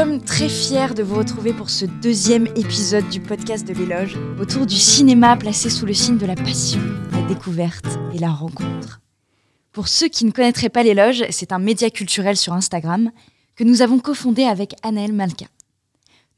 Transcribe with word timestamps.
sommes 0.00 0.22
très 0.22 0.48
fiers 0.48 0.94
de 0.94 1.02
vous 1.02 1.16
retrouver 1.16 1.52
pour 1.52 1.68
ce 1.68 1.84
deuxième 1.84 2.46
épisode 2.56 3.06
du 3.10 3.20
podcast 3.20 3.68
de 3.68 3.74
l'éloge 3.74 4.16
autour 4.40 4.64
du 4.64 4.76
cinéma 4.76 5.36
placé 5.36 5.68
sous 5.68 5.84
le 5.84 5.92
signe 5.92 6.16
de 6.16 6.24
la 6.24 6.36
passion, 6.36 6.80
la 7.12 7.20
découverte 7.28 7.84
et 8.14 8.18
la 8.18 8.30
rencontre. 8.30 9.02
Pour 9.72 9.88
ceux 9.88 10.08
qui 10.08 10.24
ne 10.24 10.30
connaîtraient 10.30 10.70
pas 10.70 10.84
l'éloge, 10.84 11.24
c'est 11.28 11.52
un 11.52 11.58
média 11.58 11.90
culturel 11.90 12.38
sur 12.38 12.54
Instagram 12.54 13.10
que 13.56 13.62
nous 13.62 13.82
avons 13.82 13.98
cofondé 13.98 14.44
avec 14.44 14.74
Anaël 14.82 15.12
Malka. 15.12 15.44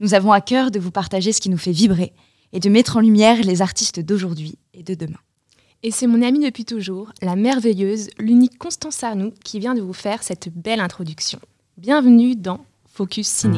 Nous 0.00 0.14
avons 0.14 0.32
à 0.32 0.40
cœur 0.40 0.72
de 0.72 0.80
vous 0.80 0.90
partager 0.90 1.32
ce 1.32 1.40
qui 1.40 1.48
nous 1.48 1.56
fait 1.56 1.70
vibrer 1.70 2.12
et 2.52 2.58
de 2.58 2.68
mettre 2.68 2.96
en 2.96 3.01
lumière 3.01 3.42
les 3.45 3.62
artistes 3.62 4.01
d'aujourd'hui 4.01 4.59
et 4.74 4.82
de 4.82 4.95
demain. 4.95 5.20
Et 5.84 5.92
c'est 5.92 6.09
mon 6.09 6.23
amie 6.23 6.45
depuis 6.45 6.65
toujours, 6.65 7.12
la 7.23 7.37
merveilleuse, 7.37 8.09
l'unique 8.18 8.59
Constance 8.59 9.04
Arnoux, 9.04 9.32
qui 9.45 9.60
vient 9.60 9.76
de 9.76 9.82
vous 9.82 9.92
faire 9.92 10.24
cette 10.24 10.48
belle 10.52 10.80
introduction. 10.80 11.38
Bienvenue 11.76 12.34
dans 12.34 12.59
Focus 12.95 13.27
Ciné. 13.27 13.56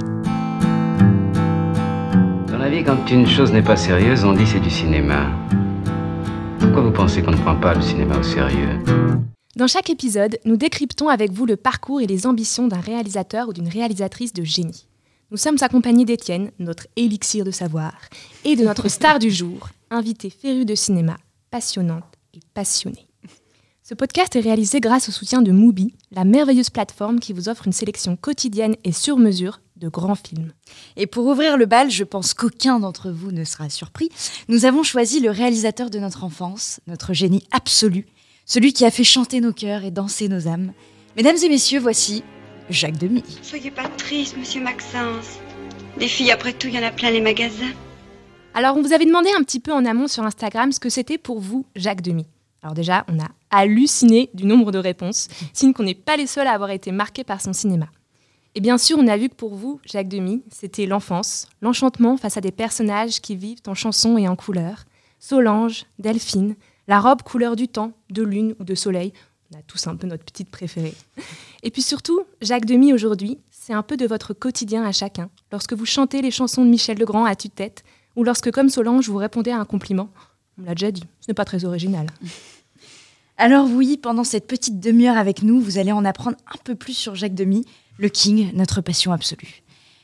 Dans 2.47 2.57
la 2.57 2.71
vie, 2.71 2.85
quand 2.85 3.11
une 3.11 3.27
chose 3.27 3.53
n'est 3.53 3.65
pas 3.65 3.75
sérieuse, 3.75 4.25
on 4.25 4.33
dit 4.33 4.47
c'est 4.47 4.61
du 4.61 4.71
cinéma. 4.71 5.29
Pourquoi 6.61 6.83
vous 6.83 6.93
pensez 6.93 7.21
qu'on 7.21 7.33
ne 7.33 7.37
prend 7.37 7.57
pas 7.57 7.75
le 7.75 7.83
cinéma 7.83 8.17
au 8.17 8.23
sérieux 8.23 8.79
Dans 9.57 9.67
chaque 9.67 9.91
épisode, 9.91 10.39
nous 10.45 10.57
décryptons 10.57 11.09
avec 11.09 11.33
vous 11.33 11.47
le 11.47 11.57
parcours 11.57 12.01
et 12.01 12.07
les 12.07 12.29
ambitions 12.29 12.69
d'un 12.69 12.79
réalisateur 12.79 13.49
ou 13.49 13.53
d'une 13.53 13.67
réalisatrice 13.67 14.33
de 14.33 14.45
génie. 14.45 14.87
Nous 15.33 15.37
sommes 15.37 15.59
accompagnés 15.63 16.05
d'Étienne, 16.05 16.53
notre 16.61 16.87
élixir 16.95 17.45
de 17.45 17.51
savoir, 17.51 17.95
et 18.45 18.55
de 18.55 18.63
notre 18.63 18.89
star 18.89 19.19
du 19.19 19.33
jour, 19.33 19.69
invitée 19.91 20.31
férue 20.31 20.65
de 20.65 20.77
cinéma, 20.77 21.17
passionnante 21.51 22.05
et 22.35 22.41
passionnée. 22.55 23.09
Ce 23.87 23.93
podcast 23.93 24.35
est 24.35 24.41
réalisé 24.41 24.81
grâce 24.81 25.11
au 25.11 25.13
soutien 25.13 25.43
de 25.43 25.53
Mubi, 25.53 25.93
la 26.11 26.25
merveilleuse 26.25 26.71
plateforme 26.71 27.21
qui 27.21 27.35
vous 27.35 27.51
offre 27.51 27.67
une 27.67 27.73
sélection 27.75 28.17
quotidienne 28.17 28.77
et 28.83 28.93
sur 28.93 29.19
mesure 29.19 29.61
de 29.77 29.91
grands 29.91 30.15
films. 30.15 30.53
Et 30.97 31.07
pour 31.07 31.27
ouvrir 31.27 31.59
le 31.59 31.67
bal, 31.67 31.91
je 31.91 32.03
pense 32.03 32.33
qu'aucun 32.33 32.81
d'entre 32.81 33.11
vous 33.11 33.31
ne 33.31 33.45
sera 33.45 33.69
surpris, 33.69 34.09
nous 34.49 34.65
avons 34.65 34.85
choisi 34.85 35.21
le 35.21 35.31
réalisateur 35.31 35.91
de 35.91 35.99
notre 35.99 36.25
enfance, 36.25 36.81
notre 36.87 37.13
génie 37.13 37.47
absolu, 37.51 38.07
celui 38.47 38.73
qui 38.73 38.87
a 38.87 38.91
fait 38.91 39.05
chanter 39.05 39.43
nos 39.43 39.53
cœurs 39.53 39.85
et 39.85 39.91
danser 39.91 40.29
nos 40.29 40.49
âmes. 40.49 40.73
Mesdames 41.19 41.37
et 41.45 41.49
messieurs, 41.51 41.81
voici 41.81 42.25
Jacques 42.71 42.97
Demy. 42.97 43.23
Soyez 43.43 43.71
pas 43.71 43.91
triste, 43.99 44.39
monsieur 44.39 44.63
Maxence. 44.63 45.39
Des 45.99 46.09
filles, 46.09 46.31
après 46.31 46.55
tout, 46.55 46.69
il 46.69 46.75
y 46.75 46.79
en 46.79 46.85
a 46.85 46.91
plein 46.91 47.11
les 47.11 47.21
magasins. 47.21 47.75
Alors, 48.55 48.79
on 48.79 48.83
vous 48.83 48.95
avait 48.95 49.05
demandé 49.05 49.29
un 49.39 49.43
petit 49.43 49.61
peu 49.61 49.75
en 49.75 49.85
amont 49.85 50.09
sur 50.09 50.25
Instagram 50.25 50.73
ce 50.73 50.81
que 50.81 50.89
c'était 50.89 51.19
pour 51.19 51.39
vous 51.39 51.67
Jacques 51.77 52.01
Demy. 52.01 52.25
Alors 52.65 52.73
déjà, 52.75 53.05
on 53.09 53.21
a 53.21 53.29
halluciné 53.51 54.31
du 54.33 54.47
nombre 54.47 54.73
de 54.73 54.79
réponses, 54.79 55.29
signe 55.53 55.75
qu'on 55.75 55.83
n'est 55.83 55.95
pas 55.95 56.17
les 56.17 56.27
seuls 56.27 56.47
à 56.47 56.53
avoir 56.53 56.71
été 56.71 56.93
marqués 56.93 57.23
par 57.23 57.43
son 57.43 57.53
cinéma. 57.53 57.89
Et 58.55 58.61
bien 58.61 58.79
sûr, 58.79 58.97
on 58.99 59.07
a 59.07 59.19
vu 59.19 59.29
que 59.29 59.35
pour 59.35 59.55
vous, 59.55 59.81
Jacques 59.85 60.09
Demy, 60.09 60.43
c'était 60.51 60.87
l'enfance, 60.87 61.47
l'enchantement 61.61 62.17
face 62.17 62.39
à 62.39 62.41
des 62.41 62.53
personnages 62.53 63.21
qui 63.21 63.37
vivent 63.37 63.61
en 63.67 63.75
chansons 63.75 64.17
et 64.17 64.27
en 64.29 64.35
couleurs. 64.35 64.85
Solange, 65.19 65.85
Delphine, 65.99 66.57
la 66.89 67.01
robe 67.01 67.23
couleur 67.23 67.55
du 67.55 67.69
temps, 67.69 67.93
de 68.09 68.23
lune 68.23 68.55
ou 68.59 68.65
de 68.65 68.75
soleil. 68.75 69.13
On 69.53 69.59
a 69.59 69.63
tous 69.63 69.87
un 69.87 69.97
peu 69.97 70.07
notre 70.07 70.25
petite 70.25 70.49
préférée. 70.49 70.95
Et 71.63 71.71
puis 71.71 71.83
surtout, 71.83 72.23
Jacques 72.41 72.65
Demy 72.65 72.95
aujourd'hui, 72.95 73.37
c'est 73.51 73.75
un 73.75 73.83
peu 73.83 73.99
de 73.99 74.07
votre 74.07 74.33
quotidien 74.33 74.85
à 74.85 74.93
chacun. 74.93 75.29
Lorsque 75.53 75.75
vous 75.75 75.85
chantez 75.87 76.23
les 76.23 76.31
chansons 76.31 76.65
de 76.65 76.71
Michel 76.71 76.97
Legrand 76.97 77.27
à 77.27 77.35
tue-tête, 77.35 77.85
ou 78.17 78.25
lorsque, 78.25 78.51
comme 78.53 78.71
Solange, 78.71 79.11
vous 79.11 79.19
répondez 79.19 79.51
à 79.51 79.59
un 79.59 79.65
compliment. 79.67 80.09
On 80.59 80.63
l'a 80.63 80.75
déjà 80.75 80.93
dit, 80.93 81.05
ce 81.21 81.27
n'est 81.29 81.35
pas 81.35 81.45
très 81.45 81.65
original. 81.67 82.07
Alors 83.37 83.67
oui, 83.69 83.97
pendant 83.97 84.23
cette 84.23 84.47
petite 84.47 84.79
demi-heure 84.79 85.17
avec 85.17 85.43
nous, 85.43 85.61
vous 85.61 85.79
allez 85.79 85.91
en 85.91 86.05
apprendre 86.05 86.37
un 86.47 86.59
peu 86.63 86.77
plus 86.77 86.93
sur 86.95 87.17
Jacques 87.17 87.35
Demy, 87.35 87.65
le 87.99 88.09
King, 88.09 88.53
notre 88.55 88.81
passion 88.81 89.13
absolue. 89.13 89.63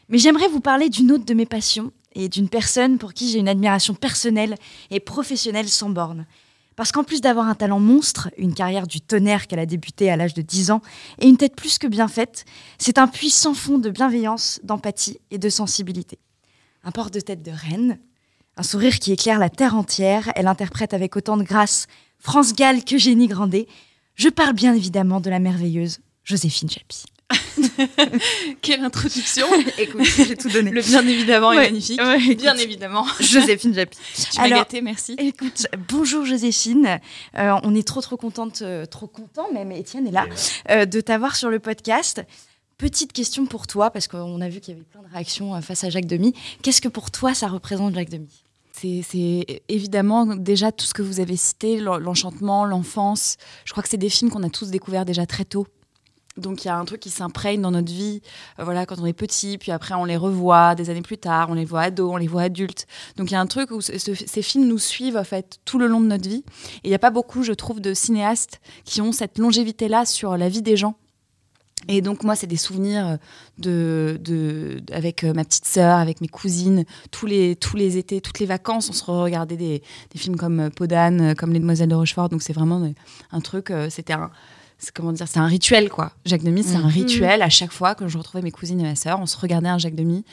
Mais 0.09 0.19
j'aimerais 0.19 0.49
vous 0.49 0.61
parler 0.61 0.89
d'une 0.89 1.13
autre 1.13 1.25
de 1.25 1.35
mes 1.35 1.47
passions 1.47 1.93
et 2.17 2.29
d'une 2.29 2.49
personne 2.49 2.99
pour 2.99 3.15
qui 3.15 3.31
j'ai 3.31 3.39
une 3.39 3.49
admiration 3.49 3.95
personnelle 3.95 4.57
et 4.91 4.99
professionnelle 4.99 5.69
sans 5.69 5.91
borne. 5.91 6.27
Parce 6.75 6.91
qu'en 6.91 7.05
plus 7.05 7.21
d'avoir 7.21 7.47
un 7.47 7.55
talent 7.55 7.79
monstre, 7.79 8.31
une 8.37 8.55
carrière 8.55 8.89
du 8.89 9.01
tonnerre 9.01 9.47
qu'elle 9.47 9.59
a 9.61 9.67
débuté 9.67 10.11
à 10.11 10.17
l'âge 10.17 10.35
de 10.35 10.43
10 10.43 10.73
ans 10.73 10.83
et 11.21 11.29
une 11.29 11.37
tête 11.37 11.55
plus 11.55 11.79
que 11.79 11.87
bien 11.87 12.09
faite, 12.09 12.45
c'est 12.79 12.99
un 12.99 13.07
puissant 13.07 13.55
fond 13.55 13.79
de 13.79 13.91
bienveillance, 13.91 14.59
d'empathie 14.65 15.21
et 15.31 15.39
de 15.39 15.49
sensibilité. 15.49 16.19
Un 16.83 16.91
port 16.91 17.11
de 17.11 17.21
tête 17.21 17.43
de 17.43 17.53
reine, 17.53 18.01
un 18.61 18.63
sourire 18.63 18.99
qui 18.99 19.11
éclaire 19.11 19.39
la 19.39 19.49
terre 19.49 19.75
entière, 19.75 20.31
elle 20.37 20.47
interprète 20.47 20.93
avec 20.93 21.17
autant 21.17 21.39
de 21.39 21.43
grâce 21.43 21.87
France 22.19 22.55
Gall 22.55 22.85
que 22.85 22.99
Génie 22.99 23.27
Grandet. 23.27 23.67
Je 24.17 24.29
parle 24.29 24.53
bien 24.53 24.75
évidemment 24.75 25.19
de 25.19 25.31
la 25.31 25.39
merveilleuse 25.39 26.01
Joséphine 26.25 26.69
Japy. 26.69 27.05
Quelle 28.61 28.85
introduction 28.85 29.47
Écoute, 29.79 30.05
j'ai 30.05 30.37
tout 30.37 30.51
donné. 30.51 30.73
Le 30.73 30.83
bien 30.83 31.07
évidemment 31.09 31.49
Ouais, 31.51 31.57
est 31.57 31.71
magnifique. 31.71 32.03
ouais, 32.03 32.23
écoute. 32.23 32.37
bien 32.37 32.55
évidemment. 32.59 33.07
Joséphine 33.19 33.73
Japy. 33.73 33.97
Tu 34.15 34.39
m'as 34.39 34.45
Alors, 34.45 34.59
gâtée, 34.59 34.83
merci. 34.83 35.15
Écoute, 35.17 35.67
bonjour 35.89 36.27
Joséphine. 36.27 37.01
Euh, 37.39 37.59
on 37.63 37.75
est 37.75 37.87
trop 37.89 38.03
trop 38.03 38.19
contente, 38.19 38.61
euh, 38.61 38.85
trop 38.85 39.07
content 39.07 39.51
même, 39.55 39.73
Étienne 39.73 40.07
est 40.07 40.11
là, 40.11 40.27
euh, 40.69 40.85
de 40.85 41.01
t'avoir 41.01 41.35
sur 41.35 41.49
le 41.49 41.61
podcast. 41.61 42.23
Petite 42.77 43.15
question 43.15 43.47
pour 43.47 43.67
toi, 43.67 43.91
parce 43.91 44.07
qu'on 44.07 44.41
a 44.43 44.49
vu 44.51 44.61
qu'il 44.61 44.75
y 44.75 44.77
avait 44.77 44.85
plein 44.87 45.01
de 45.03 45.09
réactions 45.11 45.59
face 45.63 45.83
à 45.85 45.89
Jacques 45.89 46.07
Demy. 46.07 46.35
Qu'est-ce 46.63 46.83
que 46.83 46.89
pour 46.89 47.11
toi 47.11 47.33
ça 47.33 47.49
représente 47.49 47.95
Jacques 47.95 48.11
Demy? 48.11 48.29
C'est 48.81 49.63
évidemment 49.69 50.25
déjà 50.37 50.73
tout 50.73 50.87
ce 50.87 50.95
que 50.95 51.03
vous 51.03 51.21
avez 51.21 51.37
cité, 51.37 51.79
l'en- 51.81 51.99
l'enchantement, 51.99 52.65
l'enfance. 52.65 53.37
Je 53.65 53.73
crois 53.73 53.83
que 53.83 53.89
c'est 53.89 53.97
des 53.99 54.09
films 54.09 54.31
qu'on 54.31 54.43
a 54.43 54.49
tous 54.51 54.71
découverts 54.71 55.05
déjà 55.05 55.27
très 55.27 55.45
tôt. 55.45 55.67
Donc 56.37 56.65
il 56.65 56.69
y 56.69 56.71
a 56.71 56.77
un 56.79 56.85
truc 56.85 57.01
qui 57.01 57.11
s'imprègne 57.11 57.61
dans 57.61 57.73
notre 57.73 57.93
vie, 57.93 58.23
euh, 58.59 58.65
voilà, 58.65 58.87
quand 58.87 58.99
on 59.01 59.05
est 59.05 59.13
petit, 59.13 59.59
puis 59.59 59.73
après 59.73 59.95
on 59.95 60.05
les 60.05 60.17
revoit 60.17 60.75
des 60.77 60.89
années 60.89 61.03
plus 61.03 61.19
tard, 61.19 61.51
on 61.51 61.55
les 61.55 61.65
voit 61.65 61.83
ados, 61.83 62.11
on 62.11 62.17
les 62.17 62.29
voit 62.29 62.43
adultes. 62.43 62.87
Donc 63.17 63.31
il 63.31 63.35
y 63.35 63.37
a 63.37 63.41
un 63.41 63.47
truc 63.47 63.73
où 63.73 63.81
ce- 63.81 63.99
ce- 63.99 64.15
ces 64.15 64.41
films 64.41 64.67
nous 64.67 64.79
suivent 64.79 65.17
en 65.17 65.25
fait 65.25 65.59
tout 65.65 65.79
le 65.79 65.87
long 65.89 66.01
de 66.01 66.07
notre 66.07 66.29
vie. 66.29 66.45
Et 66.77 66.81
il 66.85 66.89
n'y 66.89 66.95
a 66.95 67.01
pas 67.01 67.11
beaucoup, 67.11 67.43
je 67.43 67.53
trouve, 67.53 67.81
de 67.81 67.93
cinéastes 67.95 68.61
qui 68.85 69.03
ont 69.03 69.13
cette 69.13 69.39
longévité-là 69.39 70.07
sur 70.07 70.37
la 70.37 70.49
vie 70.49 70.63
des 70.63 70.77
gens. 70.77 70.95
Et 71.89 72.03
donc 72.03 72.25
moi, 72.25 72.37
c'est 72.37 72.47
des 72.47 72.57
souvenirs 72.57 73.19
de- 73.59 74.83
avec 74.93 75.25
euh, 75.25 75.33
ma 75.33 75.45
petite 75.45 75.65
sœur, 75.65 75.97
avec 75.97 76.21
mes 76.21 76.29
cousines, 76.29 76.85
tous 77.11 77.27
les, 77.27 77.57
étés, 77.97 78.21
toutes 78.21 78.39
les 78.39 78.47
vacances, 78.47 78.91
on 78.91 78.93
se 78.93 79.05
regardait 79.05 79.57
des, 79.57 79.83
films 80.15 80.37
comme 80.37 80.61
euh, 80.61 80.71
Podane, 80.71 81.21
euh, 81.21 81.35
comme 81.35 81.53
Les 81.53 81.59
Demoiselles 81.61 81.89
de 81.89 81.95
Rochefort. 81.95 82.29
Donc 82.29 82.43
c'est 82.43 82.53
vraiment 82.53 82.83
euh, 82.83 82.91
un 83.33 83.41
truc, 83.41 83.71
euh, 83.71 83.89
c'était 83.91 84.15
c'est 84.81 84.93
comment 84.93 85.13
dire, 85.13 85.29
c'est 85.29 85.39
un 85.39 85.47
rituel 85.47 85.89
quoi. 85.91 86.13
Jacques 86.25 86.43
Demy, 86.43 86.63
c'est 86.65 86.77
un 86.77 86.81
Mhm. 86.81 86.87
rituel. 86.89 87.43
À 87.43 87.49
chaque 87.51 87.71
fois 87.71 87.95
que 87.95 88.09
je 88.09 88.19
retrouvais 88.19 88.43
mes 88.43 88.51
cousines 88.51 88.81
et 88.81 88.83
ma 88.83 88.97
sœur, 88.97 89.21
on 89.21 89.27
se 89.27 89.37
regardait 89.37 89.69
un 89.69 89.79
Jacques 89.79 89.95
Demy. 89.95 90.25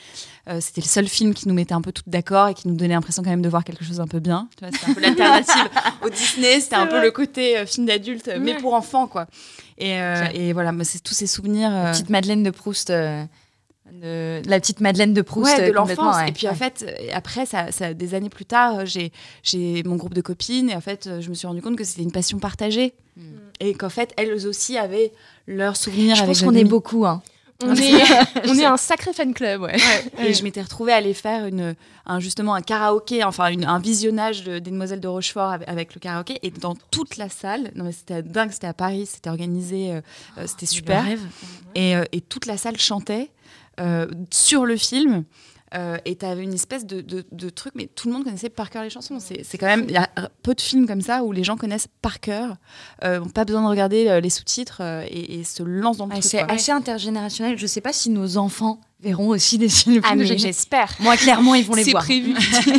Euh, 0.48 0.58
c'était 0.60 0.80
le 0.80 0.86
seul 0.86 1.06
film 1.06 1.34
qui 1.34 1.46
nous 1.46 1.54
mettait 1.54 1.74
un 1.74 1.82
peu 1.82 1.92
toutes 1.92 2.08
d'accord 2.08 2.48
et 2.48 2.54
qui 2.54 2.66
nous 2.66 2.74
donnait 2.74 2.94
l'impression 2.94 3.22
quand 3.22 3.30
même 3.30 3.42
de 3.42 3.48
voir 3.48 3.62
quelque 3.62 3.84
chose 3.84 4.00
un 4.00 4.06
peu 4.06 4.18
bien. 4.20 4.48
Tu 4.58 4.64
vois, 4.64 4.72
C'était 4.76 4.90
un 4.90 4.94
peu 4.94 5.00
l'alternative 5.42 5.68
au 6.02 6.08
Disney. 6.08 6.60
C'était 6.60 6.76
un 6.76 6.86
peu 6.86 7.00
le 7.02 7.10
côté 7.10 7.58
euh, 7.58 7.66
film 7.66 7.86
d'adulte, 7.86 8.30
mais 8.40 8.54
Ouais. 8.54 8.58
pour 8.60 8.74
enfants 8.74 9.06
quoi. 9.06 9.26
Et, 9.76 10.00
euh, 10.00 10.24
et 10.34 10.52
voilà, 10.52 10.72
c'est 10.82 11.02
tous 11.02 11.14
ces 11.14 11.26
souvenirs. 11.26 11.70
euh, 11.72 11.92
Petite 11.92 12.10
Madeleine 12.10 12.42
de 12.42 12.50
Proust. 12.50 12.90
de- 14.02 14.42
la 14.46 14.60
petite 14.60 14.80
Madeleine 14.80 15.14
de 15.14 15.22
Proust. 15.22 15.56
ouais, 15.58 15.68
de 15.68 15.72
l'enfance. 15.72 16.16
ouais. 16.16 16.28
Et 16.28 16.32
puis 16.32 16.46
en 16.48 16.54
fait, 16.54 16.84
après, 17.12 17.46
ça, 17.46 17.72
ça- 17.72 17.94
des 17.94 18.14
années 18.14 18.28
plus 18.28 18.44
tard, 18.44 18.84
j'ai, 18.84 19.12
j'ai 19.42 19.82
mon 19.84 19.96
groupe 19.96 20.12
de 20.14 20.20
copines 20.20 20.68
et 20.70 20.74
en 20.76 20.80
fait, 20.80 21.08
je 21.20 21.28
me 21.30 21.34
suis 21.34 21.46
rendu 21.46 21.62
compte 21.62 21.76
que 21.76 21.84
c'était 21.84 22.02
une 22.02 22.12
passion 22.12 22.38
partagée. 22.38 22.94
Et 23.60 23.74
qu'en 23.74 23.88
fait, 23.90 24.12
elles 24.16 24.46
aussi 24.46 24.76
avaient 24.78 25.12
leurs 25.46 25.76
souvenirs 25.76 26.14
je 26.16 26.22
avec 26.22 26.34
pense 26.34 26.42
qu'on 26.42 26.54
est 26.54 26.64
beaucoup. 26.64 27.06
Hein. 27.06 27.22
On 27.64 27.74
est, 27.74 28.02
on 28.46 28.54
est 28.56 28.64
un 28.64 28.76
sacré 28.76 29.12
fan 29.12 29.34
club, 29.34 29.62
ouais. 29.62 29.74
Et 30.18 30.32
je 30.32 30.44
m'étais 30.44 30.62
retrouvée 30.62 30.92
à 30.92 30.96
aller 30.96 31.12
faire 31.12 31.44
une, 31.46 31.74
un, 32.06 32.20
justement 32.20 32.54
un 32.54 32.60
karaoké, 32.62 33.24
enfin 33.24 33.48
une- 33.48 33.64
un 33.64 33.80
visionnage 33.80 34.44
de- 34.44 34.60
des 34.60 34.70
Demoiselles 34.70 35.00
de 35.00 35.08
Rochefort 35.08 35.50
avec, 35.50 35.68
avec 35.68 35.94
le 35.96 35.98
karaoké. 36.00 36.38
Et 36.44 36.50
dans 36.52 36.76
toute 36.92 37.16
la 37.16 37.28
salle, 37.28 37.72
non 37.74 37.84
mais 37.86 37.90
c'était 37.92 38.22
dingue, 38.22 38.52
c'était 38.52 38.68
à 38.68 38.74
Paris, 38.74 39.06
c'était 39.12 39.28
organisé, 39.30 39.90
euh, 39.92 40.00
euh, 40.38 40.44
c'était 40.46 40.66
super. 40.66 41.02
Le 41.02 41.08
rêve. 41.08 41.20
Et, 41.74 41.96
euh, 41.96 42.04
et 42.12 42.20
toute 42.20 42.46
la 42.46 42.56
salle 42.58 42.78
chantait 42.78 43.28
euh, 43.80 44.06
sur 44.30 44.64
le 44.64 44.76
film. 44.76 45.24
Euh, 45.74 45.98
et 46.06 46.16
tu 46.16 46.24
avais 46.24 46.42
une 46.44 46.54
espèce 46.54 46.86
de, 46.86 47.00
de, 47.02 47.24
de 47.30 47.50
truc, 47.50 47.74
mais 47.76 47.86
tout 47.94 48.08
le 48.08 48.14
monde 48.14 48.24
connaissait 48.24 48.48
par 48.48 48.70
cœur 48.70 48.82
les 48.82 48.90
chansons. 48.90 49.18
C'est 49.20 49.44
c'est 49.44 49.58
quand 49.58 49.66
même, 49.66 49.84
il 49.88 49.92
y 49.94 49.96
a 49.98 50.08
peu 50.42 50.54
de 50.54 50.60
films 50.60 50.86
comme 50.86 51.02
ça 51.02 51.22
où 51.24 51.32
les 51.32 51.44
gens 51.44 51.56
connaissent 51.56 51.88
par 52.00 52.20
cœur, 52.20 52.56
euh, 53.04 53.20
ont 53.20 53.28
pas 53.28 53.44
besoin 53.44 53.62
de 53.62 53.68
regarder 53.68 54.08
euh, 54.08 54.20
les 54.20 54.30
sous-titres 54.30 54.78
euh, 54.80 55.04
et, 55.10 55.40
et 55.40 55.44
se 55.44 55.62
lancent 55.62 55.98
dans 55.98 56.06
le 56.06 56.12
Ouais, 56.12 56.20
truc. 56.20 56.30
c'est 56.30 56.44
quoi. 56.44 56.54
assez 56.54 56.72
intergénérationnel. 56.72 57.58
Je 57.58 57.66
sais 57.66 57.80
pas 57.82 57.92
si 57.92 58.08
nos 58.10 58.38
enfants 58.38 58.80
verront 59.00 59.28
aussi 59.28 59.58
des 59.58 59.68
films. 59.68 60.00
Ah, 60.04 60.14
de 60.14 60.20
mais 60.20 60.38
j'espère. 60.38 60.90
Moi, 61.00 61.16
clairement, 61.16 61.54
ils 61.54 61.64
vont 61.64 61.74
les 61.74 61.84
C'est 61.84 61.90
voir. 61.92 62.02
prévu. 62.02 62.34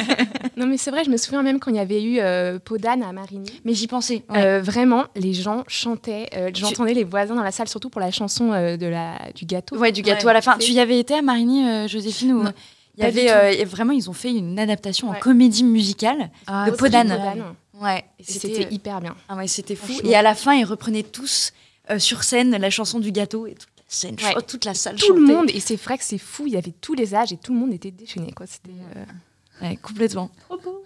non, 0.57 0.65
mais 0.67 0.77
c'est 0.77 0.91
vrai, 0.91 1.03
je 1.03 1.09
me 1.09 1.17
souviens 1.17 1.43
même 1.43 1.59
quand 1.59 1.71
il 1.71 1.77
y 1.77 1.79
avait 1.79 2.01
eu 2.03 2.19
euh, 2.19 2.59
Podane 2.59 3.03
à 3.03 3.11
Marigny. 3.13 3.49
Mais 3.65 3.73
j'y 3.73 3.87
pensais. 3.87 4.23
ouais. 4.29 4.37
Euh, 4.43 4.61
vraiment, 4.61 5.05
les 5.15 5.33
gens 5.33 5.63
chantaient. 5.67 6.27
euh, 6.35 6.49
J'entendais 6.53 6.93
les 6.93 7.03
voisins 7.03 7.35
dans 7.35 7.43
la 7.43 7.51
salle, 7.51 7.67
surtout 7.69 7.89
pour 7.89 8.01
la 8.01 8.11
chanson 8.11 8.51
euh, 8.51 8.77
de 8.77 8.87
la, 8.87 9.17
du 9.35 9.45
gâteau. 9.45 9.77
Ouais, 9.77 9.91
du 9.91 10.01
gâteau 10.01 10.25
Ouais, 10.25 10.31
à 10.31 10.33
la 10.33 10.41
fin. 10.41 10.55
c'est- 10.59 10.65
Tu 10.65 10.71
y 10.73 10.79
avais 10.79 10.99
été 10.99 11.13
à 11.13 11.21
Marigny, 11.21 11.65
euh, 11.67 11.87
Joséphine 11.87 12.33
ou... 12.33 12.43
Non, 12.43 12.51
Il 12.99 13.03
y 13.05 13.07
avait 13.29 13.61
euh, 13.61 13.65
vraiment, 13.65 13.93
ils 13.93 14.09
ont 14.09 14.13
fait 14.13 14.31
une 14.33 14.59
adaptation 14.59 15.09
en 15.09 15.13
comédie 15.13 15.63
musicale. 15.63 16.29
Ah, 16.47 16.69
de 16.69 16.75
Podane. 16.75 17.55
Ouais, 17.81 18.03
C'était 18.19 18.67
hyper 18.73 18.99
bien. 18.99 19.15
ah 19.29 19.37
ouais, 19.37 19.47
c'était 19.47 19.75
fou. 19.75 19.93
Et 20.03 20.13
à 20.15 20.21
la 20.21 20.35
fin, 20.35 20.53
ils 20.53 20.65
reprenaient 20.65 21.03
tous 21.03 21.53
euh, 21.89 21.97
sur 21.97 22.23
scène 22.23 22.51
la 22.57 22.69
chanson 22.69 22.99
du 22.99 23.11
gâteau 23.13 23.47
et 23.47 23.53
toute 23.55 23.69
la 23.77 23.83
scène, 23.87 24.15
Ouais. 24.21 24.33
oh, 24.37 24.41
toute 24.41 24.65
la 24.65 24.73
salle 24.73 24.95
Tout 24.97 25.13
le 25.13 25.21
monde, 25.21 25.49
et 25.49 25.59
c'est 25.61 25.77
vrai 25.77 25.97
que 25.97 26.03
c'est 26.03 26.17
fou, 26.17 26.45
il 26.45 26.53
y 26.53 26.57
avait 26.57 26.73
tous 26.81 26.93
les 26.93 27.15
âges 27.15 27.31
et 27.31 27.37
tout 27.37 27.53
le 27.53 27.59
monde 27.59 27.73
était 27.73 27.89
déchaîné. 27.91 28.33
Quoi. 28.33 28.45
C'était 28.47 28.71
euh, 28.97 29.05
Ouais, 29.61 29.77
complètement. 29.77 30.29
trop 30.47 30.57
beau. 30.57 30.83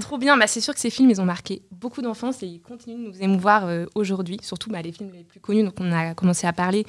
Trop 0.00 0.18
bien, 0.18 0.36
bah, 0.36 0.46
c'est 0.46 0.60
sûr 0.60 0.74
que 0.74 0.80
ces 0.80 0.90
films, 0.90 1.08
ils 1.10 1.20
ont 1.20 1.24
marqué 1.24 1.62
beaucoup 1.72 2.02
d'enfance 2.02 2.42
et 2.42 2.46
ils 2.46 2.60
continuent 2.60 3.04
de 3.06 3.08
nous 3.10 3.22
émouvoir 3.22 3.66
euh, 3.66 3.86
aujourd'hui, 3.94 4.38
surtout 4.42 4.70
bah, 4.70 4.82
les 4.82 4.92
films 4.92 5.10
les 5.14 5.24
plus 5.24 5.40
connus, 5.40 5.62
donc 5.64 5.74
on 5.80 5.90
a 5.92 6.14
commencé 6.14 6.46
à 6.46 6.52
parler. 6.52 6.84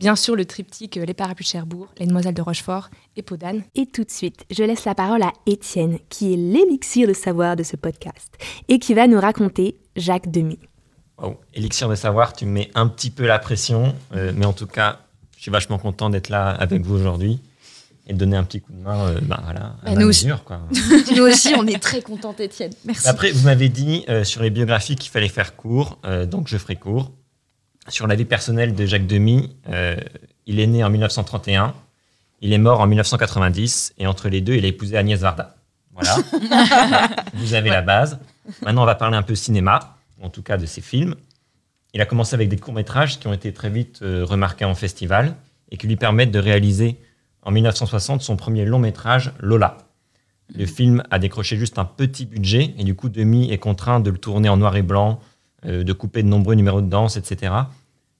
Bien 0.00 0.16
sûr, 0.16 0.34
le 0.34 0.46
triptyque 0.46 0.96
euh, 0.96 1.04
Les 1.04 1.12
Parapluies 1.12 1.44
de 1.44 1.50
Cherbourg, 1.50 1.88
Les 1.98 2.06
Demoiselles 2.06 2.34
de 2.34 2.40
Rochefort 2.40 2.88
et 3.16 3.22
Peau 3.22 3.36
d'âne. 3.36 3.62
Et 3.74 3.84
tout 3.84 4.02
de 4.02 4.10
suite, 4.10 4.44
je 4.50 4.64
laisse 4.64 4.86
la 4.86 4.94
parole 4.94 5.22
à 5.22 5.32
Étienne, 5.46 5.98
qui 6.08 6.32
est 6.32 6.36
l'élixir 6.36 7.06
de 7.06 7.12
savoir 7.12 7.54
de 7.54 7.62
ce 7.62 7.76
podcast, 7.76 8.32
et 8.68 8.78
qui 8.78 8.94
va 8.94 9.06
nous 9.06 9.20
raconter 9.20 9.76
Jacques 9.96 10.30
Demy. 10.30 10.58
Wow. 11.18 11.36
Élixir 11.52 11.86
de 11.90 11.94
savoir, 11.94 12.32
tu 12.32 12.46
me 12.46 12.52
mets 12.52 12.70
un 12.74 12.86
petit 12.88 13.10
peu 13.10 13.26
la 13.26 13.38
pression, 13.38 13.94
euh, 14.16 14.32
mais 14.34 14.46
en 14.46 14.54
tout 14.54 14.66
cas, 14.66 15.00
je 15.36 15.42
suis 15.42 15.50
vachement 15.50 15.78
content 15.78 16.08
d'être 16.08 16.30
là 16.30 16.48
avec 16.48 16.80
vous 16.80 16.94
aujourd'hui 16.94 17.38
et 18.06 18.14
de 18.14 18.18
donner 18.18 18.38
un 18.38 18.44
petit 18.44 18.62
coup 18.62 18.72
de 18.72 18.78
main, 18.82 19.06
euh, 19.06 19.18
bah, 19.22 19.40
voilà, 19.44 19.76
à 19.84 19.94
Bah, 19.94 20.00
nous 20.00 20.08
aussi. 20.08 20.24
mesure, 20.24 20.44
quoi. 20.44 20.62
Nous 21.14 21.22
aussi, 21.22 21.52
on 21.58 21.66
est 21.66 21.78
très 21.78 22.00
contents, 22.00 22.34
Étienne. 22.38 22.72
Merci. 22.86 23.06
Après, 23.06 23.30
vous 23.32 23.44
m'avez 23.44 23.68
dit 23.68 24.04
euh, 24.08 24.24
sur 24.24 24.42
les 24.42 24.48
biographies 24.50 24.96
qu'il 24.96 25.10
fallait 25.10 25.28
faire 25.28 25.54
court, 25.56 25.98
euh, 26.06 26.24
donc 26.24 26.48
je 26.48 26.56
ferai 26.56 26.76
court. 26.76 27.12
Sur 27.90 28.06
la 28.06 28.14
vie 28.14 28.24
personnelle 28.24 28.74
de 28.74 28.86
Jacques 28.86 29.06
Demy, 29.06 29.54
euh, 29.68 29.96
il 30.46 30.60
est 30.60 30.66
né 30.66 30.84
en 30.84 30.90
1931, 30.90 31.74
il 32.40 32.52
est 32.52 32.58
mort 32.58 32.80
en 32.80 32.86
1990, 32.86 33.94
et 33.98 34.06
entre 34.06 34.28
les 34.28 34.40
deux, 34.40 34.54
il 34.54 34.64
a 34.64 34.68
épousé 34.68 34.96
Agnès 34.96 35.20
Varda. 35.20 35.56
Voilà, 35.92 36.16
vous 37.34 37.54
avez 37.54 37.68
la 37.68 37.82
base. 37.82 38.18
Maintenant, 38.62 38.82
on 38.82 38.86
va 38.86 38.94
parler 38.94 39.16
un 39.16 39.22
peu 39.22 39.34
cinéma, 39.34 39.96
en 40.22 40.30
tout 40.30 40.42
cas 40.42 40.56
de 40.56 40.66
ses 40.66 40.80
films. 40.80 41.14
Il 41.92 42.00
a 42.00 42.06
commencé 42.06 42.34
avec 42.34 42.48
des 42.48 42.56
courts-métrages 42.56 43.18
qui 43.18 43.26
ont 43.26 43.32
été 43.32 43.52
très 43.52 43.68
vite 43.68 44.00
euh, 44.02 44.24
remarqués 44.24 44.64
en 44.64 44.74
festival 44.74 45.34
et 45.70 45.76
qui 45.76 45.88
lui 45.88 45.96
permettent 45.96 46.30
de 46.30 46.38
réaliser 46.38 46.96
en 47.42 47.50
1960 47.50 48.22
son 48.22 48.36
premier 48.36 48.64
long-métrage, 48.64 49.32
Lola. 49.40 49.78
Le 50.54 50.66
film 50.66 51.02
a 51.10 51.18
décroché 51.18 51.56
juste 51.56 51.78
un 51.78 51.84
petit 51.84 52.26
budget 52.26 52.74
et 52.78 52.84
du 52.84 52.94
coup, 52.94 53.08
Demi 53.08 53.50
est 53.50 53.58
contraint 53.58 54.00
de 54.00 54.10
le 54.10 54.18
tourner 54.18 54.48
en 54.48 54.56
noir 54.56 54.76
et 54.76 54.82
blanc, 54.82 55.20
euh, 55.66 55.84
de 55.84 55.92
couper 55.92 56.22
de 56.22 56.28
nombreux 56.28 56.54
numéros 56.54 56.80
de 56.80 56.88
danse, 56.88 57.16
etc. 57.16 57.52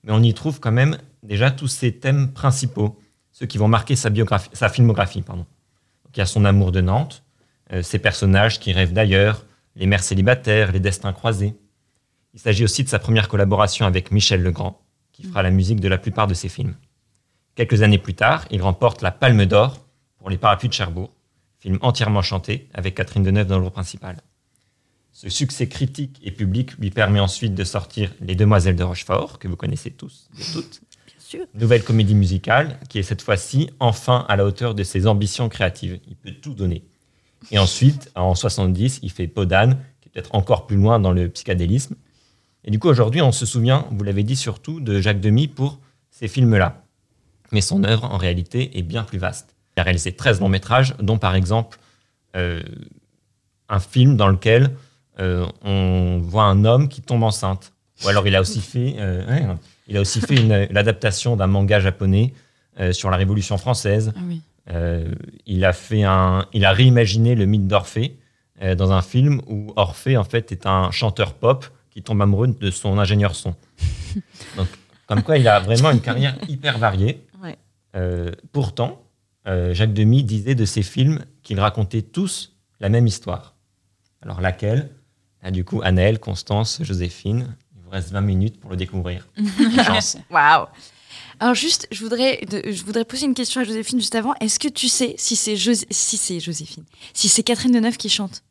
Mais 0.05 0.12
on 0.12 0.23
y 0.23 0.32
trouve 0.35 0.61
quand 0.61 0.73
même 0.73 0.99
déjà 1.23 1.50
tous 1.50 1.69
ses 1.69 1.93
thèmes 1.93 2.32
principaux, 2.32 2.99
ceux 3.32 3.47
qui 3.47 3.58
vont 3.58 3.69
marquer 3.69 3.97
sa, 3.97 4.11
biographie, 4.11 4.50
sa 4.52 4.69
filmographie. 4.69 5.23
Pardon. 5.23 5.47
Il 6.14 6.19
y 6.19 6.23
a 6.23 6.26
son 6.26 6.44
amour 6.44 6.73
de 6.73 6.81
Nantes, 6.81 7.23
euh, 7.73 7.82
ses 7.82 7.99
personnages 7.99 8.58
qui 8.58 8.73
rêvent 8.73 8.93
d'ailleurs, 8.93 9.44
les 9.76 9.87
mères 9.87 10.02
célibataires, 10.02 10.73
les 10.73 10.81
destins 10.81 11.12
croisés. 11.12 11.55
Il 12.35 12.41
s'agit 12.41 12.64
aussi 12.64 12.85
de 12.85 12.88
sa 12.88 12.99
première 12.99 13.29
collaboration 13.29 13.87
avec 13.87 14.11
Michel 14.11 14.43
Legrand, 14.43 14.81
qui 15.12 15.25
fera 15.25 15.43
la 15.43 15.50
musique 15.50 15.81
de 15.81 15.88
la 15.88 15.99
plupart 15.99 16.26
de 16.26 16.35
ses 16.35 16.49
films. 16.49 16.75
Quelques 17.55 17.82
années 17.82 17.99
plus 17.99 18.14
tard, 18.14 18.46
il 18.50 18.62
remporte 18.62 19.03
la 19.03 19.11
Palme 19.11 19.46
d'Or 19.46 19.85
pour 20.19 20.31
Les 20.31 20.38
Parapluies 20.38 20.69
de 20.69 20.75
Cherbourg, 20.75 21.12
film 21.58 21.79
entièrement 21.82 22.23
chanté 22.23 22.69
avec 22.75 22.94
Catherine 22.94 23.23
Deneuve 23.23 23.46
dans 23.46 23.56
le 23.56 23.64
rôle 23.64 23.73
principal. 23.73 24.17
Ce 25.12 25.29
succès 25.29 25.69
critique 25.69 26.21
et 26.23 26.31
public 26.31 26.77
lui 26.79 26.91
permet 26.91 27.21
ensuite 27.21 27.55
de 27.55 27.65
sortir 27.65 28.12
Les 28.21 28.35
Demoiselles 28.35 28.77
de 28.77 28.85
Rochefort, 28.85 29.39
que 29.39 29.49
vous 29.49 29.57
connaissez 29.57 29.91
tous 29.91 30.29
et 30.39 30.53
toutes. 30.53 30.81
sûr. 31.19 31.47
Nouvelle 31.55 31.83
comédie 31.83 32.15
musicale 32.15 32.79
qui 32.89 32.99
est 32.99 33.03
cette 33.03 33.23
fois-ci 33.23 33.71
enfin 33.81 34.25
à 34.29 34.37
la 34.37 34.45
hauteur 34.45 34.75
de 34.75 34.83
ses 34.83 35.07
ambitions 35.07 35.49
créatives. 35.49 36.01
Il 36.09 36.17
peut 36.17 36.33
tout 36.33 36.55
donner. 36.55 36.85
Et 37.51 37.59
ensuite, 37.59 38.11
en 38.15 38.35
70, 38.35 39.01
il 39.03 39.11
fait 39.11 39.27
Podane, 39.27 39.79
qui 40.01 40.09
est 40.09 40.12
peut-être 40.12 40.35
encore 40.35 40.67
plus 40.67 40.77
loin 40.77 41.01
dans 41.01 41.13
le 41.13 41.29
psychédélisme. 41.29 41.97
Et 42.65 42.71
du 42.71 42.79
coup, 42.79 42.89
aujourd'hui, 42.89 43.23
on 43.23 43.33
se 43.33 43.47
souvient, 43.47 43.87
vous 43.91 44.05
l'avez 44.05 44.23
dit 44.23 44.37
surtout, 44.37 44.81
de 44.81 45.01
Jacques 45.01 45.21
Demy 45.21 45.49
pour 45.49 45.81
ces 46.11 46.29
films-là. 46.29 46.85
Mais 47.53 47.61
son 47.61 47.85
œuvre, 47.85 48.05
en 48.05 48.19
réalité, 48.19 48.79
est 48.79 48.83
bien 48.83 49.03
plus 49.03 49.19
vaste. 49.19 49.55
Il 49.77 49.81
a 49.81 49.85
réalisé 49.85 50.13
13 50.13 50.41
longs 50.41 50.49
métrages, 50.49 50.95
dont 51.01 51.19
par 51.19 51.35
exemple 51.35 51.79
euh, 52.37 52.63
un 53.69 53.81
film 53.81 54.17
dans 54.17 54.29
lequel 54.29 54.71
euh, 55.20 55.46
on 55.62 56.19
voit 56.22 56.44
un 56.44 56.64
homme 56.64 56.88
qui 56.88 57.02
tombe 57.02 57.22
enceinte. 57.22 57.72
Ou 58.05 58.08
alors 58.08 58.26
il 58.26 58.34
a 58.34 58.40
aussi 58.40 58.61
fait, 58.61 58.94
euh, 58.99 59.26
ouais, 59.28 59.46
il 59.87 59.96
a 59.96 60.00
aussi 60.00 60.20
fait 60.20 60.37
une- 60.37 60.67
l'adaptation 60.70 61.37
d'un 61.37 61.46
manga 61.46 61.81
japonais 61.81 62.32
euh, 62.78 62.93
sur 62.93 63.11
la 63.11 63.17
Révolution 63.19 63.58
française. 63.58 64.12
Ah 64.17 64.20
oui. 64.26 64.40
Il 65.46 65.64
a 65.64 65.72
fait 65.72 66.05
un, 66.05 66.46
il 66.52 66.64
a 66.64 66.70
réimaginé 66.72 67.34
le 67.34 67.44
mythe 67.44 67.67
d'Orphée 67.67 68.17
dans 68.76 68.93
un 68.93 69.02
film 69.02 69.40
où 69.49 69.72
Orphée 69.75 70.17
en 70.17 70.22
fait 70.22 70.52
est 70.52 70.64
un 70.64 70.93
chanteur 70.93 71.34
pop 71.34 71.67
qui 71.90 72.02
tombe 72.02 72.22
amoureux 72.22 72.46
de 72.49 72.70
son 72.70 72.96
ingénieur 73.00 73.34
son. 73.34 73.56
Donc, 74.56 74.69
comme 75.08 75.25
quoi, 75.25 75.38
il 75.38 75.49
a 75.49 75.58
vraiment 75.58 75.90
une 75.90 76.00
carrière 76.00 76.37
hyper 76.49 76.78
variée. 76.78 77.26
Ouais. 77.43 77.58
Pourtant, 78.52 79.02
Jacques 79.46 79.93
Demy 79.93 80.22
disait 80.22 80.55
de 80.55 80.64
ses 80.64 80.82
films 80.82 81.25
qu'ils 81.43 81.58
racontaient 81.58 82.02
tous 82.02 82.55
la 82.78 82.88
même 82.90 83.08
histoire. 83.08 83.55
Alors 84.22 84.40
laquelle? 84.40 84.90
Ah, 85.43 85.51
Du 85.51 85.65
coup, 85.65 85.81
Anaëlle, 85.83 86.19
Constance, 86.19 86.79
Joséphine. 86.83 87.55
Il 87.77 87.83
vous 87.85 87.91
reste 87.91 88.11
20 88.13 88.21
minutes 88.21 88.61
pour 88.61 88.71
le 88.71 88.77
découvrir. 88.77 89.27
Chance. 89.87 90.17
Waouh. 90.31 90.67
Alors 91.43 91.55
juste, 91.55 91.89
je 91.91 92.03
voudrais, 92.03 92.41
de- 92.51 92.71
je 92.71 92.85
voudrais 92.85 93.07
poser 93.07 93.25
une 93.25 93.33
question 93.35 93.63
à 93.63 93.65
Joséphine 93.65 93.99
juste 93.99 94.15
avant. 94.15 94.35
Est-ce 94.41 94.59
que 94.59 94.69
tu 94.69 94.89
sais 94.89 95.15
si 95.17 95.37
c'est 95.37 95.57
José- 95.57 95.87
si 95.91 96.19
c'est 96.19 96.39
Joséphine, 96.39 96.85
si 97.15 97.29
c'est 97.31 97.43
Catherine 97.43 97.73
Deneuve 97.73 97.97
qui 97.97 98.11
chante? 98.11 98.43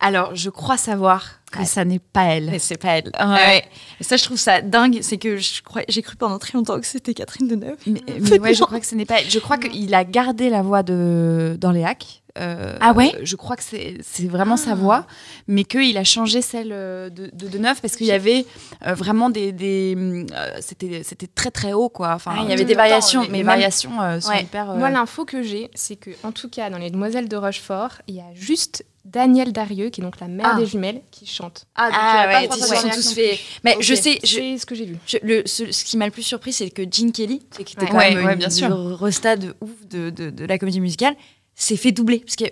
Alors, 0.00 0.34
je 0.34 0.50
crois 0.50 0.76
savoir 0.76 1.40
que 1.50 1.60
Ouais. 1.60 1.64
ça 1.64 1.84
n'est 1.86 2.00
pas 2.00 2.24
elle. 2.24 2.50
Mais 2.50 2.58
c'est 2.58 2.76
pas 2.76 2.98
elle. 2.98 3.10
Ouais. 3.18 3.64
Et 4.00 4.04
ça, 4.04 4.16
je 4.18 4.24
trouve 4.24 4.36
ça 4.36 4.60
dingue. 4.60 4.98
C'est 5.00 5.16
que 5.16 5.38
je 5.38 5.62
crois- 5.62 5.84
j'ai 5.88 6.02
cru 6.02 6.16
pendant 6.16 6.38
très 6.38 6.52
longtemps 6.58 6.78
que 6.78 6.86
c'était 6.86 7.14
Catherine 7.14 7.48
Deneuve. 7.48 7.78
Mais, 7.86 8.02
mais 8.20 8.38
ouais, 8.40 8.54
je 8.54 8.64
crois 8.64 8.80
que 8.80 8.86
ce 8.86 8.94
n'est 8.96 9.06
pas 9.06 9.20
elle. 9.22 9.30
Je 9.30 9.38
crois 9.38 9.56
qu'il 9.56 9.94
a 9.94 10.04
gardé 10.04 10.50
la 10.50 10.60
voix 10.60 10.82
de 10.82 11.56
d'Orléac. 11.58 12.22
Euh, 12.36 12.76
Ah 12.80 12.92
ouais 12.92 13.12
Je 13.22 13.36
crois 13.36 13.54
que 13.54 13.62
c'est 13.62 13.98
c'est 14.02 14.26
vraiment 14.26 14.56
sa 14.56 14.74
voix, 14.74 15.06
mais 15.46 15.62
qu'il 15.64 15.96
a 15.96 16.02
changé 16.04 16.42
celle 16.42 16.70
euh, 16.72 17.08
de, 17.08 17.30
de, 17.32 17.46
de 17.48 17.58
Neuf 17.58 17.80
parce 17.80 17.94
qu'il 17.96 18.06
y 18.08 18.12
avait 18.12 18.44
euh, 18.86 18.94
vraiment 18.94 19.30
des. 19.30 19.52
des 19.52 19.94
euh, 19.96 20.56
C'était 20.60 21.02
c'était 21.04 21.28
très 21.28 21.50
très 21.52 21.72
haut, 21.72 21.88
quoi. 21.88 22.12
Enfin, 22.14 22.32
Ah, 22.36 22.40
il 22.42 22.50
y 22.50 22.52
avait 22.52 22.64
des 22.64 22.74
variations, 22.74 23.20
mais 23.22 23.26
les 23.28 23.32
même- 23.38 23.46
variations 23.46 24.00
euh, 24.02 24.20
sont 24.20 24.30
Ouais. 24.30 24.42
hyper. 24.42 24.70
euh, 24.72 24.76
Moi, 24.76 24.90
l'info 24.90 25.24
que 25.24 25.42
j'ai, 25.42 25.70
c'est 25.74 25.94
que, 25.96 26.10
en 26.24 26.32
tout 26.32 26.48
cas, 26.48 26.70
dans 26.70 26.78
Les 26.78 26.90
Demoiselles 26.90 27.28
de 27.28 27.36
Rochefort, 27.36 27.92
il 28.08 28.16
y 28.16 28.20
a 28.20 28.34
juste 28.34 28.84
Danielle 29.04 29.52
Darieux, 29.52 29.90
qui 29.90 30.00
est 30.00 30.04
donc 30.04 30.18
la 30.18 30.26
mère 30.28 30.50
Ah. 30.54 30.58
des 30.58 30.66
jumelles, 30.66 31.02
qui 31.12 31.26
chante. 31.26 31.66
Ah, 31.76 31.86
donc, 31.90 31.96
Ah 32.00 32.24
pas 32.26 32.38
ouais, 32.40 32.44
ils 32.46 32.52
sont 32.64 32.74
tous 32.88 33.08
non 33.08 33.14
fait. 33.14 33.28
plus. 33.28 33.60
Mais 33.62 33.76
je 33.78 33.94
sais, 33.94 34.18
je, 34.24 34.56
ce 34.58 34.66
que 34.66 34.74
j'ai 34.74 34.86
vu. 34.86 34.96
je- 35.06 35.18
le, 35.22 35.42
ce, 35.46 35.70
ce 35.70 35.84
qui 35.84 35.96
m'a 35.98 36.06
le 36.06 36.10
plus 36.10 36.22
surpris, 36.22 36.52
c'est 36.52 36.70
que 36.70 36.82
Gene 36.82 37.12
Kelly, 37.12 37.40
qui 37.54 37.62
était 37.62 37.82
Ouais. 37.82 37.88
quand 37.90 37.96
Ouais, 37.98 38.14
même 38.14 38.24
ouais, 38.26 38.32
une 38.32 38.38
bien 38.40 38.50
sûr. 38.50 38.70
de 38.70 39.54
ouf 39.60 39.86
de, 39.88 40.10
de, 40.10 40.30
de 40.30 40.44
la 40.46 40.58
comédie 40.58 40.80
musicale, 40.80 41.14
s'est 41.54 41.76
fait 41.76 41.92
doubler 41.92 42.20
parce 42.20 42.36
que 42.36 42.44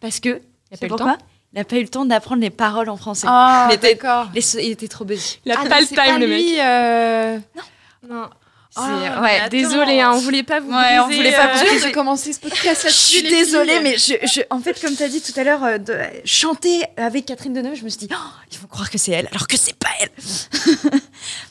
parce 0.00 0.20
que 0.20 0.28
Il 0.28 0.34
a 0.34 0.38
c'est 0.72 0.80
pas 0.80 0.86
eu 0.86 0.88
le 0.88 0.96
pourquoi 0.96 1.16
il 1.52 1.58
n'a 1.58 1.64
pas 1.64 1.76
eu 1.78 1.82
le 1.82 1.88
temps 1.88 2.04
d'apprendre 2.04 2.40
les 2.42 2.50
paroles 2.50 2.88
en 2.88 2.96
français. 2.96 3.26
Ah, 3.28 3.66
Il 3.70 3.74
était- 3.74 3.94
d'accord. 3.94 4.28
Les 4.34 4.54
il 4.64 4.70
était 4.70 4.86
trop 4.88 5.04
busy. 5.04 5.40
Il 5.44 5.50
a 5.50 5.56
Ah, 5.58 5.68
pas 5.68 5.80
le 5.80 5.86
time, 5.86 6.18
le 6.20 6.26
mec. 6.28 6.38
lui, 6.40 6.60
euh, 6.60 7.38
Non. 7.54 7.62
C'est- 8.02 8.28
Ah, 8.76 9.20
ouais, 9.22 9.48
Désolé, 9.48 10.00
hein, 10.00 10.12
on 10.14 10.18
voulait 10.20 10.42
pas 10.44 10.60
vous 10.60 10.70
Ouais, 10.70 10.98
on 11.00 11.06
voulait 11.06 11.32
pas 11.32 11.48
euh, 11.48 11.54
vous 11.54 11.64
briser. 11.66 11.86
J'ai 11.88 11.92
commencé 11.92 12.32
ce 12.32 12.38
podcast 12.40 12.84
Je 12.86 12.92
suis 12.94 13.22
désolée, 13.22 13.80
mais 13.80 13.96
je, 13.98 14.14
je- 14.22 14.42
en 14.50 14.60
fait, 14.60 14.80
comme 14.80 14.94
tu 14.94 15.02
as 15.02 15.08
dit 15.08 15.20
tout 15.20 15.32
à 15.38 15.42
l'heure, 15.44 15.64
euh, 15.64 15.78
de 15.78 15.96
chanter 16.24 16.82
avec 16.96 17.26
Catherine 17.26 17.52
Deneuve, 17.52 17.74
je 17.74 17.82
me 17.84 17.88
suis 17.88 17.98
dit, 17.98 18.08
Oh, 18.12 18.30
ils 18.52 18.58
vont 18.58 18.68
croire 18.68 18.88
que 18.90 18.96
c'est 18.98 19.10
elle, 19.12 19.26
alors 19.32 19.48
que 19.48 19.56
c'est 19.56 19.74
pas 19.76 19.88
elle. 20.00 20.10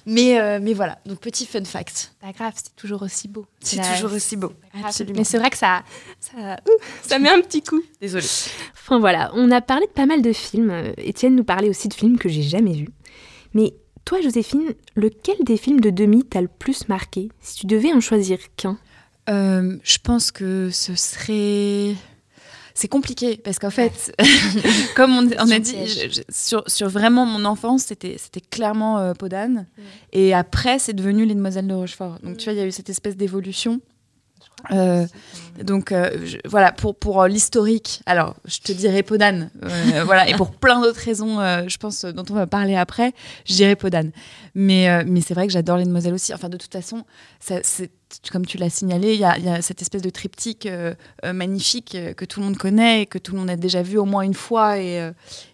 mais, 0.06 0.40
euh, 0.40 0.60
mais 0.62 0.74
voilà, 0.74 0.98
donc 1.06 1.20
petit 1.20 1.46
fun 1.46 1.64
fact. 1.66 2.14
Pas 2.22 2.32
grave, 2.32 2.54
c'est 2.56 2.76
toujours 2.76 3.02
aussi 3.02 3.28
beau. 3.28 3.46
C'est 3.62 3.82
toujours 3.96 4.14
aussi 4.14 4.36
beau. 4.38 4.54
Absolument. 4.86 5.18
Mais 5.20 5.24
c'est 5.26 5.38
vrai 5.38 5.50
que 5.50 5.58
ça, 5.58 5.84
ça, 6.20 6.58
ça 7.02 7.20
met 7.20 7.30
un 7.30 7.42
petit 7.42 7.62
coup. 7.62 7.82
Désolée. 8.02 8.26
Enfin 8.74 9.00
voilà, 9.00 9.32
on 9.34 9.52
a 9.52 9.62
parlé 9.62 9.86
de 9.88 9.92
pas 9.92 10.06
mal 10.06 10.22
de 10.22 10.32
films. 10.34 10.94
Étienne 10.98 11.36
nous 11.36 11.44
parlait 11.44 11.70
aussi 11.70 11.88
de 11.90 11.94
films 11.94 12.18
que 12.18 12.30
j'ai 12.30 12.44
jamais 12.44 12.74
vus. 12.74 12.90
Mais 13.54 13.74
toi, 14.10 14.22
Joséphine, 14.22 14.74
lequel 14.96 15.36
des 15.46 15.56
films 15.58 15.82
de 15.82 15.92
Demi 15.92 16.24
t'a 16.24 16.42
le 16.42 16.48
plus 16.48 16.88
marqué 16.90 17.30
Si 17.42 17.56
tu 17.58 17.66
devais 17.68 17.94
en 17.94 18.00
choisir 18.02 18.40
qu'un? 18.58 18.78
Euh, 19.30 19.78
je 19.84 19.98
pense 20.04 20.32
que 20.32 20.70
ce 20.72 20.96
serait. 20.96 21.96
C'est 22.74 22.88
compliqué 22.88 23.38
parce 23.38 23.60
qu'en 23.60 23.70
fait, 23.70 24.16
comme 24.96 25.12
on, 25.12 25.28
on 25.38 25.52
a 25.52 25.60
dit, 25.60 25.74
piège. 25.74 26.00
je- 26.12 26.14
je- 26.16 26.22
sur, 26.30 26.64
sur 26.68 26.88
vraiment 26.90 27.26
mon 27.26 27.46
enfance, 27.46 27.84
c'était 27.84 28.16
c'était 28.18 28.42
clairement 28.42 28.98
euh, 29.00 29.14
Podane. 29.14 29.68
Et 30.14 30.34
après, 30.34 30.80
c'est 30.80 30.94
devenu 30.94 31.26
Les 31.26 31.36
Demoiselles 31.36 31.68
de 31.68 31.74
Rochefort. 31.74 32.18
Donc 32.24 32.38
tu 32.38 32.46
vois, 32.46 32.54
il 32.54 32.60
y 32.60 32.62
a 32.62 32.66
eu 32.66 32.72
cette 32.72 32.90
espèce 32.90 33.16
d'évolution. 33.18 33.80
Euh, 34.72 35.06
donc 35.64 35.92
euh, 35.92 36.18
je- 36.26 36.38
voilà, 36.46 36.72
pour, 36.74 36.94
pour 36.96 37.22
euh, 37.22 37.28
l'historique, 37.28 38.02
alors 38.06 38.36
je 38.46 38.60
te 38.60 38.72
dirais 38.74 39.04
Podane. 39.04 39.50
Euh, 39.64 40.04
voilà, 40.06 40.28
et 40.30 40.36
pour 40.36 40.52
plein 40.52 40.82
d'autres 40.82 41.00
raisons, 41.00 41.38
je 41.68 41.78
pense, 41.78 42.04
dont 42.06 42.26
on 42.30 42.34
va 42.34 42.46
parler 42.48 42.76
après, 42.76 43.14
je 43.46 43.54
dirais 43.56 43.76
Podane. 43.76 44.12
Mais, 44.56 45.04
mais 45.06 45.22
c'est 45.22 45.34
vrai 45.34 45.48
que 45.48 45.54
j'adore 45.54 45.78
Les 45.78 45.86
Demoiselles 45.86 46.14
aussi. 46.14 46.34
Enfin, 46.34 46.50
de 46.50 46.58
toute 46.58 46.72
façon, 46.74 47.06
ça- 47.40 47.62
c'est 47.64 47.90
comme 48.32 48.46
tu 48.46 48.58
l'as 48.58 48.70
signalé, 48.70 49.14
il 49.14 49.20
y, 49.20 49.24
a- 49.24 49.38
il 49.38 49.44
y 49.46 49.50
a 49.50 49.62
cette 49.62 49.82
espèce 49.82 50.02
de 50.02 50.10
triptyque 50.10 50.66
euh, 50.66 50.94
euh, 51.26 51.34
magnifique 51.34 51.96
euh, 51.96 52.14
que 52.14 52.26
tout 52.26 52.40
le 52.40 52.46
monde 52.48 52.58
connaît, 52.58 53.04
et 53.04 53.06
que 53.06 53.18
tout 53.18 53.34
le 53.34 53.40
monde 53.40 53.50
a 53.50 53.56
déjà 53.56 53.82
vu 53.82 53.98
au 53.98 54.06
moins 54.06 54.22
une 54.24 54.34
fois. 54.34 54.80
Et, 54.80 55.10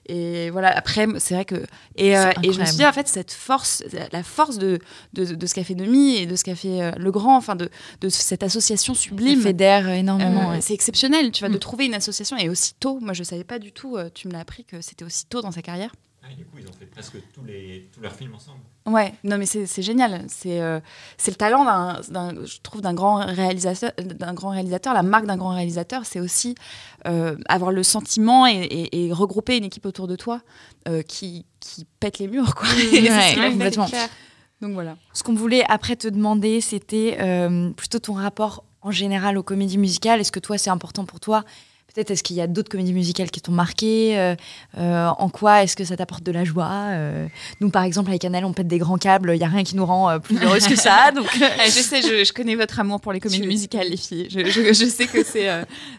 et 0.08 0.50
voilà, 0.52 0.70
après, 0.76 1.08
c'est 1.20 1.34
vrai 1.36 1.46
que. 1.46 1.56
Et, 1.96 2.14
je 2.14 2.60
me 2.60 2.66
suis 2.66 2.78
dit, 2.78 2.86
en 2.86 2.94
fait, 2.94 3.08
cette 3.08 3.32
force, 3.32 3.84
la 4.12 4.24
force 4.24 4.58
de, 4.58 4.80
de, 5.14 5.26
de 5.26 5.46
ce 5.48 5.54
qu'a 5.54 5.64
fait 5.64 5.76
Demi 5.76 6.16
et 6.18 6.26
de 6.26 6.36
ce 6.36 6.44
qu'a 6.44 6.56
fait 6.56 6.92
Le 6.98 7.12
Grand, 7.12 7.36
enfin, 7.38 7.56
de, 7.56 7.70
de 8.02 8.10
cette 8.10 8.44
association 8.44 8.94
sublime. 8.94 9.42
fédère 9.42 9.90
énormément. 9.90 10.50
Ouais. 10.52 10.62
C'est 10.62 10.74
exceptionnel, 10.74 11.32
tu 11.32 11.40
vois, 11.42 11.50
de 11.50 11.56
Mm. 11.56 11.60
trouver 11.60 11.86
une 11.86 11.94
association 11.94 12.38
et 12.38 12.50
aussi 12.50 12.74
tôt. 12.80 13.00
Moi, 13.02 13.14
je 13.14 13.24
savais 13.24 13.44
pas 13.44 13.60
du 13.60 13.72
tout. 13.72 13.98
tu 14.14 14.28
me 14.28 14.34
l'as 14.34 14.40
appris 14.40 14.64
que 14.66 14.82
c'était 14.82 15.06
aussi 15.06 15.26
tôt 15.26 15.42
dans 15.42 15.52
sa 15.52 15.62
carrière. 15.62 15.94
Ah, 16.28 16.34
du 16.36 16.44
coup, 16.46 16.58
ils 16.60 16.68
ont 16.68 16.72
fait 16.74 16.86
presque 16.88 17.18
tous, 17.34 17.44
les, 17.44 17.90
tous 17.94 18.02
leurs 18.02 18.16
films 18.16 18.34
ensemble. 18.34 18.60
Ouais, 18.88 19.14
non 19.24 19.38
mais 19.38 19.46
c'est 19.46 19.66
c'est 19.68 19.82
génial. 19.84 20.26
C'est 20.28 20.60
euh, 20.62 20.80
c'est 21.18 21.30
le 21.32 21.36
talent 21.36 21.66
d'un, 21.66 22.02
d'un- 22.10 22.46
je 22.46 22.58
trouve, 22.64 22.82
d'un 22.82 22.94
grand 22.96 23.18
réalisateur. 23.18 23.92
D'un 24.00 24.34
grand 24.34 24.50
réalisateur. 24.50 24.94
La 24.94 25.04
marque 25.04 25.26
d'un 25.26 25.38
grand 25.38 25.50
réalisateur, 25.56 26.06
c'est 26.06 26.20
aussi 26.20 26.56
euh, 27.08 27.36
avoir 27.48 27.72
le 27.72 27.84
sentiment 27.84 28.48
et, 28.48 28.54
et- 28.54 29.06
et 29.08 29.14
regrouper 29.14 29.58
une 29.58 29.64
équipe 29.66 29.86
autour 29.86 30.08
de 30.08 30.16
toi 30.16 30.42
euh, 30.88 31.02
qui, 31.04 31.46
qui 31.60 31.86
pète 32.00 32.18
les 32.20 32.28
murs, 32.28 32.56
quoi. 32.56 32.68
Et 32.94 33.02
Ouais, 33.10 33.40
ouais, 33.40 33.52
complètement. 33.52 33.88
Donc 34.62 34.74
voilà. 34.74 34.98
Ce 35.14 35.22
qu'on 35.24 35.34
voulait 35.36 35.64
après 35.70 35.96
te 35.96 36.08
demander, 36.08 36.62
c'était 36.62 37.18
euh, 37.20 37.72
plutôt 37.72 38.00
ton 38.00 38.14
rapport 38.14 38.64
en 38.82 38.92
général 38.92 39.38
aux 39.38 39.44
comédies 39.44 39.78
musicales. 39.78 40.20
Est-ce 40.22 40.32
que 40.32 40.40
toi, 40.40 40.58
c'est 40.58 40.70
important 40.70 41.06
pour 41.06 41.20
toi 41.20 41.44
Peut-être 41.96 42.12
est-ce 42.12 42.24
qu'il 42.24 42.36
y 42.36 42.42
a 42.42 42.48
d'autres 42.48 42.70
comédies 42.70 42.94
musicales 42.94 43.32
qui 43.32 43.40
t'ont 43.42 43.54
marqué 43.54 44.20
Euh, 44.20 44.36
euh, 44.78 45.08
En 45.18 45.30
quoi 45.30 45.64
est-ce 45.64 45.76
que 45.78 45.86
ça 45.86 45.96
t'apporte 45.96 46.24
de 46.24 46.32
la 46.34 46.44
joie 46.44 46.70
Euh, 46.92 47.28
Nous, 47.62 47.70
par 47.70 47.84
exemple, 47.84 48.10
avec 48.10 48.24
Annelle, 48.26 48.46
on 48.46 48.52
pète 48.54 48.68
des 48.68 48.78
grands 48.80 48.98
câbles. 48.98 49.32
Il 49.34 49.38
n'y 49.40 49.46
a 49.46 49.48
rien 49.48 49.64
qui 49.64 49.76
nous 49.78 49.86
rend 49.86 50.20
plus 50.20 50.38
heureuse 50.44 50.68
que 50.68 50.76
ça. 50.76 51.12
Donc, 51.12 51.26
euh, 51.42 51.48
je 51.66 51.70
sais, 51.70 52.02
je, 52.02 52.24
je 52.26 52.34
connais 52.34 52.56
votre 52.56 52.80
amour 52.80 53.00
pour 53.00 53.14
les 53.14 53.20
comédies 53.22 53.42
Tu- 53.42 53.48
musicales, 53.48 53.88
les 53.90 53.98
filles. 53.98 54.28
Je, 54.30 54.46
je- 54.46 54.74
je 54.74 54.86
sais 54.86 55.08
que 55.08 55.24
c'est 55.24 55.50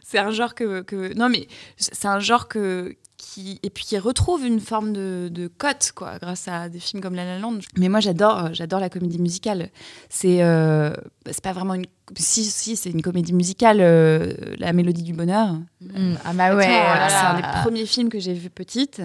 c'est 0.04 0.18
un 0.18 0.30
genre 0.30 0.54
que, 0.54 0.82
que- 0.82 1.14
Non, 1.14 1.28
mais 1.28 1.48
c'est 1.78 2.06
un 2.06 2.20
genre 2.20 2.46
que. 2.48 2.94
Qui, 3.18 3.58
et 3.62 3.70
puis 3.70 3.84
qui 3.84 3.98
retrouve 3.98 4.44
une 4.44 4.60
forme 4.60 4.92
de, 4.92 5.28
de 5.32 5.48
cote, 5.48 5.92
quoi, 5.94 6.18
grâce 6.18 6.48
à 6.48 6.68
des 6.68 6.78
films 6.78 7.02
comme 7.02 7.14
La 7.14 7.24
La 7.24 7.38
Land. 7.38 7.58
Mais 7.78 7.88
moi, 7.88 8.00
j'adore, 8.00 8.44
euh, 8.44 8.48
j'adore 8.52 8.78
la 8.78 8.90
comédie 8.90 9.18
musicale. 9.18 9.70
C'est, 10.10 10.42
euh, 10.42 10.92
c'est 11.24 11.40
pas 11.42 11.54
vraiment 11.54 11.74
une, 11.74 11.86
si, 12.16 12.44
si, 12.44 12.76
c'est 12.76 12.90
une 12.90 13.00
comédie 13.02 13.32
musicale, 13.32 13.78
euh, 13.80 14.34
La 14.58 14.72
Mélodie 14.74 15.02
du 15.02 15.14
Bonheur. 15.14 15.54
mm, 15.80 16.14
ah 16.24 16.32
bah 16.34 16.54
ouais, 16.54 16.66
voilà. 16.66 17.08
c'est 17.08 17.26
un 17.26 17.36
des 17.36 17.60
premiers 17.62 17.86
films 17.86 18.10
que 18.10 18.20
j'ai 18.20 18.34
vu 18.34 18.50
petite. 18.50 19.00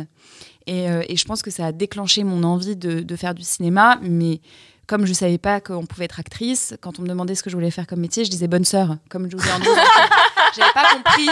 Et, 0.68 0.89
euh, 0.89 1.01
et 1.08 1.15
je 1.15 1.25
pense 1.25 1.41
que 1.41 1.50
ça 1.50 1.68
a 1.68 1.72
déclenché 1.72 2.24
mon 2.24 2.44
envie 2.44 2.75
de, 2.75 3.00
de 3.01 3.15
faire 3.15 3.34
du 3.34 3.44
cinéma. 3.44 3.98
Mais 4.01 4.41
comme 4.88 5.06
je 5.06 5.13
savais 5.13 5.38
pas 5.38 5.62
qu'on 5.62 5.86
pouvait 5.86 6.06
être 6.06 6.20
actrice, 6.20 6.75
quand 6.82 7.00
on 7.00 7.03
me 7.03 7.08
demandait 7.08 7.34
ce 7.36 7.44
que 7.44 7.50
je 7.50 7.56
voulais 7.56 7.72
faire 7.72 7.88
comme 7.88 8.01
métier, 8.01 8.25
je 8.25 8.30
disais 8.30 8.48
bonne 8.48 8.65
sœur, 8.65 8.98
comme 9.10 9.32
je 9.32 9.38
vous 9.38 9.44
ai. 9.44 9.51
J'avais 10.55 10.72
pas 10.74 10.93
compris 10.96 11.29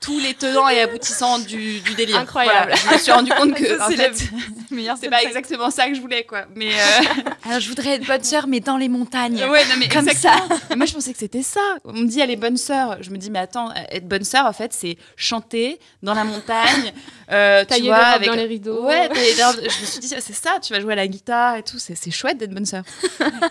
tous 0.00 0.18
les 0.18 0.34
tenants 0.34 0.68
et 0.68 0.80
aboutissants 0.80 1.38
du, 1.38 1.80
du 1.80 1.94
délire. 1.94 2.18
Incroyable. 2.18 2.72
Voilà, 2.72 2.74
je 2.76 2.92
me 2.94 2.98
suis 2.98 3.12
rendu 3.12 3.30
compte 3.32 3.54
que 3.56 3.78
Ça, 3.78 3.86
en 3.86 3.90
fait, 3.90 4.12
c'est 5.00 5.10
pas 5.10 5.22
exactement 5.22 5.70
ça 5.70 5.88
que 5.88 5.94
je 5.94 6.00
voulais, 6.00 6.24
quoi. 6.24 6.46
Mais 6.56 6.70
euh, 6.72 7.20
Alors, 7.44 7.60
je 7.60 7.68
voudrais 7.68 7.90
être 7.96 8.06
bonne 8.06 8.24
sœur, 8.24 8.46
mais 8.48 8.60
dans 8.60 8.76
les 8.76 8.88
montagnes. 8.88 9.36
ouais, 9.44 9.64
non, 9.66 9.74
mais 9.78 9.88
Comme 9.88 10.08
exactement. 10.08 10.58
Mais 10.70 10.76
moi, 10.76 10.86
je 10.86 10.94
pensais 10.94 11.12
que 11.12 11.18
c'était 11.18 11.42
ça. 11.42 11.60
On 11.84 11.92
me 11.92 12.06
dit, 12.06 12.20
elle 12.20 12.30
est 12.30 12.36
bonne 12.36 12.56
sœur. 12.56 12.96
Je 13.00 13.10
me 13.10 13.16
dis, 13.18 13.30
mais 13.30 13.38
attends, 13.38 13.72
être 13.90 14.08
bonne 14.08 14.24
sœur, 14.24 14.46
en 14.46 14.52
fait, 14.52 14.72
c'est 14.72 14.96
chanter 15.16 15.78
dans 16.02 16.14
la 16.14 16.24
montagne. 16.24 16.92
euh, 17.30 17.64
tu 17.70 17.82
vois, 17.84 17.96
avec 17.96 18.28
dans 18.28 18.34
les 18.34 18.44
rideaux. 18.44 18.84
Ouais, 18.84 19.08
je 19.14 19.80
me 19.80 19.86
suis 19.86 20.00
dit, 20.00 20.08
c'est 20.08 20.32
ça, 20.32 20.58
tu 20.60 20.72
vas 20.72 20.80
jouer 20.80 20.94
à 20.94 20.96
la 20.96 21.06
guitare 21.06 21.56
et 21.56 21.62
tout. 21.62 21.78
C'est 21.78 21.94
c'est 21.94 22.10
chouette 22.10 22.38
d'être 22.38 22.52
bonne 22.54 22.66
sœur. 22.66 22.82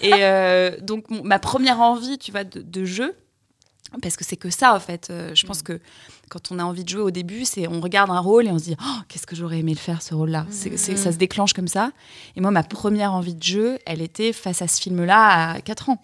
et 0.02 0.12
euh, 0.16 0.72
donc, 0.82 1.10
mon- 1.10 1.24
ma 1.24 1.40
première 1.40 1.80
envie, 1.82 2.18
tu 2.18 2.32
vois, 2.32 2.44
de, 2.44 2.62
de 2.62 2.86
jeu, 2.86 3.16
parce 4.02 4.16
que 4.16 4.24
c'est 4.24 4.36
que 4.38 4.50
ça, 4.50 4.76
en 4.76 4.80
fait. 4.80 5.10
euh, 5.10 5.34
je 5.36 5.46
pense 5.46 5.62
que 5.62 5.80
quand 6.30 6.52
on 6.52 6.60
a 6.60 6.64
envie 6.64 6.84
de 6.86 6.90
jouer 6.90 7.02
au 7.02 7.12
début, 7.12 7.44
c'est 7.44 7.68
on 7.68 7.82
regarde 7.82 8.10
un 8.10 8.20
rôle 8.20 8.48
et 8.48 8.52
on 8.52 8.58
se 8.60 8.64
dit, 8.64 8.76
oh, 8.82 9.00
qu'est-ce 9.10 9.28
que 9.28 9.36
j'aurais 9.36 9.60
aimé 9.60 9.74
le 9.74 9.80
faire, 9.80 10.02
ce 10.02 10.14
rôle-là. 10.14 10.46
C'est- 10.50 10.78
Ça 10.98 11.12
se 11.12 11.18
déclenche 11.18 11.52
comme 11.54 11.68
ça. 11.68 11.92
Et 12.38 12.42
moi, 12.42 12.52
ma 12.52 12.64
première 12.64 13.14
envie 13.14 13.36
de 13.36 13.44
jeu, 13.44 13.80
elle 13.86 14.02
était 14.02 14.32
face 14.32 14.62
à 14.62 14.68
ce 14.70 14.80
film-là 14.82 15.52
à 15.56 15.62
4 15.62 15.90
ans. 15.90 16.02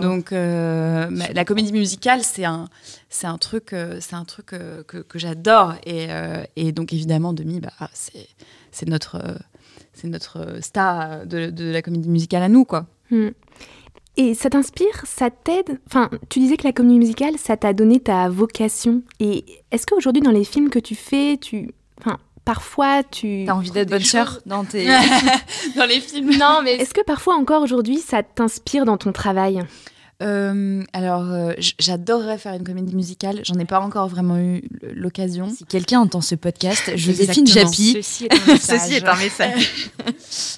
Donc, 0.00 0.32
euh, 0.32 1.08
ma- 1.10 1.28
la 1.32 1.44
comédie 1.44 1.72
musicale, 1.72 2.22
c'est 2.22 2.44
un, 2.46 2.68
c'est 3.10 3.26
un 3.26 3.36
truc, 3.38 3.72
euh, 3.74 3.98
c'est 4.00 4.14
un 4.14 4.24
truc 4.24 4.46
que, 4.46 4.82
que 5.02 5.18
j'adore. 5.18 5.74
Et, 5.84 6.08
et 6.56 6.72
donc, 6.72 6.92
évidemment, 6.94 7.32
Demi, 7.34 7.60
bah, 7.60 7.72
c'est, 7.92 8.88
notre, 8.88 9.20
c'est 9.92 10.06
notre 10.08 10.58
star 10.62 11.26
de, 11.26 11.50
de 11.50 11.64
la 11.70 11.82
comédie 11.82 12.08
musicale 12.08 12.42
à 12.44 12.48
nous, 12.48 12.64
quoi. 12.64 12.86
Hmm. 13.10 13.30
Et 14.22 14.34
ça 14.34 14.50
t'inspire, 14.50 15.02
ça 15.04 15.30
t'aide? 15.30 15.80
Enfin, 15.86 16.10
tu 16.28 16.40
disais 16.40 16.58
que 16.58 16.64
la 16.64 16.72
comédie 16.72 16.98
musicale, 16.98 17.34
ça 17.38 17.56
t'a 17.56 17.72
donné 17.72 18.00
ta 18.00 18.28
vocation. 18.28 19.02
Et 19.18 19.44
est-ce 19.70 19.86
qu'aujourd'hui, 19.86 20.20
dans 20.20 20.30
les 20.30 20.44
films 20.44 20.68
que 20.68 20.78
tu 20.78 20.94
fais, 20.94 21.38
tu... 21.40 21.70
Enfin, 21.98 22.18
parfois, 22.44 23.02
tu... 23.02 23.44
T'as 23.46 23.54
envie 23.54 23.70
d'être 23.70 23.88
bonne 23.88 24.02
sœur 24.02 24.40
dans 24.44 24.64
tes. 24.64 24.84
Dans 25.76 25.86
les 25.88 26.00
films. 26.00 26.36
Non, 26.38 26.60
mais 26.62 26.74
Est-ce 26.74 26.92
que 26.92 27.02
parfois 27.02 27.34
encore 27.36 27.62
aujourd'hui, 27.62 27.96
ça 27.98 28.22
t'inspire 28.22 28.84
dans 28.84 28.98
ton 28.98 29.10
travail? 29.12 29.62
Euh, 30.22 30.82
alors, 30.92 31.30
euh, 31.32 31.52
j'adorerais 31.78 32.36
faire 32.36 32.52
une 32.52 32.64
comédie 32.64 32.94
musicale. 32.94 33.40
J'en 33.44 33.54
ai 33.58 33.64
pas 33.64 33.80
encore 33.80 34.08
vraiment 34.08 34.36
eu 34.36 34.62
l'occasion. 34.94 35.48
Si 35.48 35.64
quelqu'un 35.64 35.98
entend 36.00 36.20
ce 36.20 36.34
podcast, 36.34 36.92
Joséphine. 36.94 37.46
Japy. 37.46 38.02
ceci 38.02 38.26
est 38.26 38.34
un 38.34 38.46
message. 38.52 38.80
Ceci 38.80 38.94
est 38.96 39.08
un 39.08 39.16
message. 39.16 39.90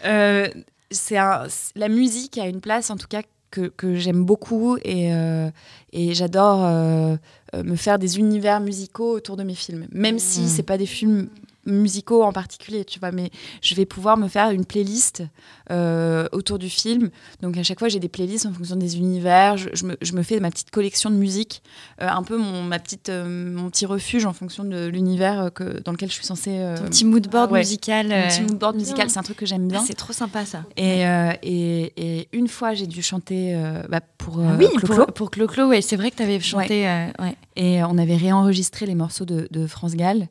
Euh, 0.05 0.49
c'est 0.91 1.17
un- 1.17 1.47
la 1.77 1.89
musique 1.89 2.39
a 2.39 2.47
une 2.49 2.61
place, 2.61 2.91
en 2.91 2.97
tout 2.97 3.07
cas, 3.09 3.23
que, 3.53 3.69
que 3.69 3.95
j'aime 3.95 4.25
beaucoup 4.25 4.77
et, 4.83 5.15
euh, 5.15 5.49
et 5.93 6.15
j'adore 6.15 6.65
euh, 6.65 7.17
euh, 7.55 7.63
me 7.63 7.77
faire 7.77 7.99
des 8.01 8.19
univers 8.19 8.59
musicaux 8.61 9.13
autour 9.15 9.37
de 9.37 9.45
mes 9.45 9.55
films. 9.55 9.87
Même 9.93 10.19
si 10.19 10.41
Mm. 10.41 10.47
c'est 10.49 10.63
pas 10.65 10.79
des 10.79 10.87
films 10.87 11.29
musicaux 11.67 12.23
en 12.23 12.33
particulier, 12.33 12.85
tu 12.85 12.99
vois, 12.99 13.13
mais 13.13 13.31
je 13.61 13.75
vais 13.75 13.87
pouvoir 13.87 14.17
me 14.17 14.29
faire 14.29 14.51
une 14.51 14.65
playlist 14.65 15.23
euh, 15.71 16.27
autour 16.33 16.59
du 16.59 16.69
film. 16.69 17.11
Donc 17.41 17.57
à 17.57 17.63
chaque 17.63 17.79
fois, 17.79 17.89
j'ai 17.89 18.01
des 18.01 18.09
playlists 18.09 18.47
en 18.47 18.53
fonction 18.53 18.77
des 18.77 18.97
univers. 18.97 19.57
Je, 19.57 19.69
je 19.73 19.85
me, 19.85 19.97
je 20.03 20.13
me 20.15 20.23
fais 20.23 20.41
ma 20.41 20.51
petite 20.51 20.71
collection 20.71 21.11
de 21.11 21.17
musique, 21.17 21.63
euh, 22.01 22.09
un 22.09 22.23
peu 22.23 22.37
mon, 22.37 22.63
ma 22.63 22.79
petite, 22.79 23.09
euh, 23.09 23.53
mon 23.53 23.71
petit 23.71 23.87
refuge 23.87 24.25
en 24.27 24.33
fonction 24.33 24.65
de 24.65 24.87
l'univers 24.87 25.51
que, 25.55 25.81
dans 25.83 25.93
lequel 25.93 26.09
je 26.09 26.15
suis 26.15 26.27
censée. 26.27 26.75
Ton 26.77 26.85
petit 26.85 27.05
mood 27.05 27.29
board 27.29 27.53
ouais. 27.53 27.61
musical. 27.61 28.09
mon 28.09 28.29
petit 28.29 28.43
mood 28.43 28.59
board 28.59 28.77
musical, 28.77 29.09
c'est 29.11 29.19
un 29.19 29.23
truc 29.23 29.37
que 29.37 29.47
j'aime 29.47 29.67
ah, 29.71 29.73
bien. 29.73 29.85
c'est 29.85 29.95
trop 29.95 30.13
sympa 30.13 30.45
ça. 30.45 30.65
Et, 30.77 31.03
et, 31.43 31.93
et 31.97 32.29
une 32.33 32.49
fois, 32.49 32.75
j'ai 32.75 32.87
dû 32.87 33.03
chanter 33.03 33.57
bah, 33.89 34.01
pour 34.19 34.41
Ah 34.41 34.57
oui, 34.59 34.67
Clo-Clo. 34.77 35.05
pour, 35.05 35.15
pour 35.15 35.31
Clo-Clo, 35.31 35.69
ouais, 35.69 35.81
c'est 35.81 35.97
vrai 35.97 36.11
que 36.11 36.17
tu 36.17 36.23
avais 36.23 36.41
chanté. 36.41 36.85
ouais. 37.21 37.37
Et 37.55 37.83
on 37.85 37.99
avait 37.99 38.17
réenregistré 38.17 38.87
les 38.87 38.95
morceaux 38.95 39.25
de, 39.25 39.47
de 39.51 39.67
France 39.67 39.95
Gall. 39.95 40.29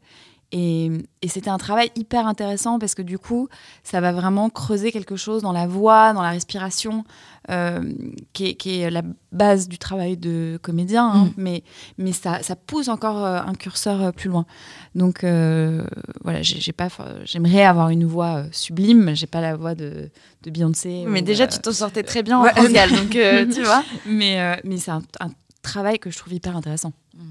Et, 0.53 0.91
et 1.21 1.27
c'était 1.29 1.49
un 1.49 1.57
travail 1.57 1.91
hyper 1.95 2.27
intéressant 2.27 2.77
parce 2.77 2.93
que 2.93 3.01
du 3.01 3.17
coup, 3.17 3.47
ça 3.83 4.01
va 4.01 4.11
vraiment 4.11 4.49
creuser 4.49 4.91
quelque 4.91 5.15
chose 5.15 5.41
dans 5.41 5.53
la 5.53 5.65
voix, 5.65 6.11
dans 6.11 6.21
la 6.21 6.31
respiration, 6.31 7.05
euh, 7.49 7.93
qui, 8.33 8.47
est, 8.47 8.55
qui 8.55 8.81
est 8.81 8.91
la 8.91 9.01
base 9.31 9.69
du 9.69 9.77
travail 9.77 10.17
de 10.17 10.59
comédien. 10.61 11.07
hein. 11.09 11.25
Mm. 11.25 11.31
Mais, 11.37 11.63
mais 11.97 12.11
ça, 12.11 12.43
ça 12.43 12.57
pousse 12.57 12.89
encore 12.89 13.23
euh, 13.23 13.39
un 13.45 13.53
curseur 13.53 14.01
euh, 14.01 14.11
plus 14.11 14.29
loin. 14.29 14.45
Donc 14.93 15.23
euh, 15.23 15.85
voilà, 16.23 16.41
j'ai 16.41 16.59
j'ai 16.59 16.73
pas, 16.73 16.89
j'aimerais 17.23 17.63
avoir 17.63 17.89
une 17.89 18.05
voix 18.05 18.43
sublime. 18.51 19.15
J'ai 19.15 19.27
pas 19.27 19.39
la 19.39 19.55
voix 19.55 19.73
de, 19.73 20.09
de 20.43 20.49
Beyoncé. 20.51 21.05
Mais 21.07 21.21
ou, 21.21 21.25
déjà, 21.25 21.45
euh, 21.45 21.47
tu 21.47 21.59
t'en 21.59 21.71
sortais 21.71 22.03
très 22.03 22.23
bien 22.23 22.39
en 22.39 22.43
ouais. 22.43 22.53
Donc 22.53 23.09
tu 23.55 23.63
vois. 23.63 23.83
mais, 24.05 24.59
mais 24.65 24.75
c'est 24.77 24.91
un, 24.91 25.01
un 25.21 25.29
travail 25.61 25.97
que 25.97 26.11
je 26.11 26.17
trouve 26.17 26.33
hyper 26.33 26.57
intéressant. 26.57 26.91
Au 27.17 27.23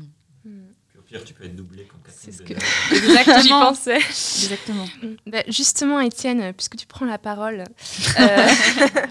pire, 1.10 1.24
tu 1.24 1.34
peux 1.34 1.44
être 1.44 1.56
doublé 1.56 1.84
comme 1.84 2.00
Catherine 2.00 2.32
C'est 2.32 2.32
ce 2.32 2.42
que-. 2.42 2.54
Exactement. 2.94 3.40
J'y 3.42 3.48
pensais. 3.48 3.96
Exactement. 3.96 4.86
Bah, 5.26 5.42
justement, 5.48 6.00
Étienne, 6.00 6.52
puisque 6.52 6.76
tu 6.76 6.86
prends 6.86 7.06
la 7.06 7.18
parole, 7.18 7.60
euh, 8.20 8.48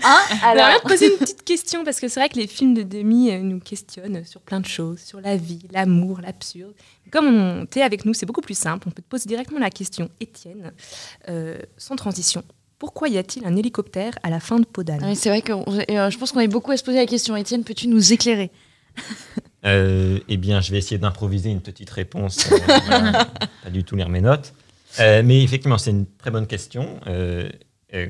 Hein 0.03 0.21
alors, 0.43 0.81
te 0.81 0.87
poser 0.87 1.11
une 1.11 1.17
petite 1.17 1.43
question 1.43 1.83
parce 1.83 1.99
que 1.99 2.07
c'est 2.07 2.19
vrai 2.19 2.29
que 2.29 2.37
les 2.37 2.47
films 2.47 2.73
de 2.73 2.83
Demi 2.83 3.31
euh, 3.31 3.39
nous 3.39 3.59
questionnent 3.59 4.23
sur 4.25 4.41
plein 4.41 4.59
de 4.59 4.65
choses, 4.65 4.99
sur 4.99 5.19
la 5.19 5.35
vie, 5.35 5.61
l'amour, 5.71 6.21
l'absurde. 6.21 6.73
Comme 7.11 7.27
on 7.27 7.65
t'es 7.65 7.81
avec 7.81 8.05
nous, 8.05 8.13
c'est 8.13 8.25
beaucoup 8.25 8.41
plus 8.41 8.57
simple. 8.57 8.87
On 8.87 8.91
peut 8.91 9.01
te 9.01 9.07
poser 9.07 9.27
directement 9.27 9.59
la 9.59 9.71
question, 9.71 10.09
Étienne, 10.19 10.71
euh, 11.27 11.57
sans 11.77 11.95
transition. 11.95 12.43
Pourquoi 12.77 13.09
y 13.09 13.17
a-t-il 13.17 13.45
un 13.45 13.57
hélicoptère 13.57 14.13
à 14.23 14.29
la 14.29 14.39
fin 14.39 14.57
de 14.57 14.65
Podane 14.65 15.03
Oui, 15.03 15.15
c'est 15.15 15.29
vrai 15.29 15.41
que 15.41 15.51
je 15.51 16.17
pense 16.17 16.31
qu'on 16.31 16.39
est 16.39 16.47
beaucoup 16.47 16.71
à 16.71 16.77
se 16.77 16.83
poser 16.83 16.97
la 16.97 17.07
question. 17.07 17.35
Étienne, 17.35 17.65
peux-tu 17.65 17.87
nous 17.87 18.13
éclairer? 18.13 18.51
Euh, 19.65 20.19
eh 20.27 20.37
bien, 20.37 20.61
je 20.61 20.71
vais 20.71 20.77
essayer 20.77 20.97
d'improviser 20.97 21.49
une 21.49 21.61
petite 21.61 21.89
réponse. 21.89 22.49
euh, 22.51 22.57
pas 23.63 23.69
du 23.69 23.83
tout 23.83 23.95
lire 23.95 24.09
mes 24.09 24.21
notes. 24.21 24.53
Euh, 24.99 25.21
mais 25.23 25.43
effectivement, 25.43 25.77
c'est 25.77 25.91
une 25.91 26.05
très 26.05 26.31
bonne 26.31 26.47
question 26.47 26.99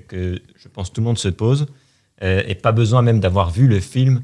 que 0.07 0.41
je 0.55 0.67
pense 0.67 0.91
tout 0.91 1.01
le 1.01 1.05
monde 1.05 1.17
se 1.17 1.29
pose. 1.29 1.67
Et 2.21 2.55
pas 2.55 2.73
besoin 2.73 3.01
même 3.01 3.19
d'avoir 3.19 3.49
vu 3.49 3.67
le 3.67 3.79
film 3.79 4.23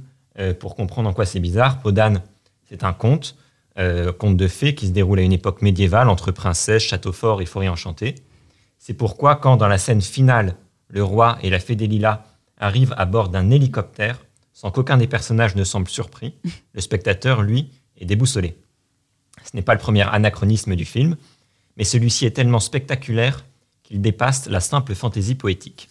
pour 0.60 0.76
comprendre 0.76 1.10
en 1.10 1.14
quoi 1.14 1.26
c'est 1.26 1.40
bizarre. 1.40 1.80
Podane, 1.80 2.22
c'est 2.70 2.84
un 2.84 2.92
conte, 2.92 3.38
conte 4.18 4.38
de 4.38 4.48
fées 4.48 4.76
qui 4.76 4.88
se 4.88 4.92
déroule 4.92 5.20
à 5.20 5.22
une 5.22 5.32
époque 5.32 5.62
médiévale 5.62 6.10
entre 6.10 6.32
princesse, 6.32 6.84
château 6.84 7.14
fort 7.14 7.42
et 7.42 7.46
forêt 7.46 7.70
enchantée. 7.70 8.16
C'est 8.80 8.94
pourquoi, 8.94 9.38
quand 9.38 9.56
dans 9.56 9.70
la 9.70 9.78
scène 9.78 10.02
finale, 10.02 10.56
le 10.90 11.04
roi 11.04 11.38
et 11.42 11.50
la 11.50 11.60
fée 11.60 11.76
des 11.76 11.88
lilas 11.88 12.24
arrivent 12.60 12.94
à 12.98 13.06
bord 13.06 13.30
d'un 13.30 13.50
hélicoptère, 13.50 14.25
sans 14.56 14.72
qu'aucun 14.72 14.98
des 14.98 15.06
personnages 15.06 15.56
ne 15.56 15.66
semble 15.66 15.90
surpris, 15.90 16.34
le 16.74 16.82
spectateur, 16.82 17.44
lui, 17.44 17.70
est 17.98 18.06
déboussolé. 18.06 18.58
Ce 19.44 19.56
n'est 19.56 19.62
pas 19.62 19.74
le 19.74 19.80
premier 19.80 20.04
anachronisme 20.04 20.76
du 20.76 20.86
film, 20.86 21.18
mais 21.76 21.84
celui-ci 21.84 22.26
est 22.26 22.32
tellement 22.32 22.62
spectaculaire 22.62 23.44
qu'il 23.84 24.02
dépasse 24.02 24.48
la 24.48 24.62
simple 24.62 24.96
fantaisie 24.96 25.36
poétique. 25.36 25.90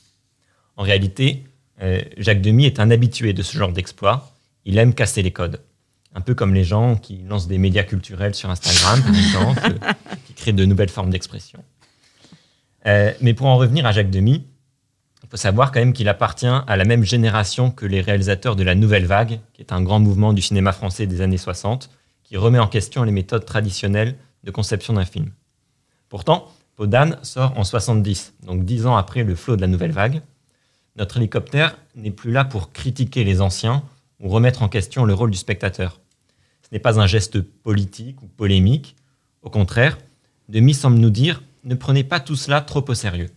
En 0.76 0.82
réalité, 0.82 1.44
euh, 1.82 2.00
Jacques 2.16 2.40
Demy 2.40 2.64
est 2.64 2.80
un 2.80 2.90
habitué 2.90 3.34
de 3.34 3.42
ce 3.42 3.56
genre 3.56 3.70
d'exploit. 3.70 4.32
Il 4.64 4.78
aime 4.78 4.94
casser 4.94 5.22
les 5.22 5.30
codes. 5.30 5.60
Un 6.14 6.22
peu 6.22 6.34
comme 6.34 6.54
les 6.54 6.64
gens 6.64 6.96
qui 6.96 7.18
lancent 7.18 7.48
des 7.48 7.58
médias 7.58 7.82
culturels 7.82 8.34
sur 8.34 8.48
Instagram, 8.48 9.02
par 9.02 9.14
exemple, 9.14 9.78
qui 10.26 10.32
créent 10.32 10.52
de 10.54 10.64
nouvelles 10.64 10.88
formes 10.88 11.10
d'expression. 11.10 11.62
Euh, 12.86 13.12
mais 13.20 13.34
pour 13.34 13.46
en 13.46 13.58
revenir 13.58 13.84
à 13.84 13.92
Jacques 13.92 14.10
Demy, 14.10 14.46
il 15.24 15.30
faut 15.30 15.38
savoir 15.38 15.72
quand 15.72 15.80
même 15.80 15.94
qu'il 15.94 16.10
appartient 16.10 16.46
à 16.46 16.76
la 16.76 16.84
même 16.84 17.02
génération 17.02 17.70
que 17.70 17.86
les 17.86 18.02
réalisateurs 18.02 18.56
de 18.56 18.62
la 18.62 18.74
Nouvelle 18.74 19.06
Vague, 19.06 19.40
qui 19.54 19.62
est 19.62 19.72
un 19.72 19.80
grand 19.80 19.98
mouvement 19.98 20.34
du 20.34 20.42
cinéma 20.42 20.72
français 20.72 21.06
des 21.06 21.22
années 21.22 21.38
60, 21.38 21.88
qui 22.22 22.36
remet 22.36 22.58
en 22.58 22.66
question 22.66 23.02
les 23.04 23.10
méthodes 23.10 23.46
traditionnelles 23.46 24.16
de 24.44 24.50
conception 24.50 24.92
d'un 24.92 25.06
film. 25.06 25.30
Pourtant, 26.10 26.52
Podane 26.76 27.18
sort 27.22 27.54
en 27.56 27.64
70, 27.64 28.34
donc 28.44 28.66
dix 28.66 28.86
ans 28.86 28.96
après 28.96 29.24
le 29.24 29.34
flot 29.34 29.56
de 29.56 29.62
la 29.62 29.66
Nouvelle 29.66 29.92
Vague. 29.92 30.20
Notre 30.96 31.16
hélicoptère 31.16 31.78
n'est 31.96 32.10
plus 32.10 32.30
là 32.30 32.44
pour 32.44 32.72
critiquer 32.72 33.24
les 33.24 33.40
anciens 33.40 33.82
ou 34.20 34.28
remettre 34.28 34.62
en 34.62 34.68
question 34.68 35.06
le 35.06 35.14
rôle 35.14 35.30
du 35.30 35.38
spectateur. 35.38 36.00
Ce 36.60 36.68
n'est 36.70 36.80
pas 36.80 37.00
un 37.00 37.06
geste 37.06 37.40
politique 37.40 38.20
ou 38.22 38.26
polémique. 38.26 38.94
Au 39.40 39.48
contraire, 39.48 39.96
Demi 40.50 40.74
semble 40.74 40.98
nous 40.98 41.10
dire 41.10 41.42
ne 41.64 41.74
prenez 41.74 42.04
pas 42.04 42.20
tout 42.20 42.36
cela 42.36 42.60
trop 42.60 42.84
au 42.86 42.94
sérieux. 42.94 43.30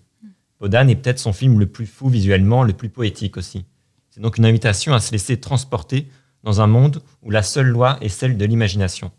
Podane 0.58 0.90
est 0.90 0.96
peut-être 0.96 1.20
son 1.20 1.34
film 1.34 1.60
le 1.60 1.68
plus 1.68 1.86
fou 1.86 2.10
visuellement, 2.10 2.64
le 2.64 2.74
plus 2.74 2.90
poétique 2.90 3.38
aussi. 3.38 3.66
C'est 4.10 4.22
donc 4.22 4.38
une 4.38 4.46
invitation 4.46 4.94
à 4.94 5.00
se 5.00 5.12
laisser 5.12 5.40
transporter 5.40 6.08
dans 6.44 6.62
un 6.62 6.68
monde 6.68 7.04
où 7.22 7.30
la 7.30 7.44
seule 7.44 7.68
loi 7.68 7.98
est 8.02 8.10
celle 8.10 8.38
de 8.38 8.46
l'imagination. 8.46 9.12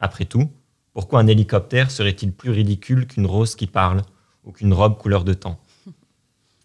Après 0.00 0.24
tout, 0.24 0.50
pourquoi 0.92 1.20
un 1.20 1.26
hélicoptère 1.26 1.90
serait-il 1.90 2.32
plus 2.32 2.50
ridicule 2.50 3.06
qu'une 3.06 3.26
rose 3.26 3.54
qui 3.54 3.66
parle 3.66 4.02
ou 4.44 4.52
qu'une 4.52 4.72
robe 4.72 4.96
couleur 4.96 5.24
de 5.24 5.34
temps? 5.34 5.60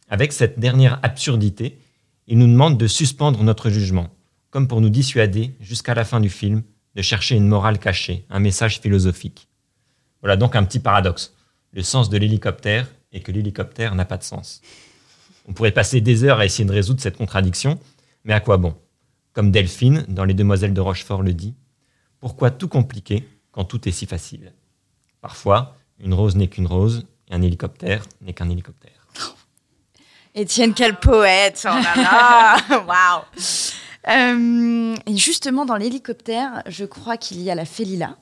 Avec 0.10 0.32
cette 0.32 0.60
dernière 0.60 1.00
absurdité, 1.04 1.78
il 2.28 2.38
nous 2.38 2.48
demande 2.48 2.78
de 2.78 2.88
suspendre 2.88 3.44
notre 3.44 3.70
jugement, 3.70 4.10
comme 4.50 4.68
pour 4.68 4.82
nous 4.82 4.90
dissuader, 4.90 5.56
jusqu'à 5.60 5.94
la 5.94 6.06
fin 6.06 6.20
du 6.20 6.30
film, 6.30 6.64
de 6.96 7.02
chercher 7.02 7.36
une 7.36 7.48
morale 7.48 7.80
cachée, 7.80 8.26
un 8.30 8.40
message 8.40 8.80
philosophique. 8.80 9.48
Voilà 10.22 10.36
donc 10.38 10.56
un 10.56 10.64
petit 10.64 10.80
paradoxe. 10.80 11.34
Le 11.74 11.84
sens 11.84 12.10
de 12.10 12.18
l'hélicoptère 12.18 12.88
est 13.18 13.22
que 13.22 13.32
l'hélicoptère 13.32 13.96
n'a 13.96 14.06
pas 14.06 14.18
de 14.18 14.24
sens. 14.24 14.62
On 15.48 15.54
pourrait 15.54 15.72
passer 15.72 16.02
des 16.02 16.24
heures 16.24 16.40
à 16.40 16.46
essayer 16.46 16.66
de 16.66 16.74
résoudre 16.74 17.02
cette 17.02 17.18
contradiction, 17.18 17.80
mais 18.24 18.34
à 18.34 18.40
quoi 18.40 18.58
bon? 18.58 18.76
Comme 19.34 19.52
Delphine, 19.52 20.06
dans 20.08 20.26
Les 20.26 20.34
Demoiselles 20.34 20.74
de 20.74 20.82
Rochefort, 20.82 21.22
le 21.22 21.34
dit, 21.34 21.54
pourquoi 22.20 22.52
tout 22.52 22.68
compliquer 22.68 23.28
quand 23.52 23.66
tout 23.66 23.88
est 23.88 23.92
si 23.92 24.06
facile? 24.06 24.54
Parfois, 25.22 25.76
une 26.00 26.14
rose 26.14 26.36
n'est 26.36 26.48
qu'une 26.48 26.68
rose, 26.68 27.06
et 27.30 27.34
un 27.36 27.42
hélicoptère 27.42 28.04
n'est 28.22 28.34
qu'un 28.34 28.50
hélicoptère. 28.50 29.08
Étienne, 30.36 30.74
quel 30.74 31.00
poète 31.00 31.66
Oh 31.66 31.70
là 31.70 31.96
là 31.96 32.86
Waouh 32.88 33.24
Euh, 34.10 34.96
Et 35.06 35.18
justement, 35.18 35.66
dans 35.66 35.76
l'hélicoptère, 35.76 36.64
je 36.68 36.86
crois 36.86 37.18
qu'il 37.18 37.42
y 37.42 37.50
a 37.52 37.56
la 37.56 37.66
Félila. 37.66 38.18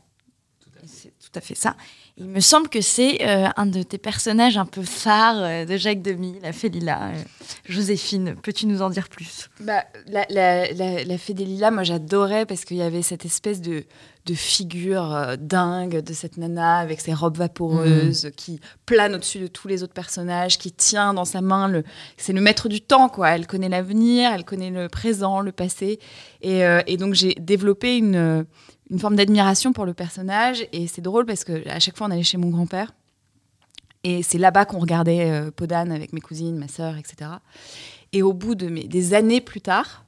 C'est 0.86 1.14
tout 1.20 1.32
à 1.34 1.42
fait 1.42 1.56
ça. 1.56 1.76
Il 2.18 2.28
me 2.28 2.40
semble 2.40 2.70
que 2.70 2.80
c'est 2.80 3.28
euh, 3.28 3.50
un 3.58 3.66
de 3.66 3.84
tes 3.84 3.98
personnages 3.98 4.58
un 4.58 4.66
peu 4.66 4.84
phares 4.84 5.44
euh, 5.44 5.66
de 5.66 5.76
Jacques 5.76 6.02
Demy, 6.02 6.40
la 6.42 6.54
Félila. 6.54 7.08
Euh, 7.08 7.22
Joséphine, 7.68 8.36
peux-tu 8.42 8.68
nous 8.68 8.82
en 8.82 8.90
dire 8.90 9.10
plus? 9.10 9.50
Bah, 9.60 9.84
la, 10.08 10.26
la, 10.30 10.72
la, 10.72 11.04
la 11.04 11.18
Fée 11.18 11.34
des 11.34 11.44
Lilas, 11.44 11.72
moi 11.72 11.84
j'adorais 11.84 12.46
parce 12.46 12.64
qu'il 12.64 12.78
y 12.78 12.82
avait 12.82 13.02
cette 13.02 13.26
espèce 13.26 13.60
de, 13.60 13.84
de 14.28 14.34
figure 14.34 15.36
dingue 15.38 16.00
de 16.00 16.14
cette 16.14 16.38
nana 16.38 16.78
avec 16.78 17.02
ses 17.02 17.14
robes 17.14 17.38
vaporeuses 17.38 18.32
qui 18.38 18.62
plane 18.86 19.16
au-dessus 19.16 19.40
de 19.40 19.48
tous 19.48 19.68
les 19.68 19.84
autres 19.84 19.94
personnages, 19.94 20.58
qui 20.58 20.72
tient 20.72 21.14
dans 21.14 21.26
sa 21.26 21.42
main 21.42 21.68
le. 21.68 21.84
C'est 22.16 22.32
le 22.34 22.40
maître 22.40 22.70
du 22.70 22.80
temps, 22.80 23.10
quoi. 23.10 23.32
Elle 23.32 23.46
connaît 23.46 23.68
l'avenir, 23.68 24.32
elle 24.34 24.46
connaît 24.46 24.70
le 24.72 24.88
présent, 24.88 25.42
le 25.42 25.52
passé. 25.52 26.00
Et, 26.42 26.62
et 26.88 26.98
donc 26.98 27.14
j'ai 27.14 27.36
développé 27.40 27.98
une, 27.98 28.46
une 28.90 29.00
forme 29.00 29.16
d'admiration 29.16 29.74
pour 29.74 29.86
le 29.86 29.94
personnage. 29.94 30.66
Et 30.72 30.88
c'est 30.88 31.02
drôle 31.02 31.26
parce 31.26 31.44
que 31.44 31.68
à 31.70 31.80
chaque 31.80 31.98
fois 31.98 32.08
on 32.08 32.12
allait 32.12 32.24
chez 32.24 32.38
mon 32.38 32.50
grand-père. 32.50 32.94
Et 34.04 34.22
c'est 34.22 34.38
là-bas 34.38 34.66
qu'on 34.66 34.80
regardait 34.80 35.32
euh, 35.32 35.52
Podane 35.52 35.92
avec 35.92 36.14
mes 36.14 36.22
cousines, 36.22 36.58
ma 36.58 36.68
sœur, 36.68 36.96
etc. 36.98 37.32
Et 38.14 38.22
au 38.22 38.34
bout 38.34 38.54
de 38.54 38.68
des 38.68 39.14
années 39.14 39.42
plus 39.42 39.62
tard, 39.62 40.06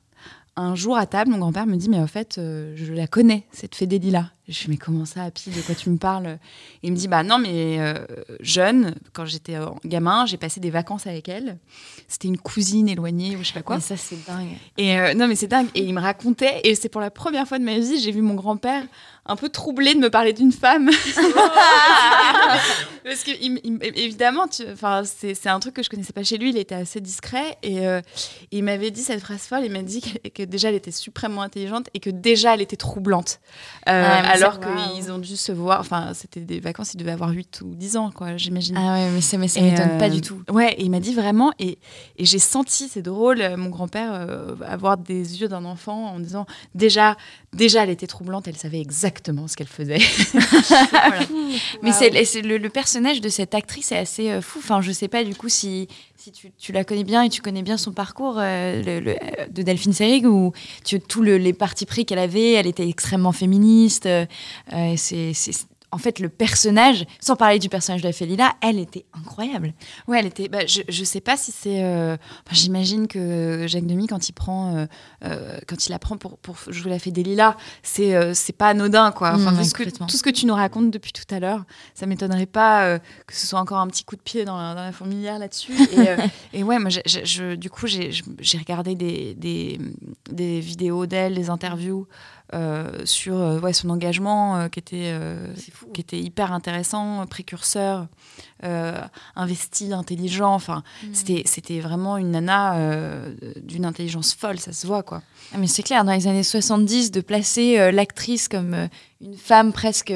un 0.55 0.75
jour 0.75 0.97
à 0.97 1.05
table, 1.05 1.31
mon 1.31 1.37
grand-père 1.39 1.65
me 1.65 1.75
dit 1.75 1.89
Mais 1.89 1.99
en 1.99 2.07
fait, 2.07 2.37
euh, 2.37 2.73
je 2.75 2.93
la 2.93 3.07
connais, 3.07 3.45
cette 3.51 3.75
fée 3.75 3.87
Je 4.47 4.53
suis 4.53 4.69
Mais 4.69 4.77
comment 4.77 5.05
ça, 5.05 5.23
Happy 5.23 5.49
De 5.49 5.61
quoi 5.61 5.75
tu 5.75 5.89
me 5.89 5.97
parles? 5.97 6.27
Et 6.81 6.87
il 6.87 6.91
me 6.93 6.97
dit 6.97 7.07
Bah 7.09 7.23
non, 7.23 7.37
mais 7.37 7.77
euh, 7.79 8.05
jeune, 8.39 8.95
quand 9.13 9.25
j'étais 9.25 9.55
euh, 9.55 9.65
gamin, 9.83 10.25
j'ai 10.25 10.37
passé 10.37 10.59
des 10.61 10.69
vacances 10.69 11.05
avec 11.05 11.27
elle. 11.27 11.57
C'était 12.07 12.29
une 12.29 12.37
cousine 12.37 12.87
éloignée 12.87 13.35
ou 13.35 13.39
je 13.39 13.47
sais 13.47 13.53
pas 13.53 13.61
quoi. 13.61 13.75
Mais 13.75 13.81
ça, 13.81 13.97
c'est 13.97 14.25
dingue. 14.25 14.55
Et 14.77 14.97
euh, 14.97 15.13
non, 15.13 15.27
mais 15.27 15.35
c'est 15.35 15.47
dingue. 15.47 15.67
Et 15.75 15.81
il 15.81 15.93
me 15.93 15.99
racontait, 16.01 16.61
et 16.63 16.75
c'est 16.75 16.89
pour 16.89 17.01
la 17.01 17.11
première 17.11 17.45
fois 17.47 17.59
de 17.59 17.65
ma 17.65 17.77
vie, 17.77 17.99
j'ai 17.99 18.11
vu 18.11 18.21
mon 18.21 18.35
grand-père 18.35 18.83
un 19.29 19.35
peu 19.35 19.49
troublé 19.49 19.93
de 19.93 19.99
me 19.99 20.09
parler 20.09 20.31
d'une 20.31 20.53
femme. 20.53 20.89
Parce 23.03 23.23
que, 23.23 23.31
il- 23.41 23.59
il- 23.63 23.79
évidemment, 23.95 24.45
c'est 24.49 25.47
un 25.47 25.59
truc 25.59 25.75
que 25.75 25.83
je 25.83 25.89
connaissais 25.89 26.13
pas 26.13 26.23
chez 26.23 26.37
lui, 26.37 26.49
il 26.49 26.57
était 26.57 26.75
assez 26.75 27.01
discret. 27.01 27.57
Et 27.63 27.79
il 28.51 28.63
m'avait 28.63 28.91
dit 28.91 29.01
cette 29.01 29.21
phrase 29.21 29.41
folle, 29.41 29.63
il 29.65 29.71
m'a 29.71 29.81
dit 29.81 30.01
que, 30.01 30.29
que 30.29 30.43
déjà 30.43 30.69
elle 30.69 30.75
était 30.75 30.91
suprêmement 30.91 31.41
intelligente 31.41 31.87
et 31.93 31.99
que 31.99 32.09
déjà 32.09 32.53
elle 32.53 32.61
était 32.61 32.75
troublante. 32.77 33.39
Ah, 33.85 34.36
alors 34.37 34.59
qu'ils 34.59 35.11
ont 35.11 35.17
dû 35.19 35.35
se 35.35 35.51
voir, 35.51 35.79
enfin, 35.79 36.11
c'était 36.13 36.39
des 36.41 36.59
vacances, 36.59 36.93
il 36.93 36.97
devait 36.97 37.11
avoir 37.11 37.29
8 37.31 37.61
ou 37.63 37.75
10 37.75 37.97
ans, 37.97 38.11
quoi, 38.11 38.37
j'imagine. 38.37 38.75
Ah 38.77 38.93
ouais, 38.95 39.09
mais 39.11 39.21
ça, 39.21 39.37
mais 39.37 39.47
ça 39.47 39.59
Et, 39.59 39.63
m'étonne 39.71 39.97
pas 39.97 40.05
euh, 40.05 40.09
du 40.09 40.21
tout. 40.21 40.41
Ouais, 40.51 40.73
et 40.73 40.83
il 40.83 40.89
m'a 40.91 40.99
dit 40.99 41.13
vraiment, 41.13 41.51
et, 41.59 41.77
et 42.17 42.25
j'ai 42.25 42.39
senti, 42.39 42.87
c'est 42.89 43.01
drôle, 43.01 43.41
euh, 43.41 43.57
mon 43.57 43.69
grand-père 43.69 44.11
euh, 44.13 44.55
avoir 44.65 44.97
des 44.97 45.41
yeux 45.41 45.47
d'un 45.47 45.65
enfant 45.65 46.07
en 46.13 46.19
disant 46.19 46.45
déjà, 46.75 47.17
déjà, 47.53 47.83
elle 47.83 47.89
était 47.89 48.07
troublante, 48.07 48.47
elle 48.47 48.55
savait 48.57 48.79
exactement 48.81 49.47
ce 49.47 49.55
qu'elle 49.55 49.67
faisait. 49.67 49.99
Voilà. 50.91 51.25
Mais 51.81 51.91
c'est 51.91 52.25
c'est 52.25 52.41
le, 52.41 52.57
le 52.57 52.69
personnage 52.69 53.21
de 53.21 53.29
cette 53.29 53.53
actrice 53.55 53.91
est 53.91 53.97
assez 53.97 54.29
euh, 54.31 54.41
fou. 54.41 54.59
Enfin, 54.59 54.81
je 54.81 54.91
sais 54.91 55.07
pas 55.07 55.23
du 55.23 55.35
coup 55.35 55.49
si, 55.49 55.87
si 56.15 56.31
tu, 56.31 56.51
tu 56.57 56.71
la 56.71 56.83
connais 56.83 57.03
bien 57.03 57.23
et 57.23 57.29
tu 57.29 57.41
connais 57.41 57.61
bien 57.61 57.77
son 57.77 57.91
parcours 57.91 58.35
euh, 58.37 58.81
le- 58.83 58.99
le- 58.99 59.15
de 59.51 59.61
Delphine 59.61 59.93
Seyrig 59.93 60.25
ou 60.25 60.51
tu, 60.83 60.99
tous 60.99 61.21
le- 61.21 61.37
les 61.37 61.53
partis 61.53 61.85
pris 61.85 62.05
qu'elle 62.05 62.19
avait, 62.19 62.53
elle 62.53 62.67
était 62.67 62.87
extrêmement 62.87 63.31
féministe. 63.31 64.05
euh, 64.05 64.25
c'est 64.97 65.33
c'est- 65.33 65.67
en 65.89 65.97
fait 65.99 66.19
le 66.19 66.27
personnage, 66.27 67.05
sans 67.21 67.37
parler 67.37 67.59
du 67.59 67.69
personnage 67.69 68.01
de 68.01 68.07
la 68.07 68.11
elle 68.61 68.77
était 68.77 69.05
incroyable. 69.13 69.73
Ouais, 70.09 70.19
elle 70.19 70.25
était. 70.25 70.49
bah, 70.49 70.65
je, 70.67 70.81
je 70.89 71.03
sais 71.05 71.21
pas 71.21 71.37
si 71.37 71.53
c'est. 71.53 71.81
euh, 71.81 72.15
enfin, 72.45 72.51
J'imagine 72.55 73.07
que 73.07 73.63
Jacques 73.69 73.85
Demy, 73.87 74.07
quand 74.07 74.27
il 74.27 74.33
prend, 74.33 74.75
euh, 74.75 74.85
euh, 75.23 75.57
quand 75.65 75.87
il 75.87 75.93
apprend 75.93 76.17
pour, 76.17 76.37
pour 76.39 76.57
jouer 76.67 76.89
la 76.91 76.97
lilas, 77.23 77.55
c'est 77.83 78.15
euh, 78.15 78.33
c'est 78.33 78.51
pas 78.51 78.67
anodin, 78.67 79.13
quoi. 79.13 79.31
Enfin, 79.35 79.53
Mm, 79.53 79.57
tout, 79.59 79.63
ce 79.63 79.73
que, 79.73 79.77
complètement. 79.83 80.07
tout 80.07 80.17
ce 80.17 80.23
que 80.23 80.29
tu 80.29 80.45
nous 80.45 80.55
racontes 80.55 80.91
depuis 80.91 81.13
tout 81.13 81.23
à 81.33 81.39
l'heure, 81.39 81.63
ça 81.95 82.05
m'étonnerait 82.05 82.47
pas 82.47 82.83
euh, 82.83 82.99
que 83.25 83.33
ce 83.33 83.47
soit 83.47 83.59
encore 83.61 83.77
un 83.79 83.87
petit 83.87 84.03
coup 84.03 84.17
de 84.17 84.21
pied 84.21 84.43
dans 84.43 84.57
la, 84.57 84.75
dans 84.75 84.83
la 84.83 84.91
fourmilière 84.91 85.39
là-dessus. 85.39 85.71
Et, 85.93 86.09
euh, 86.09 86.17
et 86.53 86.63
ouais, 86.63 86.79
moi, 86.79 86.89
je- 86.89 87.55
du 87.55 87.69
coup, 87.69 87.87
j'ai 87.87 88.57
regardé 88.57 88.93
des, 88.95 89.35
des, 89.35 89.79
des 90.29 90.59
vidéos 90.59 91.05
d'elle, 91.05 91.33
des 91.33 91.49
interviews. 91.49 92.07
Euh, 92.53 92.89
sur 93.05 93.35
euh, 93.35 93.59
ouais, 93.59 93.73
son 93.73 93.89
engagement 93.89 94.55
euh, 94.57 94.67
qui, 94.69 94.79
était, 94.79 95.13
qui 95.93 96.01
était 96.01 96.19
hyper 96.19 96.53
intéressant, 96.53 97.25
précurseur, 97.27 98.07
investi, 99.35 99.93
intelligent. 99.93 100.53
Enfin, 100.53 100.83
c'était, 101.13 101.43
c'était 101.45 101.79
vraiment 101.79 102.17
une 102.17 102.31
nana 102.31 102.75
d'une 103.61 103.85
intelligence 103.85 104.33
folle, 104.33 104.59
ça 104.59 104.73
se 104.73 104.87
voit 104.87 105.03
quoi. 105.03 105.21
Ah, 105.53 105.57
mais 105.57 105.67
c'est 105.67 105.83
clair, 105.83 106.03
dans 106.03 106.13
les 106.13 106.27
années 106.27 106.43
70, 106.43 107.11
de 107.11 107.21
placer 107.21 107.91
l'actrice 107.91 108.47
comme 108.47 108.87
une 109.21 109.37
femme 109.37 109.73
presque 109.73 110.13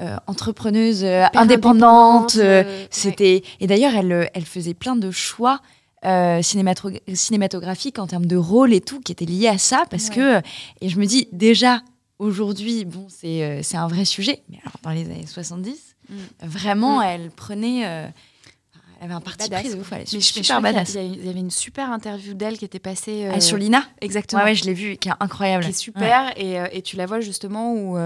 euh, 0.00 0.16
entrepreneuse, 0.28 1.02
euh, 1.02 1.24
indépendante. 1.34 2.36
euh, 2.36 2.86
C'était 2.88 3.42
et 3.58 3.66
d'ailleurs 3.66 3.96
elle 3.96 4.30
elle 4.32 4.44
faisait 4.44 4.74
plein 4.74 4.94
de 4.94 5.10
choix 5.10 5.60
euh, 6.04 6.40
cinémato- 6.40 7.00
cinématographiques 7.14 7.98
en 7.98 8.06
termes 8.06 8.26
de 8.26 8.36
rôle 8.36 8.72
et 8.72 8.80
tout 8.80 9.00
qui 9.00 9.12
étaient 9.12 9.24
liés 9.24 9.48
à 9.48 9.58
ça 9.58 9.84
parce 9.90 10.08
Ouais. 10.08 10.14
que 10.14 10.36
euh, 10.36 10.40
et 10.80 10.88
je 10.88 10.98
me 10.98 11.06
dis 11.06 11.28
déjà 11.32 11.82
aujourd'hui 12.18 12.84
bon 12.84 13.06
c'est 13.08 13.42
euh, 13.42 13.60
c'est 13.62 13.76
un 13.76 13.88
vrai 13.88 14.04
sujet 14.04 14.42
mais 14.48 14.58
alors 14.62 14.74
dans 14.82 14.90
les 14.90 15.04
années 15.04 15.26
70 15.26 15.94
Mm. 16.10 16.14
vraiment 16.46 17.00
Mm. 17.00 17.02
elle 17.02 17.30
prenait 17.30 17.86
euh, 17.86 18.06
elle 19.00 19.04
avait 19.04 19.14
un 19.14 19.20
parti 19.20 19.50
pris 19.50 19.68
de 19.70 19.74
ouf 19.78 19.92
elle 19.92 20.00
est 20.02 20.12
Mais 20.14 20.20
super 20.22 20.62
badass 20.62 20.94
il 20.94 20.96
y, 20.96 20.98
a- 20.98 21.02
il 21.02 21.26
y 21.26 21.28
avait 21.28 21.38
une 21.40 21.50
super 21.50 21.90
interview 21.92 22.32
d'elle 22.32 22.56
qui 22.56 22.64
était 22.64 22.78
passée 22.78 23.28
Ah, 23.30 23.40
sur 23.42 23.58
Lina? 23.58 23.84
Exactement, 24.00 24.40
ouais 24.42 24.48
ouais 24.50 24.54
je 24.54 24.64
l'ai 24.64 24.72
vue 24.74 24.96
qui 24.96 25.08
est 25.10 25.12
incroyable 25.20 25.64
qui 25.64 25.70
est 25.70 25.74
super 25.74 26.32
et, 26.38 26.56
et 26.72 26.80
tu 26.80 26.96
la 26.96 27.04
vois 27.06 27.20
justement 27.20 27.74
où 27.74 27.98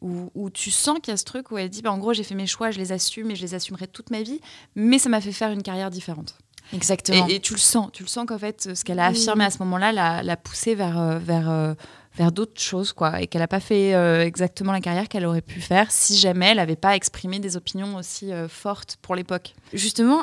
où, 0.00 0.30
où 0.34 0.48
tu 0.50 0.70
sens 0.70 0.98
qu'il 1.02 1.12
y 1.12 1.14
a 1.14 1.16
ce 1.18 1.24
truc 1.24 1.50
où 1.52 1.58
elle 1.58 1.68
dit 1.68 1.82
bah, 1.82 1.92
en 1.92 1.98
gros 1.98 2.12
j'ai 2.14 2.24
fait 2.24 2.34
mes 2.34 2.46
choix, 2.48 2.70
je 2.72 2.78
les 2.78 2.90
assume 2.90 3.30
et 3.30 3.36
je 3.36 3.42
les 3.42 3.54
assumerai 3.54 3.86
toute 3.86 4.10
ma 4.10 4.22
vie, 4.22 4.40
mais 4.74 4.98
ça 4.98 5.08
m'a 5.10 5.20
fait 5.20 5.30
faire 5.30 5.50
une 5.50 5.62
carrière 5.62 5.90
différente. 5.90 6.36
Exactement. 6.72 7.28
Et, 7.28 7.36
et 7.36 7.40
tu 7.40 7.54
le 7.54 7.58
sens, 7.58 7.90
tu 7.92 8.02
le 8.02 8.08
sens 8.08 8.26
qu'en 8.26 8.38
fait, 8.38 8.74
ce 8.74 8.84
qu'elle 8.84 8.98
a 9.00 9.06
affirmé 9.06 9.44
à 9.44 9.50
ce 9.50 9.58
moment-là 9.58 9.92
l'a, 9.92 10.22
l'a 10.22 10.36
poussée 10.36 10.74
vers, 10.74 10.98
euh, 10.98 11.18
vers, 11.18 11.50
euh, 11.50 11.74
vers 12.16 12.32
d'autres 12.32 12.60
choses, 12.60 12.92
quoi. 12.92 13.20
Et 13.20 13.26
qu'elle 13.26 13.40
n'a 13.40 13.48
pas 13.48 13.60
fait 13.60 13.94
euh, 13.94 14.24
exactement 14.24 14.72
la 14.72 14.80
carrière 14.80 15.08
qu'elle 15.08 15.26
aurait 15.26 15.42
pu 15.42 15.60
faire 15.60 15.90
si 15.90 16.16
jamais 16.16 16.46
elle 16.50 16.58
n'avait 16.58 16.76
pas 16.76 16.96
exprimé 16.96 17.38
des 17.38 17.56
opinions 17.56 17.96
aussi 17.96 18.32
euh, 18.32 18.48
fortes 18.48 18.96
pour 19.02 19.14
l'époque. 19.14 19.54
Justement, 19.72 20.22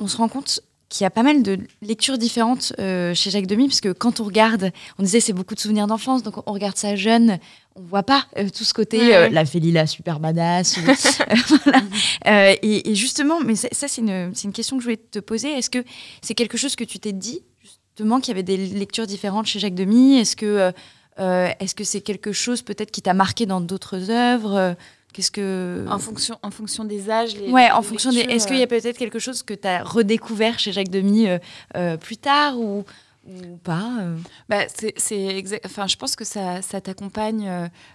on 0.00 0.06
se 0.06 0.16
rend 0.16 0.28
compte 0.28 0.60
qu'il 0.90 1.04
y 1.04 1.06
a 1.06 1.10
pas 1.10 1.22
mal 1.22 1.42
de 1.42 1.56
lectures 1.82 2.18
différentes 2.18 2.72
euh, 2.80 3.14
chez 3.14 3.30
Jacques 3.30 3.46
Demy, 3.46 3.68
parce 3.68 3.80
que 3.80 3.92
quand 3.92 4.18
on 4.20 4.24
regarde, 4.24 4.72
on 4.98 5.04
disait 5.04 5.20
c'est 5.20 5.32
beaucoup 5.32 5.54
de 5.54 5.60
souvenirs 5.60 5.86
d'enfance, 5.86 6.24
donc 6.24 6.34
on 6.48 6.52
regarde 6.52 6.76
ça 6.76 6.96
jeune, 6.96 7.38
on 7.76 7.82
voit 7.82 8.02
pas 8.02 8.26
euh, 8.36 8.48
tout 8.54 8.64
ce 8.64 8.74
côté 8.74 8.98
Ouais, 8.98 9.14
euh, 9.14 9.28
la 9.30 9.44
Félila 9.44 9.86
super 9.86 10.20
badass. 10.20 10.76
ou- 10.76 10.80
euh, 10.90 11.34
voilà. 11.64 11.80
Euh, 12.26 12.56
et, 12.62 12.90
et 12.90 12.94
justement, 12.94 13.40
mais 13.40 13.54
ça, 13.56 13.68
ça, 13.72 13.88
c'est 13.88 14.00
une, 14.00 14.32
c'est 14.34 14.44
une 14.44 14.52
question 14.52 14.76
que 14.76 14.82
je 14.82 14.86
voulais 14.86 14.96
te 15.10 15.18
poser. 15.20 15.50
Est-ce 15.50 15.70
que 15.70 15.84
c'est 16.22 16.34
quelque 16.34 16.58
chose 16.58 16.76
que 16.76 16.84
tu 16.84 16.98
t'es 16.98 17.12
dit 17.12 17.40
justement 17.62 18.20
qu'il 18.20 18.28
y 18.28 18.32
avait 18.32 18.42
des 18.42 18.56
lectures 18.56 19.06
différentes 19.06 19.46
chez 19.46 19.58
Jacques 19.60 19.74
Demy? 19.74 20.18
Est-ce 20.18 20.36
que 20.36 20.72
est-ce 21.18 21.74
que 21.74 21.84
c'est 21.84 22.00
quelque 22.00 22.32
chose 22.32 22.62
peut-être 22.62 22.90
qui 22.90 23.02
t'a 23.02 23.12
marqué 23.14 23.44
dans 23.46 23.60
d'autres 23.60 24.10
œuvres? 24.10 24.74
Qu'est-ce 25.12 25.30
que 25.32 25.84
En 25.88 25.98
fonction, 25.98 26.38
en 26.42 26.50
fonction 26.50 26.84
des 26.84 27.10
âges. 27.10 27.34
Les, 27.36 27.50
Ouais, 27.50 27.70
en 27.72 27.82
fonction 27.82 28.10
des. 28.12 28.20
Est-ce 28.20 28.46
qu'il 28.46 28.56
y 28.58 28.62
a 28.62 28.66
peut-être 28.66 28.96
quelque 28.96 29.18
chose 29.18 29.42
que 29.42 29.54
tu 29.54 29.66
as 29.66 29.82
redécouvert 29.82 30.58
chez 30.58 30.72
Jacques 30.72 30.88
Demy 30.88 31.28
euh, 31.28 31.38
euh, 31.76 31.96
plus 31.96 32.16
tard 32.16 32.58
ou, 32.58 32.84
ou 33.52 33.56
pas 33.58 33.98
euh 34.00 34.16
Bah, 34.48 34.62
c'est, 34.74 34.94
Enfin, 35.64 35.86
je 35.86 35.96
pense 35.96 36.16
que 36.16 36.24
ça, 36.24 36.62
ça 36.62 36.80
t'accompagne. 36.80 37.48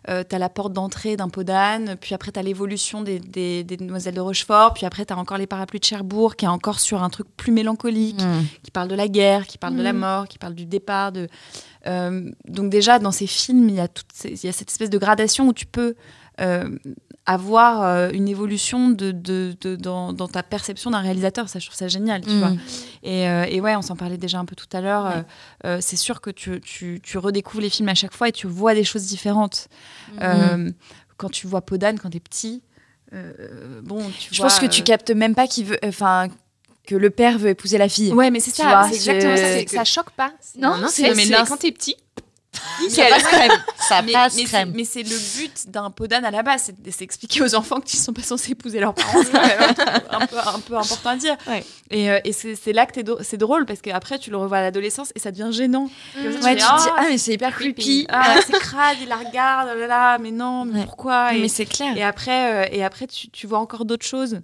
Euh, 0.10 0.24
tu 0.28 0.36
as 0.36 0.39
la 0.39 0.50
porte 0.50 0.74
d'entrée 0.74 1.15
d'un 1.17 1.30
pot 1.30 1.43
d'âne, 1.43 1.95
puis 2.00 2.13
après, 2.15 2.32
tu 2.32 2.39
as 2.39 2.43
l'évolution 2.43 3.02
des, 3.02 3.19
des, 3.19 3.63
des 3.63 3.78
Demoiselles 3.78 4.15
de 4.15 4.21
Rochefort, 4.21 4.74
puis 4.74 4.86
après, 4.86 5.06
tu 5.06 5.13
as 5.13 5.17
encore 5.17 5.38
les 5.38 5.48
parapluies 5.48 5.80
de 5.80 5.86
Cherbourg, 5.86 6.36
qui 6.36 6.45
est 6.45 6.50
encore 6.50 6.80
sur 6.80 7.04
un 7.04 7.10
truc 7.10 7.28
plus 7.38 7.52
mélancolique, 7.52 8.21
qui 8.63 8.71
parle 8.71 8.88
de 8.88 8.95
la 8.95 9.08
guerre, 9.08 9.45
qui 9.48 9.58
parle 9.58 9.76
de 9.76 9.82
la 9.84 9.93
Mhm. 9.93 10.00
mort, 10.00 10.28
qui 10.28 10.38
parle 10.38 10.56
du 10.56 10.65
départ. 10.65 11.12
De... 11.12 11.28
Euh, 11.88 12.32
donc, 12.48 12.69
déjà, 12.69 13.00
dans 13.00 13.12
ces 13.12 13.28
films, 13.28 13.69
il 13.69 13.76
y, 13.76 13.80
a 13.80 13.88
ces- 14.13 14.30
il 14.43 14.45
y 14.45 14.50
a 14.50 14.52
cette 14.54 14.69
espèce 14.71 14.89
de 14.89 14.98
gradation 14.98 15.48
où 15.48 15.54
tu 15.54 15.65
peux. 15.65 15.95
euh, 16.41 16.69
avoir 17.27 17.81
euh, 17.83 18.09
une 18.13 18.27
évolution 18.27 18.89
de, 18.89 19.11
de, 19.11 19.55
de- 19.61 19.75
dans, 19.75 20.13
dans 20.13 20.27
ta 20.27 20.43
perception 20.43 20.91
d'un 20.91 20.99
réalisateur, 20.99 21.49
ça 21.49 21.57
je 21.59 21.65
trouve 21.65 21.77
ça 21.77 21.88
génial, 21.88 22.21
tu 22.21 22.38
vois. 22.38 22.49
Mm. 22.51 22.59
Et, 23.03 23.27
euh, 23.27 23.45
et 23.49 23.61
ouais, 23.61 23.75
on 23.75 23.81
s'en 23.81 23.95
parlait 23.95 24.17
déjà 24.17 24.38
un 24.38 24.45
peu 24.45 24.55
tout 24.55 24.67
à 24.73 24.81
l'heure. 24.81 25.05
Ouais. 25.05 25.11
euh, 25.65 25.77
euh, 25.77 25.77
c'est 25.81 25.95
sûr 25.95 26.21
que 26.21 26.29
tu, 26.29 26.61
tu, 26.61 26.99
tu 27.01 27.17
redécouvres 27.17 27.61
les 27.63 27.69
films 27.71 27.89
à 27.89 27.95
chaque 27.95 28.13
fois 28.13 28.29
et 28.29 28.31
tu 28.31 28.45
vois 28.47 28.75
des 28.75 28.83
choses 28.83 29.05
différentes. 29.07 29.67
Mm. 30.13 30.17
Euh, 30.21 30.71
quand 31.17 31.29
tu 31.29 31.47
vois 31.47 31.61
Podane 31.61 31.97
quand 31.97 32.09
t'es 32.11 32.19
petit, 32.19 32.61
euh, 33.13 33.81
bon, 33.83 34.03
tu 34.19 34.29
Je 34.33 34.38
vois, 34.38 34.47
pense 34.49 34.59
que 34.59 34.65
tu 34.65 34.83
captes 34.83 35.11
même 35.11 35.33
pas 35.35 35.47
qu'il 35.47 35.65
veut. 35.65 35.79
Enfin, 35.83 36.27
que 36.85 36.93
le 36.95 37.09
père 37.09 37.39
veut 37.39 37.49
épouser 37.49 37.79
la 37.79 37.89
fille. 37.89 38.13
Ouais, 38.13 38.29
mais 38.29 38.39
c'est 38.39 38.53
ça, 38.55 38.63
vois, 38.65 38.88
c'est 38.89 38.95
exactement 38.95 39.35
ça. 39.38 39.77
Ça 39.77 39.83
choque 39.83 40.11
pas. 40.11 40.31
C'est 40.39 40.59
Non, 40.59 40.73
un 40.73 40.88
c'est- 40.89 41.15
mais 41.15 41.25
quand 41.47 41.57
t'es 41.57 41.71
petit. 41.71 41.95
Ça 42.89 43.05
passe 43.09 43.23
crème. 43.23 43.51
Ça 43.77 44.01
mais, 44.01 44.11
passe 44.11 44.35
mais 44.35 44.41
c'est- 44.41 44.47
crème. 44.47 44.71
mais 44.75 44.83
c'est 44.85 45.03
le 45.03 45.37
but 45.37 45.69
d'un 45.69 45.89
podane 45.91 46.25
à 46.25 46.31
la 46.31 46.43
base, 46.43 46.71
c'est 46.91 47.01
expliquer 47.03 47.41
aux 47.43 47.55
enfants 47.55 47.79
qu'ils 47.79 47.99
ne 47.99 48.03
sont 48.03 48.13
pas 48.13 48.21
censés 48.23 48.51
épouser 48.51 48.79
leurs 48.79 48.93
parents. 48.93 49.21
C'est 49.23 49.37
un, 49.37 49.73
truc 49.73 49.87
un 50.11 50.25
peu, 50.27 50.37
un 50.39 50.59
peu 50.59 50.77
important 50.77 51.09
à 51.11 51.15
dire. 51.15 51.35
Ouais. 51.47 51.63
Et, 51.91 52.09
euh, 52.09 52.19
et 52.23 52.31
c'est 52.33 52.73
là 52.73 52.85
que 52.85 52.99
c'est 53.23 53.37
drôle 53.37 53.65
parce 53.65 53.81
qu'après 53.81 54.17
tu 54.19 54.31
le 54.31 54.37
revois 54.37 54.57
à 54.57 54.61
l'adolescence 54.61 55.11
et 55.15 55.19
ça 55.19 55.31
devient 55.31 55.49
gênant. 55.51 55.89
Ça, 56.13 56.19
Ouais, 56.21 56.31
fais, 56.31 56.31
tu 56.31 56.41
te 56.41 56.57
dis, 56.57 56.63
Ah, 56.65 56.95
ah, 56.97 57.03
mais 57.09 57.17
c'est 57.17 57.33
hyper 57.33 57.53
creepy. 57.55 58.05
Ah, 58.09 58.35
c'est 58.45 58.53
crade, 58.59 58.97
il 59.01 59.07
la 59.07 59.17
regarde, 59.17 59.69
oh 59.75 59.79
là 59.79 59.87
là, 59.87 60.17
mais 60.17 60.31
non, 60.31 60.65
mais 60.65 60.79
Ouais. 60.79 60.85
pourquoi 60.85 61.33
et, 61.33 61.39
Mais 61.41 61.47
c'est 61.47 61.65
clair. 61.65 61.95
et 61.95 62.03
après, 62.03 62.65
euh, 62.65 62.69
et 62.71 62.83
après 62.83 63.07
tu, 63.07 63.29
tu 63.29 63.47
vois 63.47 63.59
encore 63.59 63.85
d'autres 63.85 64.05
choses. 64.05 64.39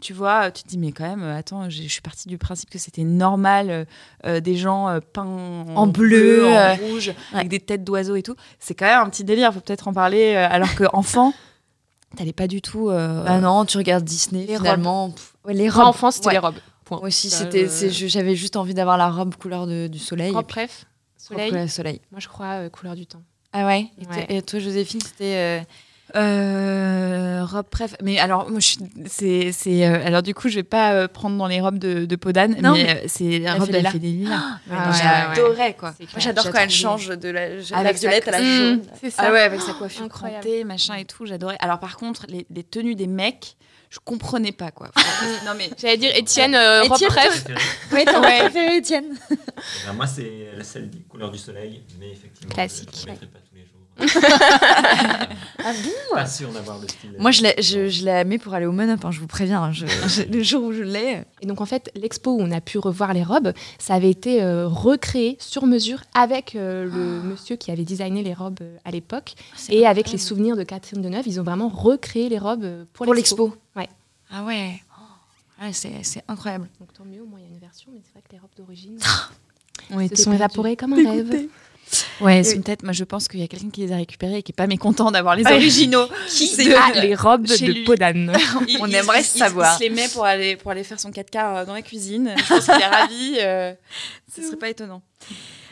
Tu 0.00 0.12
vois, 0.12 0.46
euh, 0.46 0.50
tu 0.50 0.62
te 0.62 0.68
dis, 0.68 0.78
mais 0.78 0.92
quand 0.92 1.08
même, 1.08 1.22
euh, 1.22 1.36
attends, 1.36 1.68
je 1.70 1.82
suis 1.82 2.00
partie 2.00 2.28
du 2.28 2.38
principe 2.38 2.70
que 2.70 2.78
c'était 2.78 3.02
normal, 3.04 3.86
euh, 4.26 4.40
des 4.40 4.56
gens 4.56 4.88
euh, 4.88 5.00
peints 5.00 5.24
en, 5.24 5.74
En 5.76 5.86
bleu, 5.86 6.46
en 6.46 6.52
euh, 6.52 6.74
rouge, 6.74 7.08
ouais. 7.08 7.14
avec 7.38 7.48
des 7.48 7.60
têtes 7.60 7.84
d'oiseaux 7.84 8.14
et 8.16 8.22
tout. 8.22 8.36
C'est 8.58 8.74
quand 8.74 8.86
même 8.86 9.00
un 9.00 9.10
petit 9.10 9.24
délire, 9.24 9.52
faut 9.52 9.60
peut-être 9.60 9.88
en 9.88 9.92
parler. 9.92 10.34
euh, 10.34 10.46
alors 10.50 10.74
qu'enfant, 10.76 11.32
t'allais 12.16 12.32
pas 12.32 12.46
du 12.46 12.62
tout. 12.62 12.90
euh, 12.90 13.24
Bah 13.24 13.38
non, 13.40 13.64
tu 13.64 13.76
regardes 13.78 14.04
Disney 14.04 14.46
Les 14.46 14.56
finalement. 14.56 15.10
Pff, 15.10 15.34
ouais, 15.44 15.54
les 15.54 15.68
robes. 15.68 15.86
enfant, 15.86 16.10
c'était 16.10 16.28
Ouais. 16.28 16.32
les 16.34 16.38
robes. 16.38 16.54
Point. 16.84 16.98
Moi 16.98 17.08
aussi, 17.08 17.28
c'était. 17.28 17.64
euh, 17.68 17.88
J'avais 17.90 18.34
juste 18.36 18.56
envie 18.56 18.74
d'avoir 18.74 18.96
la 18.96 19.10
robe 19.10 19.34
couleur 19.34 19.66
de- 19.66 19.88
du 19.88 19.98
soleil. 19.98 20.32
Robe 20.32 20.46
bref. 20.48 20.86
Soleil. 21.16 21.68
soleil. 21.68 22.00
Moi, 22.12 22.20
je 22.20 22.28
crois 22.28 22.46
euh, 22.62 22.68
couleur 22.70 22.94
du 22.94 23.06
temps. 23.06 23.22
Ah 23.52 23.66
ouais? 23.66 23.88
Et, 24.00 24.06
Ouais. 24.06 24.14
toi- 24.26 24.36
et 24.36 24.42
toi, 24.42 24.58
Joséphine, 24.60 25.00
c'était. 25.00 25.66
Euh, 26.16 27.44
robe 27.44 27.66
préf. 27.68 27.94
Mais 28.02 28.18
alors, 28.18 28.50
moi, 28.50 28.60
je 28.60 28.66
suis- 28.66 28.78
c'est, 29.06 29.52
c'est, 29.52 29.86
euh, 29.86 30.04
alors 30.06 30.22
du 30.22 30.34
coup, 30.34 30.48
je 30.48 30.56
vais 30.56 30.62
pas 30.62 30.92
euh, 30.92 31.08
prendre 31.08 31.36
dans 31.36 31.46
les 31.46 31.60
robes 31.60 31.78
de, 31.78 32.04
de 32.04 32.16
Podane, 32.16 32.56
Non, 32.60 32.72
mais, 32.72 32.84
mais 32.84 32.90
euh, 32.96 33.04
c'est 33.06 33.38
la 33.38 33.54
robe 33.54 33.70
fait 33.70 33.98
des 33.98 34.08
lilas. 34.08 34.38
Ah 34.70 34.90
ouais, 34.90 34.96
J'adorais 35.34 35.74
quoi. 35.74 35.94
Moi, 35.98 36.08
j'adore 36.18 36.50
quand 36.50 36.58
elle 36.60 36.70
change 36.70 37.08
de 37.08 37.28
la, 37.28 37.48
de 37.50 37.62
la 37.70 37.76
Avec 37.78 37.98
violette 37.98 38.28
à 38.28 38.32
la 38.32 38.38
sa- 38.38 38.44
jaune. 38.44 38.76
Mmh, 38.78 38.82
c'est 39.00 39.10
ça. 39.10 39.22
Ah 39.26 39.32
ouais, 39.32 39.40
avec 39.40 39.60
sa 39.60 39.72
coiffure 39.74 40.04
Incroyable. 40.04 40.42
crantée, 40.44 40.64
machin 40.64 40.94
et 40.96 41.04
tout, 41.04 41.26
j'adorais. 41.26 41.56
Alors 41.60 41.78
par 41.78 41.96
contre, 41.96 42.26
les, 42.28 42.46
les 42.54 42.64
tenues 42.64 42.94
des 42.94 43.06
mecs, 43.06 43.56
je 43.90 43.98
comprenais 44.04 44.52
pas 44.52 44.70
quoi. 44.70 44.90
Non 45.46 45.52
mais 45.56 45.70
J'allais 45.80 45.96
dire 45.96 46.14
Étienne, 46.14 46.54
euh, 46.54 46.82
robe 46.82 46.92
Étienne, 46.92 47.10
bref. 47.10 47.44
Oui, 47.92 48.02
t'as 48.04 48.20
Ouais. 48.20 48.40
préféré 48.40 48.76
Étienne. 48.76 49.06
Ben, 49.86 49.92
moi, 49.94 50.06
c'est 50.06 50.30
celle 50.62 50.90
des 50.90 50.98
couleurs 51.00 51.30
du 51.30 51.38
soleil, 51.38 51.82
mais 51.98 52.10
effectivement, 52.10 52.52
Classique, 52.54 52.90
je 52.94 53.06
ouais. 53.10 53.16
pas. 53.16 53.38
Ah 55.60 55.72
bon 55.72 56.14
Pas 56.14 56.26
sûr 56.26 56.50
d'avoir 56.52 56.78
le 56.78 56.86
style. 56.88 57.10
Moi, 57.18 57.30
je 57.32 57.42
la, 57.42 57.52
je, 57.60 57.88
je 57.88 58.04
la 58.04 58.24
mets 58.24 58.38
pour 58.38 58.54
aller 58.54 58.64
au 58.66 58.72
Mon-Up, 58.72 59.04
hein, 59.04 59.10
je 59.10 59.20
vous 59.20 59.26
préviens. 59.26 59.62
hein, 59.64 59.72
je- 59.72 59.86
je- 59.86 60.22
le 60.22 60.42
jour 60.42 60.62
où 60.64 60.72
je 60.72 60.82
l'ai. 60.82 61.22
Et 61.40 61.46
donc 61.46 61.60
en 61.60 61.66
fait, 61.66 61.90
l'expo 61.96 62.30
où 62.32 62.40
on 62.40 62.50
a 62.52 62.60
pu 62.60 62.78
revoir 62.78 63.12
les 63.12 63.24
robes, 63.24 63.52
ça 63.78 63.94
avait 63.94 64.10
été 64.10 64.42
euh, 64.42 64.68
recréé 64.68 65.36
sur 65.40 65.66
mesure 65.66 66.02
avec 66.14 66.54
euh, 66.54 66.84
le 66.84 67.22
monsieur 67.28 67.56
qui 67.56 67.70
avait 67.70 67.84
designé 67.84 68.22
les 68.22 68.34
robes 68.34 68.58
euh, 68.62 68.76
à 68.84 68.90
l'époque 68.92 69.34
et 69.68 69.84
avec 69.86 70.10
les 70.12 70.18
souvenirs 70.18 70.56
de 70.56 70.62
Catherine 70.62 71.02
Deneuve, 71.02 71.26
ils 71.26 71.40
ont 71.40 71.44
vraiment 71.44 71.68
recréé 71.68 72.28
les 72.28 72.38
robes 72.38 72.86
pour, 72.92 73.04
Pour 73.04 73.14
l'expo. 73.14 73.54
Ouais. 73.76 73.88
Ah 74.30 74.44
ouais. 74.44 74.80
Oh, 74.96 75.64
ouais, 75.64 75.72
c'est 75.72 75.90
c'est 76.02 76.22
incroyable. 76.28 76.68
Donc 76.80 76.92
tant 76.92 77.04
mieux, 77.04 77.22
au 77.22 77.26
moins 77.26 77.40
il 77.40 77.46
y 77.46 77.48
a 77.48 77.52
une 77.52 77.58
version, 77.60 77.90
mais 77.92 78.00
c'est 78.04 78.12
vrai 78.12 78.22
que 78.26 78.32
les 78.32 78.38
robes 78.38 78.50
d'origine 78.56 78.96
on 79.90 79.98
se 80.00 80.04
était 80.04 80.16
sont 80.16 80.30
perdus. 80.30 80.36
évaporées 80.44 80.76
comme 80.76 80.92
un 80.94 81.10
rêve. 81.10 81.46
Ouais, 82.20 82.42
c'est 82.42 82.60
peut-être. 82.60 82.82
Moi, 82.82 82.92
je 82.92 83.02
pense 83.04 83.28
qu'il 83.28 83.40
y 83.40 83.42
a 83.42 83.46
quelqu'un 83.48 83.70
qui 83.70 83.80
les 83.80 83.92
a 83.92 83.96
récupérés 83.96 84.38
et 84.38 84.42
qui 84.42 84.52
est 84.52 84.54
pas 84.54 84.66
mécontent 84.66 85.10
d'avoir 85.10 85.36
les 85.36 85.46
originaux. 85.46 86.06
Qui 86.28 86.54
de- 86.56 86.74
a 86.74 87.00
les 87.00 87.14
robes 87.14 87.46
chez 87.46 87.72
de. 87.72 87.84
Podane 87.86 88.36
Il- 88.68 88.76
On 88.82 88.86
il- 88.86 88.94
aimerait 88.94 89.20
il- 89.20 89.24
savoir. 89.24 89.74
Il, 89.80 89.84
se 89.84 89.88
les 89.88 89.94
met 89.94 90.08
pour 90.08 90.24
aller 90.26 90.56
pour 90.56 90.70
aller 90.70 90.84
faire 90.84 91.00
son 91.00 91.10
4 91.10 91.30
quarts 91.30 91.64
dans 91.64 91.72
la 91.72 91.80
cuisine. 91.80 92.34
Je 92.36 92.46
pense 92.46 92.66
qu'il 92.66 92.74
est 92.74 92.86
ravi. 92.86 93.36
euh, 93.40 93.72
ce 94.36 94.42
serait 94.42 94.56
pas 94.56 94.68
étonnant. 94.68 95.00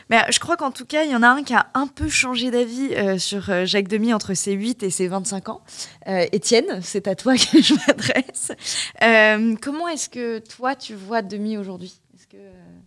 Mais 0.09 0.17
euh, 0.17 0.31
je 0.31 0.39
crois 0.39 0.57
qu'en 0.57 0.71
tout 0.71 0.85
cas, 0.85 1.03
il 1.03 1.11
y 1.11 1.15
en 1.15 1.21
a 1.21 1.27
un 1.27 1.43
qui 1.43 1.53
a 1.53 1.67
un 1.75 1.85
peu 1.85 2.07
changé 2.09 2.49
d'avis 2.49 2.95
euh, 2.95 3.19
sur 3.19 3.49
euh, 3.51 3.65
Jacques 3.65 3.89
Demy 3.89 4.11
entre 4.13 4.33
ses 4.33 4.53
8 4.53 4.81
et 4.81 4.89
ses 4.89 5.07
25 5.07 5.49
ans. 5.49 5.61
Euh, 6.07 6.25
Étienne, 6.31 6.79
c'est 6.81 7.07
à 7.07 7.13
toi 7.13 7.35
que 7.35 7.61
je 7.61 7.73
m'adresse. 7.85 8.51
Euh, 9.03 9.55
comment 9.61 9.87
est-ce 9.89 10.09
que 10.09 10.39
toi, 10.39 10.75
tu 10.75 10.95
vois 10.95 11.21
Demy 11.21 11.57
aujourd'hui? 11.57 11.93
Est-ce 12.15 12.25
que, 12.25 12.37
euh, 12.37 12.49
est-ce 12.49 12.86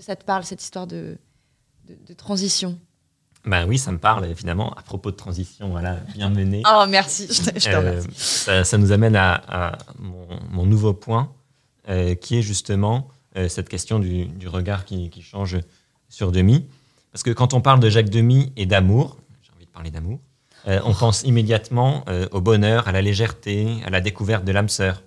que 0.00 0.06
ça 0.06 0.16
te 0.16 0.24
parle, 0.24 0.44
cette 0.44 0.62
histoire 0.62 0.86
de, 0.86 1.18
de, 1.88 1.96
de 2.06 2.12
transition 2.14 2.78
Ben 3.44 3.66
oui, 3.68 3.78
ça 3.78 3.92
me 3.92 3.98
parle, 3.98 4.26
évidemment. 4.26 4.72
À 4.74 4.82
propos 4.82 5.10
de 5.10 5.16
transition, 5.16 5.68
voilà, 5.70 5.96
bien 6.14 6.30
menée. 6.30 6.62
Oh, 6.72 6.84
merci, 6.88 7.26
je 7.28 7.34
je 7.34 7.64
te 7.70 7.74
Euh, 7.74 7.78
remercie. 7.78 8.08
ça, 8.14 8.64
ça 8.64 8.78
nous 8.78 8.92
amène 8.92 9.16
à, 9.16 9.34
à 9.48 9.78
mon, 9.98 10.26
mon 10.50 10.66
nouveau 10.66 10.92
point, 10.94 11.32
euh, 11.88 12.14
qui 12.14 12.36
est 12.38 12.42
justement 12.42 13.08
euh, 13.36 13.48
cette 13.48 13.68
question 13.68 13.98
du, 13.98 14.26
du 14.26 14.48
regard 14.48 14.84
qui, 14.84 15.08
qui 15.10 15.22
change 15.22 15.58
sur 16.08 16.32
Demy. 16.32 16.66
Parce 17.12 17.22
que 17.22 17.30
quand 17.30 17.54
on 17.54 17.60
parle 17.60 17.80
de 17.80 17.88
Jacques 17.90 18.10
Demy 18.10 18.52
et 18.56 18.66
d'amour, 18.66 19.16
j'ai 19.42 19.52
envie 19.56 19.66
de 19.66 19.70
parler 19.70 19.90
d'amour, 19.90 20.18
on 20.66 20.92
pense 20.94 21.22
immédiatement 21.24 22.04
au 22.32 22.40
bonheur, 22.42 22.86
à 22.86 22.92
la 22.92 23.00
légèreté, 23.02 23.66
à 23.86 23.90
la 23.90 24.00
découverte 24.02 24.44
de 24.44 24.52
l'âme 24.52 24.68
sœur. 24.68 25.02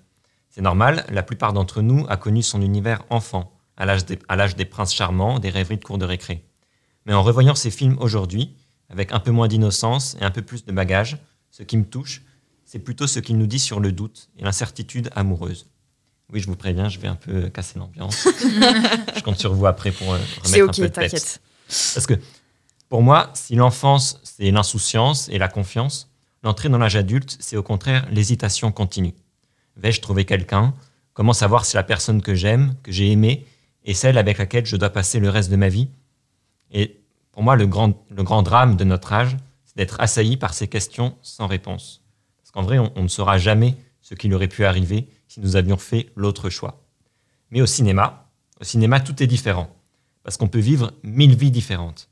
C'est 0.49 0.62
normal, 0.62 1.06
la 1.10 1.21
plupart 1.23 1.53
d'entre 1.53 1.82
nous 1.82 2.06
a 2.10 2.17
connu 2.17 2.41
son 2.41 2.62
univers 2.62 3.03
enfant, 3.12 3.53
à 3.78 3.86
l'âge 3.86 4.56
des, 4.56 4.66
princes 4.66 4.94
charmants, 4.94 5.40
des 5.40 5.50
rêveries 5.50 5.78
de 5.78 5.84
cours 5.84 5.98
de 5.98 6.06
récré. 6.06 6.44
Mais 7.06 7.14
en 7.14 7.24
revoyant 7.24 7.56
ces 7.56 7.72
films 7.72 7.98
aujourd'hui, 8.00 8.56
avec 8.90 9.12
un 9.12 9.20
peu 9.20 9.32
moins 9.32 9.48
d'innocence 9.48 10.16
et 10.22 10.24
un 10.24 10.32
peu 10.32 10.42
plus 10.42 10.66
de 10.66 10.72
bagage, 10.72 11.18
ce 11.52 11.64
qui 11.64 11.78
me 11.78 11.86
touche, 11.86 12.22
c'est 12.66 12.80
plutôt 12.80 13.08
ce 13.08 13.20
qu'il 13.20 13.38
nous 13.38 13.48
dit 13.48 13.60
sur 13.60 13.80
le 13.80 13.92
doute 13.92 14.30
et 14.38 14.44
l'incertitude 14.44 15.10
amoureuse. 15.16 15.68
Oui, 16.32 16.40
je 16.40 16.48
vous 16.48 16.56
préviens, 16.56 16.90
je 16.90 17.00
vais 17.00 17.08
un 17.08 17.16
peu 17.16 17.50
casser 17.50 17.78
l'ambiance. 17.78 18.28
je 19.16 19.22
compte 19.22 19.40
sur 19.40 19.54
vous 19.54 19.66
après 19.66 19.92
pour 19.92 20.14
euh, 20.14 20.20
remettre 20.44 20.48
un 20.48 20.52
peu 20.52 20.64
ok, 20.64 20.76
de 20.76 20.88
peps. 20.88 20.94
t'inquiète. 20.94 21.42
Parce 21.68 22.08
que 22.08 22.14
pour 22.90 23.02
moi, 23.02 23.32
si 23.34 23.56
l'enfance, 23.56 24.20
c'est 24.24 24.50
l'insouciance 24.52 25.30
et 25.30 25.38
la 25.38 25.48
confiance, 25.48 26.10
l'entrée 26.44 26.70
dans 26.70 26.78
l'âge 26.78 26.96
adulte, 26.96 27.38
c'est 27.40 27.58
au 27.58 27.64
contraire 27.64 28.08
l'hésitation 28.12 28.72
continue. 28.72 29.14
Vais-je 29.78 30.02
trouver 30.02 30.26
quelqu'un? 30.26 30.74
Comment 31.14 31.34
savoir 31.34 31.66
si 31.66 31.76
la 31.76 31.84
personne 31.84 32.22
que 32.22 32.36
j'aime, 32.36 32.76
que 32.84 32.92
j'ai 32.92 33.12
aimée, 33.12 33.46
est 33.86 33.93
celle 33.93 34.17
avec 34.17 34.38
laquelle 34.38 34.65
je 34.65 34.78
dois 34.78 34.89
passer 34.89 35.19
le 35.19 35.30
reste 35.30 35.52
de 35.52 35.56
ma 35.56 35.69
vie 35.69 35.89
Et 36.72 37.00
pour 37.32 37.43
moi, 37.43 37.56
le 37.56 37.67
grand, 37.67 38.06
le 38.10 38.24
grand 38.24 38.43
drame 38.43 38.76
de 38.76 38.84
notre 38.84 39.12
âge, 39.13 39.38
c'est 39.65 39.78
d'être 39.78 40.00
assailli 40.00 40.38
par 40.38 40.54
ces 40.54 40.67
questions 40.67 41.17
sans 41.22 41.48
réponse. 41.48 42.02
Parce 42.38 42.52
qu'en 42.52 42.62
vrai, 42.62 42.80
on, 42.80 42.91
on 42.96 43.04
ne 43.04 43.08
saura 43.08 43.38
jamais 43.38 43.76
ce 44.02 44.15
qu'il 44.15 44.34
aurait 44.34 44.48
pu 44.48 44.65
arriver 44.65 45.08
si 45.28 45.39
nous 45.39 45.56
avions 45.56 45.78
fait 45.78 46.12
l'autre 46.15 46.50
choix. 46.50 46.84
Mais 47.50 47.62
au 47.62 47.65
cinéma, 47.65 48.19
Au 48.62 48.63
cinéma, 48.63 49.00
tout 49.00 49.22
est 49.22 49.28
différent, 49.28 49.76
parce 50.24 50.38
qu'on 50.38 50.48
peut 50.48 50.60
vivre 50.60 50.93
mille 51.04 51.36
vies 51.36 51.52
différentes. 51.52 52.08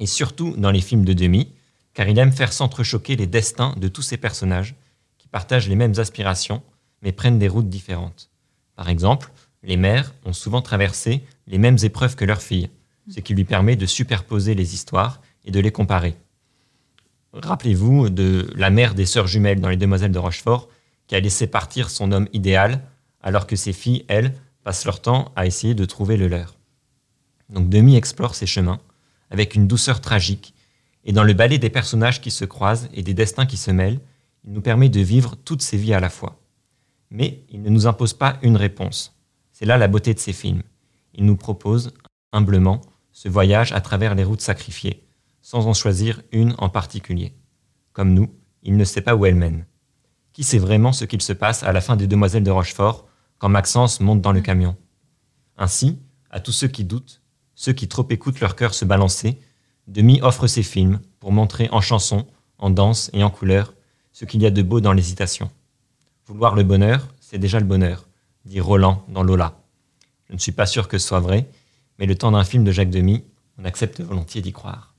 Et 0.00 0.06
surtout 0.06 0.56
dans 0.56 0.70
les 0.70 0.80
films 0.80 1.04
de 1.04 1.12
Demi, 1.12 1.52
car 1.94 2.08
il 2.08 2.18
aime 2.18 2.32
faire 2.32 2.52
s'entrechoquer 2.52 3.16
les 3.16 3.26
destins 3.26 3.74
de 3.76 3.88
tous 3.88 4.02
ces 4.02 4.16
personnages 4.16 4.74
qui 5.18 5.28
partagent 5.28 5.68
les 5.68 5.76
mêmes 5.76 5.98
aspirations, 5.98 6.62
mais 7.02 7.12
prennent 7.12 7.38
des 7.38 7.48
routes 7.48 7.68
différentes. 7.68 8.30
Par 8.76 8.88
exemple, 8.88 9.30
les 9.62 9.76
mères 9.76 10.14
ont 10.24 10.32
souvent 10.32 10.62
traversé 10.62 11.22
les 11.46 11.58
mêmes 11.58 11.78
épreuves 11.82 12.16
que 12.16 12.24
leurs 12.24 12.42
filles, 12.42 12.70
ce 13.08 13.20
qui 13.20 13.34
lui 13.34 13.44
permet 13.44 13.76
de 13.76 13.86
superposer 13.86 14.54
les 14.54 14.74
histoires 14.74 15.20
et 15.44 15.50
de 15.50 15.60
les 15.60 15.72
comparer. 15.72 16.16
Rappelez-vous 17.32 18.10
de 18.10 18.50
la 18.54 18.70
mère 18.70 18.94
des 18.94 19.06
sœurs 19.06 19.26
jumelles 19.26 19.60
dans 19.60 19.68
Les 19.68 19.76
Demoiselles 19.76 20.12
de 20.12 20.18
Rochefort, 20.18 20.68
qui 21.06 21.14
a 21.14 21.20
laissé 21.20 21.46
partir 21.46 21.90
son 21.90 22.12
homme 22.12 22.28
idéal, 22.32 22.82
alors 23.22 23.46
que 23.46 23.56
ses 23.56 23.72
filles, 23.72 24.04
elles, 24.08 24.34
passent 24.64 24.84
leur 24.84 25.00
temps 25.00 25.32
à 25.36 25.46
essayer 25.46 25.74
de 25.74 25.84
trouver 25.84 26.16
le 26.16 26.28
leur. 26.28 26.56
Donc 27.48 27.68
Demi 27.68 27.96
explore 27.96 28.34
ces 28.34 28.46
chemins, 28.46 28.80
avec 29.30 29.54
une 29.54 29.66
douceur 29.66 30.00
tragique, 30.00 30.54
et 31.04 31.12
dans 31.12 31.24
le 31.24 31.32
ballet 31.32 31.58
des 31.58 31.70
personnages 31.70 32.20
qui 32.20 32.30
se 32.30 32.44
croisent 32.44 32.88
et 32.92 33.02
des 33.02 33.14
destins 33.14 33.46
qui 33.46 33.56
se 33.56 33.70
mêlent, 33.70 34.00
il 34.44 34.52
nous 34.52 34.60
permet 34.60 34.88
de 34.88 35.00
vivre 35.00 35.36
toutes 35.36 35.62
ces 35.62 35.76
vies 35.76 35.94
à 35.94 36.00
la 36.00 36.10
fois. 36.10 36.38
Mais 37.10 37.42
il 37.50 37.62
ne 37.62 37.70
nous 37.70 37.86
impose 37.86 38.12
pas 38.12 38.38
une 38.42 38.56
réponse. 38.56 39.17
C'est 39.58 39.66
là 39.66 39.76
la 39.76 39.88
beauté 39.88 40.14
de 40.14 40.20
ces 40.20 40.32
films. 40.32 40.62
Il 41.14 41.24
nous 41.24 41.34
propose, 41.34 41.92
humblement, 42.30 42.80
ce 43.10 43.28
voyage 43.28 43.72
à 43.72 43.80
travers 43.80 44.14
les 44.14 44.22
routes 44.22 44.40
sacrifiées, 44.40 45.04
sans 45.42 45.66
en 45.66 45.74
choisir 45.74 46.22
une 46.30 46.54
en 46.58 46.68
particulier. 46.68 47.34
Comme 47.92 48.14
nous, 48.14 48.32
il 48.62 48.76
ne 48.76 48.84
sait 48.84 49.00
pas 49.00 49.16
où 49.16 49.26
elle 49.26 49.34
mène. 49.34 49.66
Qui 50.32 50.44
sait 50.44 50.60
vraiment 50.60 50.92
ce 50.92 51.04
qu'il 51.04 51.20
se 51.20 51.32
passe 51.32 51.64
à 51.64 51.72
la 51.72 51.80
fin 51.80 51.96
des 51.96 52.06
Demoiselles 52.06 52.44
de 52.44 52.52
Rochefort 52.52 53.08
quand 53.38 53.48
Maxence 53.48 53.98
monte 53.98 54.20
dans 54.20 54.30
le 54.30 54.42
camion? 54.42 54.76
Ainsi, 55.56 55.98
à 56.30 56.38
tous 56.38 56.52
ceux 56.52 56.68
qui 56.68 56.84
doutent, 56.84 57.20
ceux 57.56 57.72
qui 57.72 57.88
trop 57.88 58.06
écoutent 58.10 58.38
leur 58.38 58.54
cœur 58.54 58.74
se 58.74 58.84
balancer, 58.84 59.40
Demi 59.88 60.20
offre 60.22 60.46
ses 60.46 60.62
films 60.62 61.00
pour 61.18 61.32
montrer 61.32 61.68
en 61.72 61.80
chanson, 61.80 62.28
en 62.58 62.70
danse 62.70 63.10
et 63.12 63.24
en 63.24 63.30
couleur 63.30 63.74
ce 64.12 64.24
qu'il 64.24 64.40
y 64.40 64.46
a 64.46 64.52
de 64.52 64.62
beau 64.62 64.80
dans 64.80 64.92
l'hésitation. 64.92 65.50
Vouloir 66.26 66.54
le 66.54 66.62
bonheur, 66.62 67.08
c'est 67.18 67.38
déjà 67.38 67.58
le 67.58 67.66
bonheur, 67.66 68.07
dit 68.48 68.60
Roland 68.60 69.04
dans 69.08 69.22
Lola. 69.22 69.54
Je 70.28 70.34
ne 70.34 70.38
suis 70.38 70.52
pas 70.52 70.66
sûr 70.66 70.88
que 70.88 70.98
ce 70.98 71.06
soit 71.06 71.20
vrai, 71.20 71.46
mais 71.98 72.06
le 72.06 72.14
temps 72.14 72.32
d'un 72.32 72.44
film 72.44 72.64
de 72.64 72.72
Jacques 72.72 72.90
Demy, 72.90 73.24
on 73.58 73.64
accepte 73.64 74.00
volontiers 74.00 74.40
d'y 74.42 74.52
croire. 74.52 74.94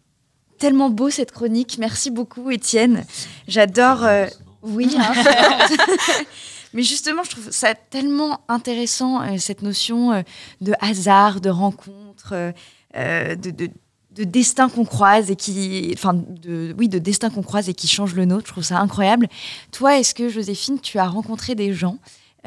Tellement 0.57 0.89
beau 0.89 1.09
cette 1.09 1.31
chronique. 1.31 1.77
Merci 1.79 2.11
beaucoup, 2.11 2.49
Étienne. 2.51 3.05
J'adore. 3.47 4.03
euh, 4.03 4.27
Oui. 4.61 4.95
hein, 4.97 5.13
Mais 6.73 6.83
justement, 6.83 7.23
je 7.23 7.31
trouve 7.31 7.49
ça 7.49 7.73
tellement 7.73 8.41
intéressant, 8.47 9.21
euh, 9.23 9.37
cette 9.37 9.63
notion 9.63 10.11
euh, 10.13 10.21
de 10.61 10.73
hasard, 10.81 11.41
de 11.41 11.49
rencontre, 11.49 12.53
de, 12.95 13.35
de- 13.51 13.69
de 14.11 14.23
destin 14.23 14.67
qu'on 14.69 14.85
croise 14.85 15.31
et 15.31 15.35
qui. 15.35 15.91
Enfin, 15.93 16.13
de, 16.13 16.75
oui, 16.77 16.89
de 16.89 16.99
destin 16.99 17.29
qu'on 17.29 17.43
croise 17.43 17.69
et 17.69 17.73
qui 17.73 17.87
change 17.87 18.15
le 18.15 18.25
nôtre. 18.25 18.47
Je 18.47 18.51
trouve 18.51 18.63
ça 18.63 18.79
incroyable. 18.79 19.29
Toi, 19.71 19.97
est-ce 19.97 20.13
que, 20.13 20.27
Joséphine, 20.29 20.79
tu 20.81 20.97
as 20.99 21.07
rencontré 21.07 21.55
des 21.55 21.73
gens 21.73 21.97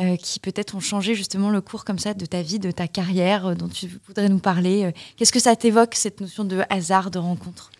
euh, 0.01 0.17
qui 0.17 0.41
peut-être 0.41 0.75
ont 0.75 0.81
changé 0.81 1.15
justement 1.15 1.51
le 1.51 1.61
cours 1.61 1.85
comme 1.85 1.99
ça 1.99 2.15
de 2.15 2.25
ta 2.25 2.41
vie, 2.41 2.59
de 2.59 2.71
ta 2.71 2.89
carrière, 2.89 3.49
euh, 3.49 3.55
dont 3.55 3.69
tu 3.69 4.01
voudrais 4.07 4.31
nous 4.31 4.39
parler 4.39 4.85
euh, 4.85 4.93
Qu'est-ce 5.17 5.33
que 5.33 5.39
ça 5.39 5.55
t'évoque, 5.55 5.95
cette 5.95 6.23
notion 6.23 6.45
de 6.45 6.63
hasard, 6.71 7.11
de 7.11 7.19
rencontre? 7.19 7.71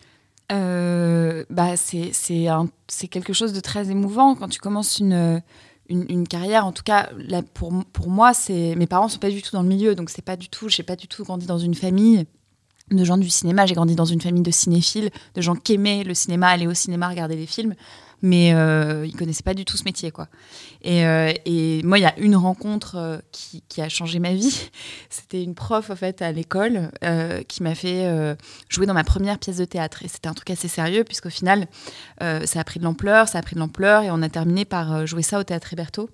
Bah, 0.49 1.75
c'est 1.75 3.07
quelque 3.09 3.33
chose 3.33 3.51
de 3.51 3.59
très 3.59 3.89
émouvant 3.89 4.35
quand 4.35 4.47
tu 4.47 4.59
commences 4.59 4.99
une, 4.99 5.41
une, 5.89 6.27
carrière. 6.27 6.67
En 6.67 6.71
tout 6.71 6.83
cas, 6.83 7.09
pour, 7.55 7.73
pour 7.91 8.09
moi, 8.09 8.33
mes 8.49 8.85
parents 8.85 9.07
sont 9.07 9.17
pas 9.17 9.31
du 9.31 9.41
tout 9.41 9.49
dans 9.51 9.63
le 9.63 9.67
milieu, 9.67 9.95
donc 9.95 10.11
c'est 10.11 10.21
pas 10.21 10.35
du 10.35 10.49
tout. 10.49 10.69
J'ai 10.69 10.83
pas 10.83 10.95
du 10.95 11.07
tout 11.07 11.23
grandi 11.23 11.47
dans 11.47 11.57
une 11.57 11.73
famille 11.73 12.27
de 12.91 13.03
gens 13.03 13.17
du 13.17 13.31
cinéma. 13.31 13.65
J'ai 13.65 13.73
grandi 13.73 13.95
dans 13.95 14.05
une 14.05 14.21
famille 14.21 14.43
de 14.43 14.51
cinéphiles, 14.51 15.09
de 15.33 15.41
gens 15.41 15.55
qui 15.55 15.73
aimaient 15.73 16.03
le 16.03 16.13
cinéma, 16.13 16.49
aller 16.49 16.67
au 16.67 16.75
cinéma, 16.75 17.09
regarder 17.09 17.35
des 17.35 17.47
films, 17.47 17.73
mais 18.23 18.53
euh, 18.53 19.05
ils 19.05 19.15
connaissaient 19.15 19.43
pas 19.43 19.53
du 19.53 19.65
tout 19.65 19.75
ce 19.75 19.83
métier, 19.83 20.09
quoi. 20.09 20.29
Et, 20.81 21.05
euh, 21.05 21.33
et 21.45 21.83
moi, 21.83 21.99
il 21.99 22.01
y 22.01 22.05
a 22.05 22.17
une 22.17 22.37
rencontre 22.37 22.95
euh, 22.95 23.17
qui, 23.33 23.63
qui 23.67 23.81
a 23.81 23.89
changé 23.89 24.17
ma 24.19 24.33
vie. 24.33 24.69
C'était 25.09 25.43
une 25.43 25.53
prof, 25.53 25.89
en 25.89 25.95
fait, 25.95 26.21
à 26.21 26.31
l'école, 26.31 26.89
euh, 27.03 27.43
qui 27.43 27.61
m'a 27.61 27.75
fait 27.75 27.93
jouer 28.69 28.85
dans 28.85 28.93
ma 28.93 29.03
première 29.03 29.37
pièce 29.39 29.57
de 29.57 29.65
théâtre. 29.65 30.03
Et 30.03 30.07
c'était 30.07 30.29
un 30.29 30.33
truc 30.33 30.49
assez 30.49 30.69
sérieux, 30.69 31.03
puisqu'au 31.03 31.29
final, 31.29 31.67
ça 32.21 32.59
a 32.59 32.63
pris 32.63 32.79
de 32.79 32.85
l'ampleur, 32.85 33.27
ça 33.27 33.39
a 33.39 33.41
pris 33.41 33.55
de 33.55 33.59
l'ampleur, 33.59 34.03
et 34.03 34.11
on 34.11 34.21
a 34.21 34.29
terminé 34.29 34.63
par 34.63 35.05
jouer 35.05 35.21
ça 35.21 35.39
au 35.39 35.43
théâtre 35.43 35.73
Héberto. 35.73 36.09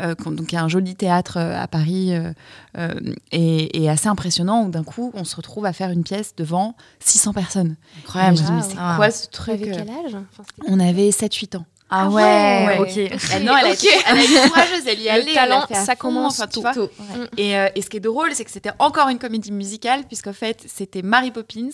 Euh, 0.00 0.14
donc 0.26 0.52
il 0.52 0.54
y 0.54 0.58
a 0.58 0.62
un 0.64 0.68
joli 0.68 0.94
théâtre 0.96 1.36
euh, 1.38 1.60
à 1.60 1.66
Paris 1.68 2.12
euh, 2.14 2.32
euh, 2.78 2.94
et, 3.32 3.82
et 3.82 3.88
assez 3.90 4.08
impressionnant 4.08 4.64
où 4.64 4.70
d'un 4.70 4.82
coup 4.84 5.10
on 5.14 5.24
se 5.24 5.36
retrouve 5.36 5.66
à 5.66 5.72
faire 5.72 5.90
une 5.90 6.02
pièce 6.04 6.34
devant 6.36 6.74
600 7.00 7.32
personnes. 7.32 7.76
Incroyable. 8.04 8.34
Et 8.34 8.36
je 8.38 8.42
me 8.42 8.46
dis, 8.48 8.52
mais 8.54 8.62
c'est 8.62 8.76
Ah. 8.78 8.94
quoi 8.96 9.10
ce 9.10 9.28
truc 9.28 9.54
Avec 9.54 9.72
quel 9.72 9.88
âge? 9.90 10.14
Enfin, 10.14 10.42
c'était- 10.44 10.68
On 10.68 10.80
avait 10.80 11.10
7-8 11.10 11.56
ans. 11.56 11.64
Ah 11.90 12.08
ouais, 12.08 12.78
ok. 12.78 12.96
Elle, 12.96 13.10
non, 13.44 13.56
elle 13.56 13.66
a, 13.66 13.72
été, 13.72 13.88
elle 14.06 14.18
a 14.18 14.22
été 14.22 14.48
courageuse, 14.48 14.86
elle 14.86 15.00
y 15.00 15.06
est 15.06 15.22
Le 15.22 15.34
talent, 15.34 15.64
elle 15.68 15.76
a 15.76 15.84
ça 15.84 15.94
commence 15.94 16.40
enfin, 16.40 16.48
tu 16.48 16.60
vois. 16.60 16.72
Tôt. 16.72 16.90
Et, 17.36 17.56
euh, 17.56 17.68
et 17.74 17.82
ce 17.82 17.90
qui 17.90 17.98
est 17.98 18.00
drôle, 18.00 18.34
c'est 18.34 18.44
que 18.44 18.50
c'était 18.50 18.72
encore 18.78 19.08
une 19.10 19.18
comédie 19.18 19.52
musicale, 19.52 20.04
puisqu'en 20.04 20.32
fait, 20.32 20.64
c'était 20.66 21.02
Mary 21.02 21.30
Poppins. 21.30 21.68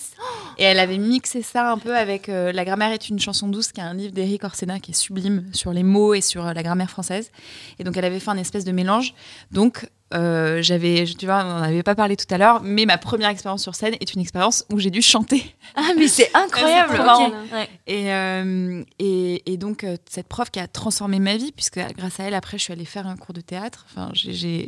Et 0.58 0.64
elle 0.64 0.78
avait 0.78 0.98
mixé 0.98 1.42
ça 1.42 1.70
un 1.70 1.78
peu 1.78 1.96
avec 1.96 2.28
euh, 2.28 2.52
La 2.52 2.64
grammaire 2.64 2.92
est 2.92 3.08
une 3.08 3.20
chanson 3.20 3.48
douce, 3.48 3.72
qui 3.72 3.80
est 3.80 3.84
un 3.84 3.94
livre 3.94 4.12
d'Éric 4.12 4.44
Orsena 4.44 4.80
qui 4.80 4.90
est 4.90 4.94
sublime 4.94 5.48
sur 5.52 5.72
les 5.72 5.84
mots 5.84 6.12
et 6.14 6.20
sur 6.20 6.46
euh, 6.46 6.52
la 6.52 6.62
grammaire 6.62 6.90
française. 6.90 7.30
Et 7.78 7.84
donc, 7.84 7.96
elle 7.96 8.04
avait 8.04 8.20
fait 8.20 8.30
un 8.30 8.38
espèce 8.38 8.64
de 8.64 8.72
mélange. 8.72 9.14
Donc, 9.52 9.88
euh, 10.12 10.60
j'avais, 10.62 11.04
tu 11.04 11.26
vois, 11.26 11.44
on 11.44 11.48
n'en 11.48 11.62
avait 11.62 11.82
pas 11.82 11.94
parlé 11.94 12.16
tout 12.16 12.26
à 12.34 12.38
l'heure, 12.38 12.60
mais 12.62 12.84
ma 12.86 12.98
première 12.98 13.28
expérience 13.28 13.62
sur 13.62 13.74
scène 13.74 13.94
est 14.00 14.14
une 14.14 14.20
expérience 14.20 14.64
où 14.72 14.78
j'ai 14.78 14.90
dû 14.90 15.02
chanter. 15.02 15.54
Ah, 15.76 15.90
mais 15.96 16.08
c'est 16.08 16.30
incroyable. 16.34 16.88
C'est 16.90 16.96
trop 16.98 17.02
Ok. 17.02 17.06
marrant. 17.06 17.30
Ouais. 17.52 17.68
Et, 17.86 18.12
euh, 18.12 18.82
et, 18.98 19.52
et 19.52 19.56
donc, 19.56 19.84
euh, 19.84 19.96
cette 20.08 20.26
prof 20.26 20.50
qui 20.50 20.58
a 20.58 20.66
transformé 20.66 21.18
ma 21.20 21.36
vie, 21.36 21.52
puisque 21.52 21.78
grâce 21.96 22.18
à 22.20 22.24
elle, 22.24 22.34
après, 22.34 22.58
je 22.58 22.64
suis 22.64 22.72
allée 22.72 22.84
faire 22.84 23.06
un 23.06 23.16
cours 23.16 23.34
de 23.34 23.40
théâtre. 23.40 23.86
Enfin, 23.90 24.10
j'ai- 24.14 24.66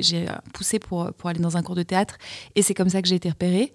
poussé 0.54 0.78
pour, 0.78 1.12
pour 1.14 1.28
aller 1.30 1.40
dans 1.40 1.56
un 1.56 1.62
cours 1.62 1.74
de 1.76 1.82
théâtre. 1.82 2.18
Et 2.54 2.62
c'est 2.62 2.74
comme 2.74 2.88
ça 2.88 3.02
que 3.02 3.08
j'ai 3.08 3.16
été 3.16 3.28
repérée. 3.28 3.72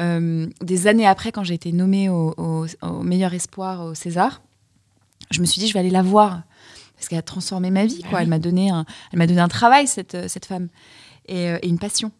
Euh, 0.00 0.46
des 0.62 0.86
années 0.88 1.06
après, 1.06 1.30
quand 1.30 1.44
j'ai 1.44 1.54
été 1.54 1.70
nommée 1.72 2.08
au, 2.08 2.34
au- 2.36 2.66
au 2.82 3.02
meilleur 3.02 3.32
espoir 3.34 3.84
au 3.84 3.94
César, 3.94 4.42
je 5.30 5.40
me 5.40 5.46
suis 5.46 5.60
dit, 5.60 5.68
je 5.68 5.72
vais 5.74 5.80
aller 5.80 5.90
la 5.90 6.02
voir. 6.02 6.42
Parce 7.04 7.10
qu'elle 7.10 7.18
a 7.18 7.22
transformé 7.22 7.70
ma 7.70 7.84
vie. 7.84 8.02
Quoi. 8.08 8.22
Elle 8.22 8.28
m'a 8.28 8.38
donné, 8.38 8.70
un- 8.70 8.86
elle 9.12 9.18
m'a 9.18 9.26
donné 9.26 9.40
un 9.42 9.48
travail, 9.48 9.86
cette, 9.86 10.14
euh, 10.14 10.24
cette 10.26 10.46
femme, 10.46 10.68
et, 11.28 11.50
euh, 11.50 11.58
et 11.60 11.68
une 11.68 11.78
passion. 11.78 12.12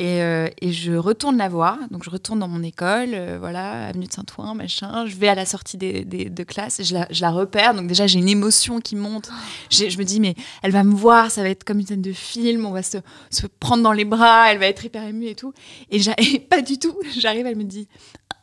Et, 0.00 0.22
euh, 0.22 0.46
et 0.62 0.70
je 0.70 0.92
retourne 0.92 1.36
la 1.38 1.48
voir. 1.48 1.76
Donc, 1.90 2.04
je 2.04 2.10
retourne 2.10 2.38
dans 2.38 2.46
mon 2.46 2.62
école, 2.62 3.08
euh, 3.14 3.36
voilà, 3.40 3.88
avenue 3.88 4.06
de 4.06 4.12
Saint-Ouen, 4.12 4.54
machin. 4.54 5.06
Je 5.06 5.16
vais 5.16 5.26
à 5.26 5.34
la 5.34 5.44
sortie 5.44 5.76
des, 5.76 6.04
des- 6.04 6.30
de 6.30 6.44
classe, 6.44 6.80
je 6.84 6.94
la, 6.94 7.08
je 7.10 7.20
la 7.20 7.32
repère. 7.32 7.74
Donc, 7.74 7.88
déjà, 7.88 8.06
j'ai 8.06 8.20
une 8.20 8.28
émotion 8.28 8.78
qui 8.80 8.94
monte. 8.94 9.28
Je 9.72 9.98
me 9.98 10.04
dis, 10.04 10.20
mais 10.20 10.36
elle 10.62 10.70
va 10.70 10.84
me 10.84 10.94
voir, 10.94 11.32
ça 11.32 11.42
va 11.42 11.48
être 11.48 11.64
comme 11.64 11.80
une 11.80 11.86
scène 11.86 12.00
de 12.02 12.12
film, 12.12 12.64
on 12.64 12.70
va 12.70 12.84
se, 12.84 12.98
se 13.30 13.48
prendre 13.48 13.82
dans 13.82 13.90
les 13.92 14.04
bras, 14.04 14.52
elle 14.52 14.58
va 14.58 14.66
être 14.66 14.84
hyper 14.84 15.02
émue 15.02 15.26
et 15.26 15.34
tout. 15.34 15.52
Et, 15.90 15.98
et 16.34 16.38
pas 16.38 16.62
du 16.62 16.78
tout. 16.78 16.96
J'arrive, 17.18 17.46
elle 17.46 17.56
me 17.56 17.64
dit, 17.64 17.88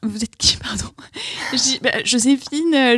vous 0.08 0.24
êtes 0.24 0.36
qui, 0.36 0.58
pardon 0.58 0.86
Je 1.54 1.80
Bah, 1.82 2.04
Joséphine, 2.04 2.74
euh, 2.74 2.98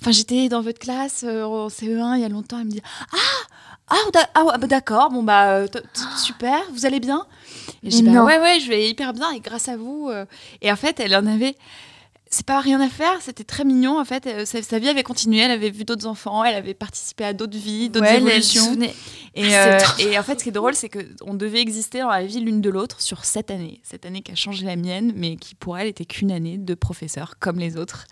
enfin, 0.00 0.10
j'étais 0.10 0.48
dans 0.48 0.60
votre 0.62 0.78
classe 0.78 1.24
euh, 1.26 1.44
en 1.44 1.68
CE1 1.68 2.16
il 2.16 2.22
y 2.22 2.24
a 2.24 2.28
longtemps. 2.28 2.58
Elle 2.58 2.66
me 2.66 2.70
dit, 2.70 2.82
ah, 3.12 3.16
ah, 3.88 4.22
ah, 4.34 4.58
bah, 4.58 4.66
d'accord, 4.66 5.10
bon, 5.10 5.22
bah, 5.22 5.50
euh, 5.50 5.66
super, 6.16 6.60
vous 6.72 6.86
allez 6.86 7.00
bien 7.00 7.26
Et 7.82 7.90
je 7.90 7.96
dis, 7.96 8.02
bah, 8.02 8.24
ouais, 8.24 8.38
ouais, 8.38 8.60
je 8.60 8.68
vais 8.68 8.88
hyper 8.88 9.12
bien, 9.12 9.30
et 9.32 9.40
grâce 9.40 9.68
à 9.68 9.76
vous. 9.76 10.08
euh. 10.10 10.24
Et 10.62 10.70
en 10.70 10.76
fait, 10.76 11.00
elle 11.00 11.14
en 11.16 11.26
avait. 11.26 11.56
C'est 12.32 12.46
pas 12.46 12.60
rien 12.60 12.80
à 12.80 12.88
faire, 12.88 13.20
c'était 13.20 13.42
très 13.42 13.64
mignon 13.64 13.98
en 13.98 14.04
fait. 14.04 14.24
Euh, 14.28 14.44
Sa, 14.44 14.62
sa 14.62 14.78
vie 14.78 14.88
avait 14.88 15.02
continué, 15.02 15.38
elle 15.40 15.50
avait 15.50 15.70
vu 15.70 15.82
d'autres 15.84 16.06
enfants, 16.06 16.44
elle 16.44 16.54
avait 16.54 16.74
participé 16.74 17.24
à 17.24 17.32
d'autres 17.32 17.58
vies, 17.58 17.90
d'autres 17.90 18.06
Ouais, 18.06 18.18
elle- 18.18 18.22
elle 18.22 18.28
évolutions. 18.28 18.78
Et, 19.34 19.50
C'est 19.50 19.56
euh, 19.58 19.78
et 20.12 20.16
en 20.18 20.22
fait, 20.22 20.38
ce 20.38 20.44
qui 20.44 20.50
est 20.50 20.52
drôle, 20.52 20.76
c'est 20.76 20.88
qu'on 20.88 21.34
devait 21.34 21.60
exister 21.60 21.98
dans 22.00 22.08
la 22.08 22.24
vie 22.24 22.38
l'une 22.38 22.60
de 22.60 22.70
l'autre 22.70 23.00
sur 23.02 23.24
cette 23.24 23.50
année. 23.50 23.80
Cette 23.82 24.06
année 24.06 24.22
qui 24.22 24.30
a 24.30 24.36
changé 24.36 24.64
la 24.64 24.76
mienne, 24.76 25.12
mais 25.16 25.34
qui 25.36 25.56
pour 25.56 25.76
elle 25.76 25.88
était 25.88 26.04
qu'une 26.04 26.30
année 26.30 26.56
de 26.56 26.74
professeur 26.74 27.34
comme 27.40 27.58
les 27.58 27.76
autres. 27.76 28.06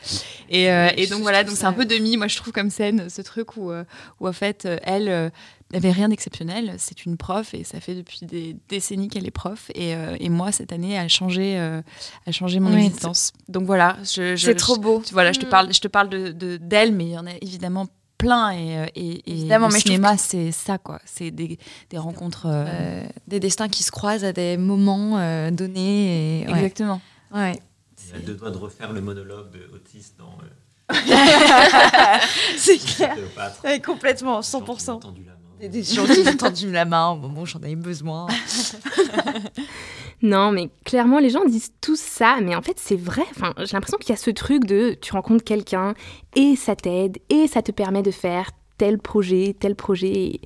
Et, 0.51 0.69
euh, 0.73 0.89
et 0.97 1.07
donc 1.07 1.23
voilà, 1.23 1.45
donc 1.45 1.57
c'est 1.57 1.67
un 1.67 1.73
peu 1.73 1.85
demi, 1.87 2.17
moi 2.17 2.27
je 2.27 2.37
trouve 2.37 2.53
comme 2.53 2.71
scène, 2.71 3.09
ce 3.09 3.23
truc 3.23 3.57
où, 3.57 3.71
euh, 3.71 3.85
où 4.19 4.27
en 4.27 4.33
fait, 4.33 4.67
euh, 4.67 5.31
elle 5.71 5.77
euh, 5.77 5.81
n'avait 5.81 5.93
rien 5.93 6.09
d'exceptionnel. 6.09 6.75
C'est 6.79 7.05
une 7.05 7.17
prof 7.17 7.55
et 7.55 7.65
ça 7.65 7.81
fait 7.81 7.95
depuis 7.95 8.25
des 8.27 8.57
décennies 8.69 9.09
qu'elle 9.09 9.27
est 9.27 9.31
prof. 9.31 9.71
Et, 9.75 9.95
euh, 9.95 10.17
et 10.21 10.29
moi, 10.29 10.53
cette 10.53 10.73
année, 10.73 10.99
a 10.99 11.09
changé, 11.09 11.59
euh, 11.59 11.83
a 12.27 12.33
changé 12.33 12.61
mon 12.61 12.73
Oui, 12.75 12.87
existence. 12.87 13.33
Donc 13.49 13.65
voilà, 13.65 13.97
je, 14.03 14.37
je- 14.37 14.47
C'est 14.47 14.55
trop 14.55 14.75
je- 14.77 14.81
beau. 14.81 15.03
tu- 15.07 15.13
voilà, 15.13 15.33
je 15.33 15.41
te 15.41 15.47
Mm. 15.47 15.51
parle, 15.51 15.73
je 15.73 15.81
te 15.81 15.89
parle 15.89 16.09
de 16.09 16.33
de- 16.33 16.57
d'elle, 16.57 16.93
mais 16.93 17.05
il 17.07 17.11
y 17.13 17.19
en 17.19 17.27
a 17.27 17.35
évidemment 17.41 17.87
plein 18.17 18.51
et, 18.51 18.79
euh, 18.79 18.87
et, 18.97 19.11
et 19.13 19.31
Évidemment, 19.31 19.69
le 19.69 19.75
mais 19.75 19.79
je 19.79 19.85
cinéma 19.85 20.17
c'est 20.17 20.51
ça 20.51 20.77
quoi 20.77 20.99
c'est 21.05 21.31
des, 21.31 21.57
des 21.91 21.99
rencontres 21.99 22.47
euh, 22.47 22.65
Euh, 22.67 23.07
des 23.29 23.39
destins 23.39 23.69
qui 23.69 23.85
se 23.85 23.93
croisent 23.93 24.25
à 24.25 24.33
des 24.33 24.57
moments 24.57 25.19
euh, 25.19 25.53
donnés. 25.53 26.43
Et, 26.43 26.49
ouais. 26.49 26.55
exactement 26.59 27.01
Ouais. 27.33 27.61
Il 28.11 28.17
a 28.17 28.19
deux 28.21 28.35
doigts 28.35 28.51
de 28.51 28.57
refaire 28.59 28.93
le 28.93 29.01
monologue 29.03 29.51
de 29.53 29.71
Otis 29.75 30.15
dans 30.19 30.37
euh, 30.43 30.49
C'est 32.57 32.79
clair. 32.79 33.17
Ouais, 33.65 33.81
complètement, 33.81 34.41
Quand 34.41 34.65
il 34.65 34.91
a 34.91 34.95
100%. 34.95 35.01
Des 35.61 35.83
gens 35.83 36.05
qui 36.07 36.23
m'ont 36.23 36.37
tendu 36.37 36.71
la 36.71 36.85
main 36.85 37.11
au 37.11 37.16
moment 37.16 37.44
j'en 37.44 37.59
avais 37.59 37.75
besoin. 37.77 38.27
Non, 40.21 40.51
mais 40.51 40.71
clairement, 40.85 41.21
les 41.21 41.31
gens 41.31 41.44
disent 41.44 41.73
tout 41.81 41.94
ça, 41.94 42.38
mais 42.42 42.57
en 42.57 42.62
fait, 42.62 42.77
c'est 42.77 42.97
vrai. 42.97 43.23
Enfin, 43.31 43.55
j'ai 43.59 43.73
l'impression 43.75 43.99
qu'il 43.99 44.11
y 44.11 44.12
a 44.12 44.16
ce 44.16 44.31
truc 44.31 44.64
de 44.64 44.97
tu 45.01 45.12
rencontres 45.12 45.44
quelqu'un 45.44 45.94
et 46.35 46.57
ça 46.57 46.75
t'aide 46.75 47.18
et 47.29 47.47
ça 47.47 47.62
te 47.62 47.71
permet 47.71 48.03
de 48.03 48.11
faire 48.11 48.51
tel 48.79 48.99
projet, 48.99 49.55
tel 49.59 49.77
projet. 49.77 50.40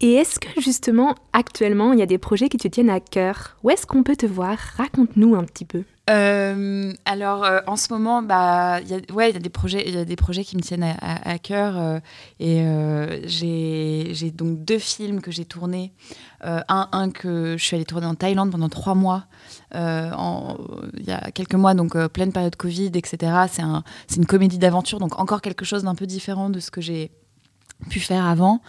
Et 0.00 0.12
est-ce 0.14 0.38
que 0.38 0.60
justement, 0.60 1.14
actuellement, 1.32 1.92
il 1.92 1.98
y 1.98 2.02
a 2.02 2.06
des 2.06 2.18
projets 2.18 2.48
qui 2.48 2.56
te 2.56 2.68
tiennent 2.68 2.90
à 2.90 3.00
cœur? 3.00 3.56
Où 3.62 3.70
est-ce 3.70 3.84
qu'on 3.84 4.02
peut 4.02 4.16
te 4.16 4.26
voir? 4.26 4.56
Raconte-nous 4.76 5.34
un 5.34 5.44
petit 5.44 5.64
peu. 5.64 5.82
Euh, 6.10 6.92
alors 7.04 7.44
euh, 7.44 7.60
en 7.66 7.76
ce 7.76 7.92
moment, 7.92 8.22
bah, 8.22 8.80
ouais, 9.12 9.30
il 9.30 9.34
y 9.34 9.36
a 9.36 9.40
des 9.40 9.48
projets, 9.48 9.84
il 9.86 10.04
des 10.04 10.16
projets 10.16 10.44
qui 10.44 10.56
me 10.56 10.62
tiennent 10.62 10.96
à, 11.00 11.38
cœur 11.38 11.74
euh, 11.78 12.00
et 12.40 13.22
j'ai 13.26 14.30
donc 14.32 14.64
deux 14.64 14.78
films 14.78 15.20
que 15.20 15.30
j'ai 15.30 15.44
tournés. 15.44 15.92
Un, 16.42 16.88
un 16.92 17.10
que 17.10 17.56
je 17.58 17.62
suis 17.62 17.76
allée 17.76 17.84
tourner 17.84 18.06
en 18.06 18.14
Thaïlande 18.14 18.50
pendant 18.50 18.70
trois 18.70 18.94
mois, 18.94 19.26
il 19.74 21.04
y 21.06 21.12
a 21.12 21.30
quelques 21.32 21.54
mois, 21.54 21.74
donc 21.74 21.96
pleine 22.08 22.32
période 22.32 22.56
Covid, 22.56 22.90
etc. 22.94 23.32
C'est 23.48 23.62
un, 23.62 23.84
c'est 24.08 24.16
une 24.16 24.26
comédie 24.26 24.58
d'aventure, 24.58 24.98
donc 24.98 25.18
encore 25.18 25.42
quelque 25.42 25.64
chose 25.64 25.84
d'un 25.84 25.94
peu 25.94 26.06
différent 26.06 26.48
de 26.48 26.58
ce 26.58 26.70
que 26.70 26.80
j'ai 26.80 27.10
pu 27.88 28.00
faire 28.00 28.26
avant, 28.26 28.60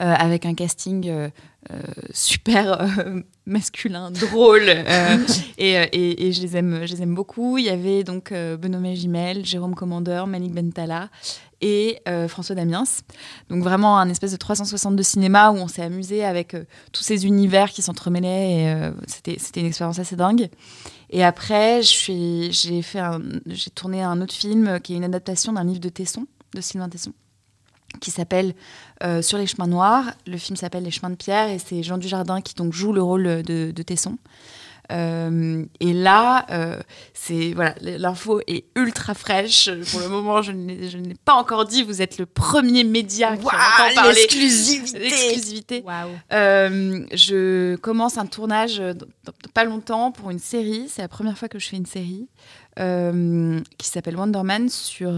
euh, 0.00 0.12
avec 0.14 0.44
un 0.46 0.54
casting 0.54 1.08
euh, 1.08 1.28
euh, 1.72 1.80
super 2.12 2.86
masculin, 3.46 4.10
drôle, 4.10 4.68
et, 5.58 5.72
et- 5.72 6.26
et 6.26 6.32
je, 6.32 6.42
les 6.42 6.56
aime, 6.56 6.80
je 6.86 6.92
les 6.94 7.02
aime 7.02 7.14
beaucoup. 7.14 7.58
Il 7.58 7.64
y 7.64 7.70
avait 7.70 8.04
donc 8.04 8.32
Benoît 8.32 8.80
Magimel, 8.80 9.44
Jérôme 9.44 9.74
Commandeur, 9.74 10.26
Malik 10.26 10.52
Bentala 10.52 11.08
et 11.60 11.98
François 12.28 12.54
Damiens. 12.54 12.84
Donc 13.50 13.62
vraiment 13.64 13.98
un 13.98 14.08
espèce 14.08 14.32
de 14.32 14.36
360 14.36 14.94
de 14.96 15.02
cinéma 15.02 15.50
où 15.50 15.56
on 15.56 15.66
s'est 15.68 15.82
amusé 15.82 16.24
avec 16.24 16.54
tous 16.92 17.02
ces 17.02 17.26
univers 17.26 17.70
qui 17.70 17.82
s'entremêlaient 17.82 18.62
et 18.62 18.90
c'était 19.06 19.60
une 19.60 19.66
expérience 19.66 19.98
assez 19.98 20.14
dingue. 20.16 20.48
Et 21.10 21.24
après, 21.24 21.80
j'ai 21.82 22.50
tourné 23.74 24.02
un 24.02 24.20
autre 24.20 24.34
film 24.34 24.78
qui 24.80 24.92
est 24.94 24.96
une 24.96 25.04
adaptation 25.04 25.52
d'un 25.54 25.64
livre 25.64 25.80
de 25.80 25.88
Tesson, 25.88 26.26
de 26.54 26.60
Sylvain 26.60 26.88
Tesson 26.88 27.12
qui 28.00 28.10
s'appelle 28.10 28.54
euh, 29.02 29.22
Sur 29.22 29.38
les 29.38 29.46
chemins 29.46 29.66
noirs. 29.66 30.04
Le 30.26 30.38
film 30.38 30.56
s'appelle 30.56 30.84
Les 30.84 30.90
chemins 30.90 31.10
de 31.10 31.16
pierre 31.16 31.48
et 31.48 31.58
c'est 31.58 31.82
Jean 31.82 31.98
Dujardin 31.98 32.40
qui 32.40 32.54
donc 32.54 32.72
joue 32.72 32.92
le 32.92 33.02
rôle 33.02 33.42
de, 33.42 33.72
de 33.72 33.82
Tesson. 33.82 34.18
Euh, 34.90 35.64
et 35.80 35.92
là, 35.92 36.46
euh, 36.50 36.80
c'est 37.12 37.52
voilà, 37.52 37.74
l'info 37.80 38.40
est 38.46 38.64
ultra 38.74 39.14
fraîche. 39.14 39.70
Pour 39.90 40.00
le 40.00 40.08
moment, 40.08 40.40
je 40.42 40.52
ne 40.52 40.72
l'ai 40.72 41.14
pas 41.24 41.34
encore 41.34 41.66
dit. 41.66 41.82
Vous 41.82 42.00
êtes 42.00 42.18
le 42.18 42.26
premier 42.26 42.84
média 42.84 43.36
qui 43.36 43.44
en 43.44 43.48
entend 43.48 43.94
parler. 43.94 44.14
l'exclusivité 44.14 44.98
L'exclusivité. 44.98 45.84
Euh, 46.32 47.04
je 47.12 47.76
commence 47.76 48.16
un 48.18 48.26
tournage 48.26 48.78
dans, 48.78 48.94
dans 49.24 49.32
pas 49.52 49.64
longtemps 49.64 50.10
pour 50.10 50.30
une 50.30 50.38
série. 50.38 50.86
C'est 50.88 51.02
la 51.02 51.08
première 51.08 51.36
fois 51.36 51.48
que 51.48 51.58
je 51.58 51.68
fais 51.68 51.76
une 51.76 51.86
série 51.86 52.28
qui 52.76 53.88
s'appelle 53.88 54.16
Wonderman 54.16 54.68
sur, 54.68 55.12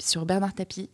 sur 0.00 0.24
Bernard 0.24 0.54
Tapie 0.54 0.88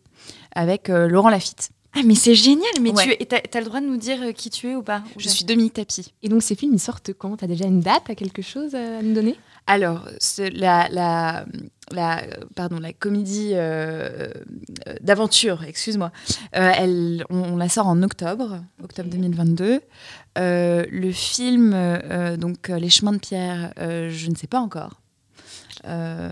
avec 0.53 0.89
euh, 0.89 1.07
Laurent 1.07 1.29
Lafitte. 1.29 1.69
Ah, 1.97 2.01
mais 2.05 2.15
c'est 2.15 2.35
génial. 2.35 2.71
Mais 2.81 2.91
Ouais. 2.91 3.17
tu 3.17 3.25
t'as 3.25 3.59
le 3.59 3.65
droit 3.65 3.79
de 3.79 3.85
nous 3.85 3.95
dire 3.95 4.21
euh, 4.21 4.31
qui 4.33 4.49
tu 4.49 4.67
es 4.69 4.75
ou 4.75 4.83
pas 4.83 5.01
Je 5.17 5.29
suis 5.29 5.45
Dominique 5.45 5.73
Tapie. 5.75 6.13
Et 6.23 6.27
donc 6.29 6.43
ces 6.43 6.53
films, 6.55 6.73
ils 6.73 6.79
sortent 6.79 7.13
quand? 7.13 7.37
T'as 7.37 7.47
déjà 7.47 7.65
une 7.65 7.79
date 7.79 8.03
T'as 8.07 8.15
quelque 8.15 8.41
chose 8.41 8.75
à 8.75 9.01
nous 9.01 9.13
donner? 9.13 9.35
Alors, 9.67 10.07
la, 10.37 10.87
la, 10.89 11.45
la, 11.91 12.19
euh, 12.21 12.27
pardon, 12.55 12.79
la 12.79 12.93
comédie 12.93 13.51
euh, 13.53 14.27
euh, 14.87 14.95
d'aventure, 15.01 15.63
excuse-moi, 15.63 16.11
euh, 16.55 16.71
elle, 16.77 17.25
on, 17.31 17.53
on 17.53 17.57
la 17.57 17.67
sort 17.69 17.87
en 17.87 18.03
octobre, 18.03 18.59
octobre 18.83 19.09
2022. 19.09 19.79
Euh, 20.37 20.85
le 20.91 21.11
film, 21.11 21.73
euh, 21.73 21.97
euh, 22.11 22.37
donc 22.37 22.69
euh, 22.69 22.77
Les 22.77 22.89
chemins 22.91 23.13
de 23.13 23.17
pierre, 23.17 23.73
euh, 23.79 24.09
je 24.11 24.29
ne 24.29 24.35
sais 24.35 24.47
pas 24.47 24.59
encore. 24.59 25.01
Euh, 25.85 26.29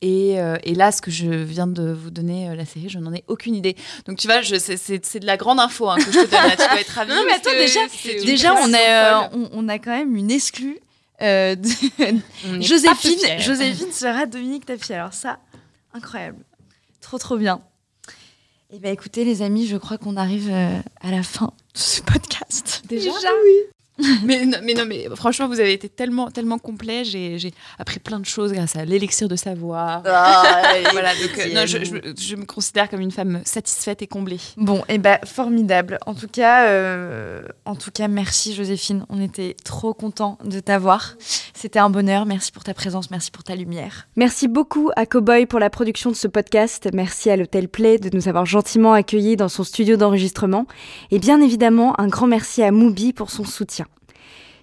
et, 0.00 0.40
euh, 0.40 0.56
et 0.62 0.74
là, 0.74 0.92
ce 0.92 1.02
que 1.02 1.10
je 1.10 1.26
viens 1.26 1.66
de 1.66 1.90
vous 1.92 2.10
donner, 2.10 2.48
euh, 2.50 2.54
la 2.54 2.64
série, 2.64 2.88
je 2.88 2.98
n'en 2.98 3.12
ai 3.12 3.24
aucune 3.26 3.54
idée. 3.54 3.76
Donc, 4.06 4.16
tu 4.18 4.26
vois, 4.28 4.42
je- 4.42 4.56
c'est- 4.56 4.76
c'est 4.76 5.04
c'est 5.04 5.20
de 5.20 5.26
la 5.26 5.36
grande 5.36 5.58
info 5.60 5.88
hein, 5.90 5.96
que 5.96 6.04
je 6.04 6.10
te 6.10 6.30
donne 6.30 6.30
là. 6.30 6.50
Tu 6.50 6.56
dois 6.68 6.80
être 6.80 6.88
ravie. 6.90 7.10
Non, 7.10 7.22
mais 7.26 7.32
attends, 7.32 7.50
déjà- 7.50 7.80
Déjà, 8.24 8.54
on, 8.54 8.72
euh, 8.72 9.28
folle. 9.30 9.40
on, 9.52 9.64
on 9.64 9.68
a 9.68 9.78
quand 9.78 9.90
même 9.96 10.14
une 10.16 10.30
exclue. 10.30 10.78
euh, 11.22 11.56
Joséphine, 13.40 13.92
sera 13.92 14.26
Dominique 14.26 14.66
Tapie. 14.66 14.92
Alors 14.92 15.14
ça, 15.14 15.38
incroyable. 15.94 16.38
Trop, 17.00 17.18
trop 17.18 17.36
bien. 17.38 17.60
Eh 18.72 18.78
bien, 18.78 18.90
écoutez, 18.92 19.24
les 19.24 19.42
amis, 19.42 19.66
je 19.66 19.76
crois 19.76 19.96
qu'on 19.96 20.16
arrive 20.16 20.48
euh, 20.50 20.78
à 21.00 21.10
la 21.10 21.22
fin 21.22 21.46
de 21.74 21.78
ce 21.78 22.02
podcast. 22.02 22.82
Déjà, 22.88 23.10
mais, 24.24 24.44
non, 24.44 24.58
mais 24.62 24.74
non, 24.74 24.84
mais 24.86 25.06
franchement, 25.14 25.48
vous 25.48 25.60
avez 25.60 25.72
été 25.72 25.88
tellement, 25.88 26.30
tellement 26.30 26.58
complet. 26.58 27.04
J'ai 27.04 27.52
appris 27.78 27.98
plein 27.98 28.20
de 28.20 28.26
choses 28.26 28.52
grâce 28.52 28.76
à 28.76 28.84
l'élixir 28.84 29.28
de 29.28 29.36
savoir. 29.36 30.02
voilà, 30.92 31.14
donc 31.14 31.38
euh, 31.38 31.54
non, 31.54 31.66
je, 31.66 31.78
je- 31.84 32.14
je 32.20 32.36
me 32.36 32.44
considère 32.44 32.88
comme 32.90 33.00
une 33.00 33.10
femme 33.10 33.40
satisfaite 33.44 34.02
et 34.02 34.06
comblée. 34.06 34.40
Bon, 34.56 34.82
et 34.88 34.98
ben 34.98 35.18
formidable. 35.24 35.98
En 36.06 36.14
tout 36.14 36.28
cas, 36.28 36.66
euh, 36.68 37.42
en 37.64 37.74
tout 37.74 37.90
cas, 37.90 38.08
merci 38.08 38.54
Joséphine. 38.54 39.06
On 39.08 39.20
était 39.20 39.56
trop 39.64 39.94
contents 39.94 40.38
de 40.44 40.60
t'avoir. 40.60 41.14
C'était 41.54 41.78
un 41.78 41.88
bonheur. 41.90 42.26
Merci 42.26 42.52
pour 42.52 42.64
ta 42.64 42.74
présence, 42.74 43.10
merci 43.10 43.30
pour 43.30 43.44
ta 43.44 43.54
lumière. 43.56 44.08
Merci 44.16 44.46
beaucoup 44.48 44.90
à 44.96 45.06
Cowboy 45.06 45.46
pour 45.46 45.58
la 45.58 45.70
production 45.70 46.10
de 46.10 46.16
ce 46.16 46.28
podcast. 46.28 46.88
Merci 46.92 47.30
à 47.30 47.36
l'Hôtel 47.36 47.68
Play 47.68 47.98
de 47.98 48.14
nous 48.14 48.28
avoir 48.28 48.44
gentiment 48.46 48.92
accueillis 48.92 49.36
dans 49.36 49.48
son 49.48 49.64
studio 49.64 49.96
d'enregistrement. 49.96 50.66
Et 51.10 51.18
bien 51.18 51.40
évidemment, 51.40 51.98
un 51.98 52.08
grand 52.08 52.26
merci 52.26 52.62
à 52.62 52.70
Mubi 52.70 53.12
pour 53.12 53.30
son 53.30 53.44
soutien. 53.44 53.85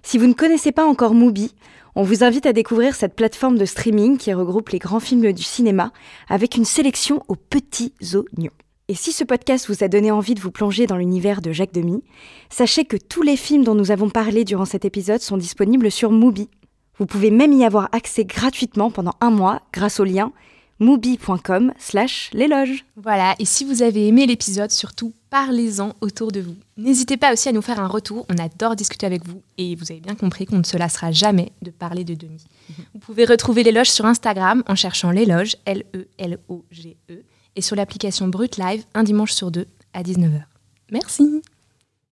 Si 0.06 0.18
vous 0.18 0.26
ne 0.26 0.34
connaissez 0.34 0.70
pas 0.70 0.84
encore 0.84 1.14
Mubi, 1.14 1.54
on 1.94 2.02
vous 2.02 2.24
invite 2.24 2.44
à 2.44 2.52
découvrir 2.52 2.94
cette 2.94 3.16
plateforme 3.16 3.56
de 3.56 3.64
streaming 3.64 4.18
qui 4.18 4.34
regroupe 4.34 4.68
les 4.68 4.78
grands 4.78 5.00
films 5.00 5.32
du 5.32 5.42
cinéma 5.42 5.92
avec 6.28 6.56
une 6.56 6.66
sélection 6.66 7.22
aux 7.26 7.36
petits 7.36 7.94
oignons. 8.12 8.52
Et 8.88 8.94
si 8.94 9.12
ce 9.12 9.24
podcast 9.24 9.66
vous 9.66 9.82
a 9.82 9.88
donné 9.88 10.10
envie 10.10 10.34
de 10.34 10.40
vous 10.40 10.50
plonger 10.50 10.86
dans 10.86 10.98
l'univers 10.98 11.40
de 11.40 11.52
Jacques 11.52 11.72
Demy, 11.72 12.04
sachez 12.50 12.84
que 12.84 12.98
tous 12.98 13.22
les 13.22 13.38
films 13.38 13.64
dont 13.64 13.74
nous 13.74 13.90
avons 13.90 14.10
parlé 14.10 14.44
durant 14.44 14.66
cet 14.66 14.84
épisode 14.84 15.22
sont 15.22 15.38
disponibles 15.38 15.90
sur 15.90 16.12
Mubi. 16.12 16.50
Vous 16.98 17.06
pouvez 17.06 17.30
même 17.30 17.54
y 17.54 17.64
avoir 17.64 17.88
accès 17.92 18.26
gratuitement 18.26 18.90
pendant 18.90 19.14
un 19.22 19.30
mois 19.30 19.62
grâce 19.72 20.00
au 20.00 20.04
lien 20.04 20.32
mubi.com 20.80 21.72
slash 21.78 22.30
l'éloge. 22.32 22.84
Voilà, 22.96 23.34
et 23.38 23.44
si 23.44 23.64
vous 23.64 23.82
avez 23.82 24.08
aimé 24.08 24.26
l'épisode, 24.26 24.70
surtout 24.70 25.12
parlez-en 25.34 25.96
autour 26.00 26.30
de 26.30 26.38
vous. 26.38 26.54
N'hésitez 26.76 27.16
pas 27.16 27.32
aussi 27.32 27.48
à 27.48 27.52
nous 27.52 27.60
faire 27.60 27.80
un 27.80 27.88
retour, 27.88 28.24
on 28.28 28.38
adore 28.38 28.76
discuter 28.76 29.04
avec 29.04 29.26
vous 29.26 29.42
et 29.58 29.74
vous 29.74 29.90
avez 29.90 29.98
bien 29.98 30.14
compris 30.14 30.46
qu'on 30.46 30.58
ne 30.58 30.62
se 30.62 30.76
lassera 30.76 31.10
jamais 31.10 31.50
de 31.60 31.72
parler 31.72 32.04
de 32.04 32.14
demi. 32.14 32.44
Vous 32.92 33.00
pouvez 33.00 33.24
retrouver 33.24 33.64
l'éloge 33.64 33.90
sur 33.90 34.06
Instagram 34.06 34.62
en 34.68 34.76
cherchant 34.76 35.10
l'éloge, 35.10 35.56
L-E-L-O-G-E, 35.64 37.24
et 37.56 37.60
sur 37.60 37.74
l'application 37.74 38.28
Brut 38.28 38.58
Live 38.58 38.84
un 38.94 39.02
dimanche 39.02 39.32
sur 39.32 39.50
deux 39.50 39.66
à 39.92 40.04
19h. 40.04 40.44
Merci 40.92 41.42